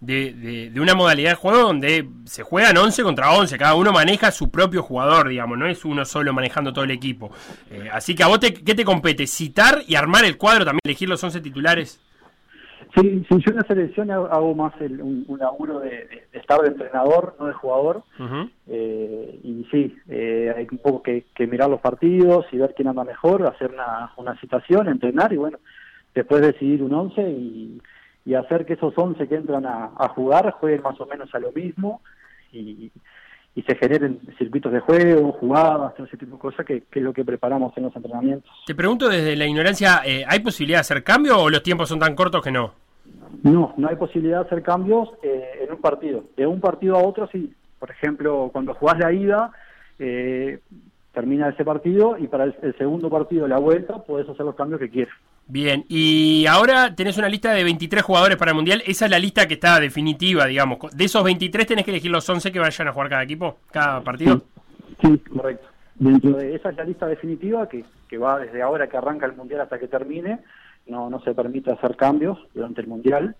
[0.00, 3.92] de, de- de una modalidad de juego donde se juegan 11 contra 11, cada uno
[3.92, 7.30] maneja su propio jugador, digamos, no es uno solo manejando todo el equipo.
[7.70, 9.26] Eh, así que a vos, te, ¿qué te compete?
[9.26, 12.00] ¿Citar y armar el cuadro también, elegir los 11 titulares?
[13.00, 16.38] Sí, sí, yo en la selección hago más el- un, un laburo de, de- de
[16.38, 18.02] estar de entrenador, no de jugador.
[18.66, 22.88] Eh, y sí, eh, hay un poco que, que mirar los partidos y ver quién
[22.88, 25.58] anda mejor, hacer una, una citación, entrenar y bueno,
[26.14, 27.80] después decidir un 11 y,
[28.24, 31.38] y hacer que esos 11 que entran a, a jugar jueguen más o menos a
[31.38, 32.02] lo mismo
[32.52, 32.90] y,
[33.54, 37.04] y se generen circuitos de juego, jugadas, todo ese tipo de cosas que, que es
[37.04, 38.50] lo que preparamos en los entrenamientos.
[38.66, 41.98] Te pregunto desde la ignorancia, eh, ¿hay posibilidad de hacer cambio o los tiempos son
[42.00, 42.72] tan cortos que no?
[43.42, 46.24] No, no hay posibilidad de hacer cambios eh, en un partido.
[46.36, 47.52] De un partido a otro, sí.
[47.78, 49.52] Por ejemplo, cuando jugás la ida,
[49.98, 50.60] eh,
[51.12, 54.80] termina ese partido y para el, el segundo partido, la vuelta, puedes hacer los cambios
[54.80, 55.14] que quieras.
[55.50, 58.82] Bien, y ahora tenés una lista de 23 jugadores para el Mundial.
[58.86, 60.78] Esa es la lista que está definitiva, digamos.
[60.94, 64.02] De esos 23 tenés que elegir los 11 que vayan a jugar cada equipo, cada
[64.02, 64.42] partido.
[65.00, 65.66] Sí, correcto.
[65.94, 69.36] Dentro de esa es la lista definitiva que, que va desde ahora que arranca el
[69.36, 70.40] Mundial hasta que termine.
[70.88, 73.36] No, no se permite hacer cambios durante el Mundial.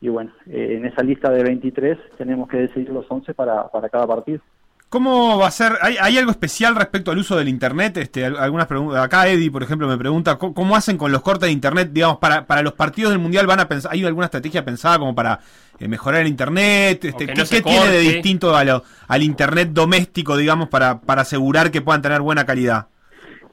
[0.00, 3.88] Y bueno, eh, en esa lista de 23 tenemos que decidir los 11 para, para
[3.88, 4.40] cada partido.
[4.88, 5.74] ¿Cómo va a ser?
[5.82, 7.96] ¿Hay, hay algo especial respecto al uso del internet?
[7.98, 9.04] Este, al- algunas preguntas.
[9.04, 12.16] Acá Eddie, por ejemplo, me pregunta ¿cómo, cómo hacen con los cortes de internet, digamos,
[12.18, 15.38] para, para los partidos del mundial van a pensar, ¿hay alguna estrategia pensada como para
[15.78, 17.04] eh, mejorar el internet?
[17.04, 20.68] Este, que ¿Qué, no se qué tiene de distinto a lo- al internet doméstico, digamos,
[20.68, 22.86] para, para asegurar que puedan tener buena calidad?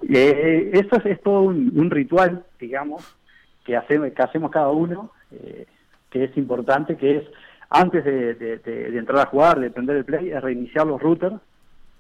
[0.10, 3.04] Eh, esto es, es todo un, un ritual, digamos,
[3.68, 5.66] que hacemos, que hacemos cada uno, eh,
[6.10, 7.24] que es importante, que es
[7.70, 11.02] antes de, de- de- de entrar a jugar, de prender el play, es reiniciar los
[11.02, 11.36] routers,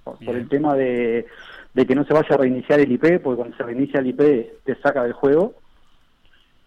[0.05, 1.25] por, por el tema de,
[1.73, 4.63] de que no se vaya a reiniciar el IP, porque cuando se reinicia el IP
[4.63, 5.55] te saca del juego.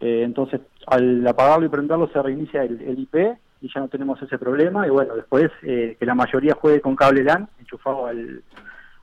[0.00, 3.14] Eh, entonces, al apagarlo y prenderlo se reinicia el, el IP
[3.62, 4.86] y ya no tenemos ese problema.
[4.86, 8.42] Y bueno, después eh, que la mayoría juegue con cable LAN enchufado al,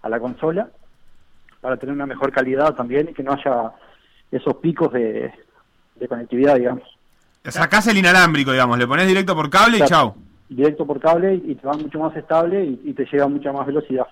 [0.03, 0.69] a la consola
[1.59, 3.71] para tener una mejor calidad también y que no haya
[4.31, 5.31] esos picos de,
[5.99, 6.83] de conectividad, digamos.
[7.43, 10.15] Sacás el inalámbrico, digamos, le pones directo por cable y chau.
[10.49, 13.65] Directo por cable y te va mucho más estable y, y te llega mucha más
[13.67, 14.05] velocidad.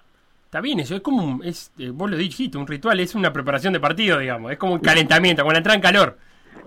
[0.45, 3.34] Está bien, eso es como, un- es, eh, vos lo dijiste, un ritual, es una
[3.34, 4.52] preparación de partido, digamos.
[4.52, 6.18] Es como un calentamiento, como la entrada en calor.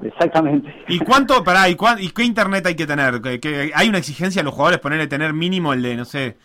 [0.03, 0.73] Exactamente.
[0.89, 3.21] ¿Y cuánto, pará, y, cuán- y qué internet hay que tener?
[3.23, 6.37] ¿Que, que hay una exigencia a los jugadores ponerle tener mínimo el de, no sé,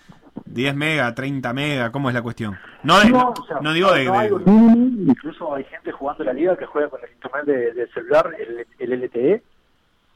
[0.45, 1.91] 10 mega, 30 mega?
[1.91, 2.57] ¿Cómo es la cuestión?
[2.83, 4.05] No, de- no, o sea, no digo de...
[4.05, 7.87] no de- mínimo, incluso hay gente jugando la liga que juega con el internet de-
[7.87, 9.41] celular, el, el LTE.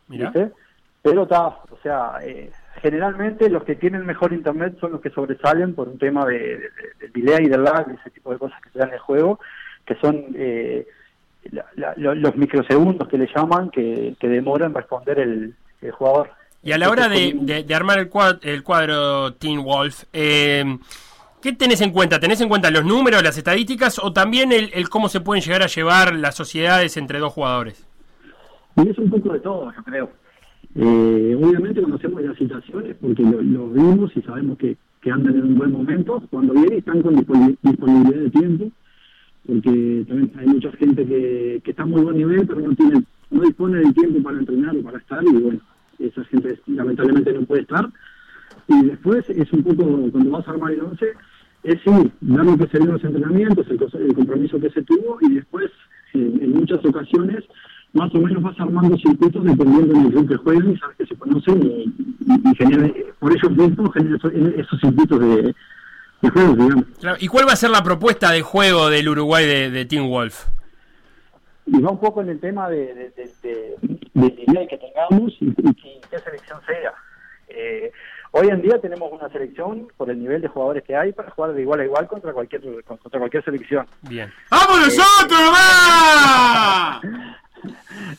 [0.08, 0.52] ¿viste?
[1.02, 5.76] Pero está, o sea, eh, generalmente los que tienen mejor internet son los que sobresalen
[5.76, 6.70] por un tema de, de-
[7.00, 9.40] del delay y del lag, ese tipo de cosas que se dan en el juego,
[9.86, 10.88] que son eh,
[11.52, 16.32] la- la- lo- los microsegundos que le llaman, que, que demoran responder el, el jugador.
[16.68, 20.66] Y a la hora de, de- de armar el cuadro, el cuadro Team Wolf, eh,
[21.42, 22.20] ¿qué tenés en cuenta?
[22.20, 25.62] ¿Tenés en cuenta los números, las estadísticas o también el, el cómo se pueden llegar
[25.64, 27.88] a llevar las sociedades entre dos jugadores?
[28.76, 30.10] Y es un poco de todo, yo creo.
[30.76, 35.44] Eh, obviamente conocemos las situaciones porque lo, lo vimos y sabemos que, que andan en
[35.44, 36.22] un buen momento.
[36.30, 38.66] Cuando vienen están con disponi- disponibilidad de tiempo,
[39.48, 43.04] porque también hay mucha gente que, que está a muy buen nivel, pero no tiene
[43.30, 45.60] no dispone del tiempo para entrenar o para estar, y bueno,
[46.00, 47.90] esa gente lamentablemente no puede estar.
[48.68, 51.06] Y después es un poco, cuando vas a armar el 11,
[51.64, 55.72] es sí, dar que se dio los entrenamientos, el, compromiso que se tuvo, y después,
[56.14, 57.44] en, muchas ocasiones,
[57.94, 61.16] más o menos vas armando circuitos dependiendo del club que juegan y sabes que se
[61.16, 61.94] conocen y,
[62.28, 65.56] y, genera, por ellos mismos generan esos, esos circuitos de,
[66.22, 66.86] de juegos, digamos.
[67.00, 70.46] Claro, ¿Y cuál va a ser la propuesta de juego del Uruguay de Team Wolf?
[71.68, 76.20] Y va un poco en el tema de, de, que tengamos y, y qué- qué
[76.20, 76.94] selección sea.
[77.50, 77.92] Eh,
[78.32, 81.54] hoy en día tenemos una selección por el nivel de jugadores que hay para jugar
[81.54, 83.86] de igual a igual contra cualquier contra cualquier selección.
[84.04, 84.32] Bien.
[84.50, 87.02] ¡Vamos nosotros, nomás!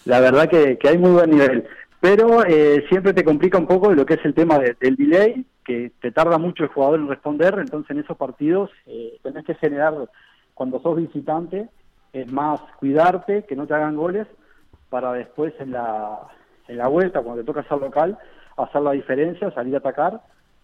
[0.05, 1.67] La verdad que, que hay muy buen nivel.
[2.01, 5.45] Pero eh, siempre te complica un poco lo que es el tema de- del delay,
[5.65, 9.55] que te tarda mucho el jugador en responder, entonces en esos partidos eh, tenés que
[9.57, 9.95] generar,
[10.55, 11.69] cuando sos visitante,
[12.13, 14.27] es más cuidarte, que no te hagan goles,
[14.91, 16.19] para después en la,
[16.67, 18.19] en la vuelta, cuando te toca ser local,
[18.57, 20.21] hacer la diferencia, salir a atacar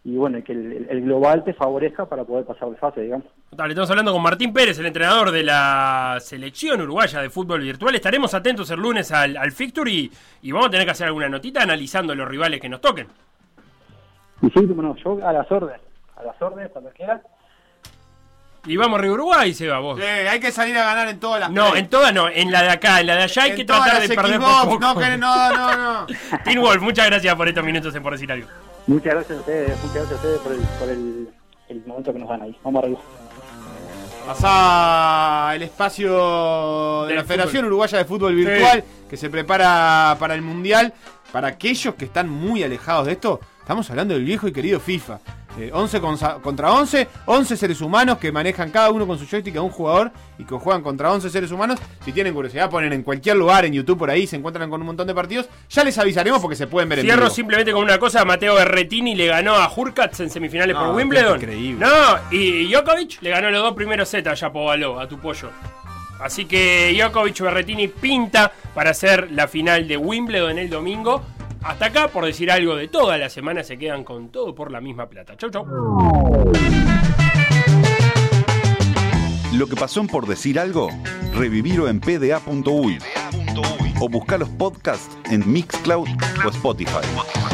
[0.07, 3.27] y bueno, que el, el global te favorezca para poder pasar de fase, digamos.
[3.51, 7.95] Estamos hablando con Martín Pérez, el entrenador de la selección uruguaya de fútbol virtual.
[7.95, 10.11] Estaremos atentos el lunes al, al fixture y,
[10.43, 13.07] y vamos a tener que hacer alguna notita analizando los rivales que nos toquen.
[14.43, 15.81] Y sí, bueno, yo a las órdenes,
[16.17, 17.23] a las órdenes, cuando quieras.
[18.67, 20.01] Y vamos a Río Uruguay, Seba, vos.
[20.01, 21.83] Eh, hay que salir a ganar en todas las No, play.
[21.83, 23.83] en todas no, en la de acá, en la de allá hay En que todas
[23.83, 24.79] tratar las de perder por poco.
[24.81, 26.07] no, que- no, no, no.
[26.45, 28.49] Team Wolf, muchas gracias por estos minutos en Por Decir Algo.
[28.87, 31.29] Muchas gracias a ustedes, muchas gracias a ustedes por el, por el,
[31.69, 32.57] el momento que nos dan ahí.
[32.65, 33.01] Vamos arriba.
[34.27, 37.67] Pasa el espacio de la Federación fútbol.
[37.67, 40.93] Uruguaya de Fútbol Virtual que se prepara para el Mundial.
[41.31, 45.19] Para aquellos que están muy alejados de esto, estamos hablando del viejo y querido FIFA.
[45.59, 49.57] Eh, 11 contra contra 11, 11 seres humanos que manejan cada uno con su joystick
[49.57, 51.79] a un jugador y que juegan contra 11 seres humanos.
[52.05, 54.87] Si tienen curiosidad, ponen en cualquier lugar, en YouTube por ahí, se encuentran con un
[54.89, 55.47] montón de partidos.
[55.71, 59.15] Ya les avisaremos porque se pueden ver en Cierro simplemente con una cosa, Mateo Berretini
[59.15, 61.37] le ganó a Hurkacz en semifinales No, por Wimbledon.
[61.41, 61.87] increíble.
[61.87, 65.51] No, y Djokovic le ganó los dos primeros sets a Yapovaló, a tu pollo.
[66.21, 71.23] Así que Djokovic Berretini pinta para hacer la final de Wimbledon el domingo.
[71.65, 74.81] Hasta acá, por decir algo de toda la semana, se quedan con todo por la
[74.81, 75.35] misma plata.
[75.37, 75.65] Chau, chau.
[79.55, 80.91] Lo que pasó en por decir algo,
[81.33, 82.99] revivirlo en pda.uy
[84.01, 86.09] o buscar los podcasts en Mixcloud
[86.45, 87.54] o Spotify.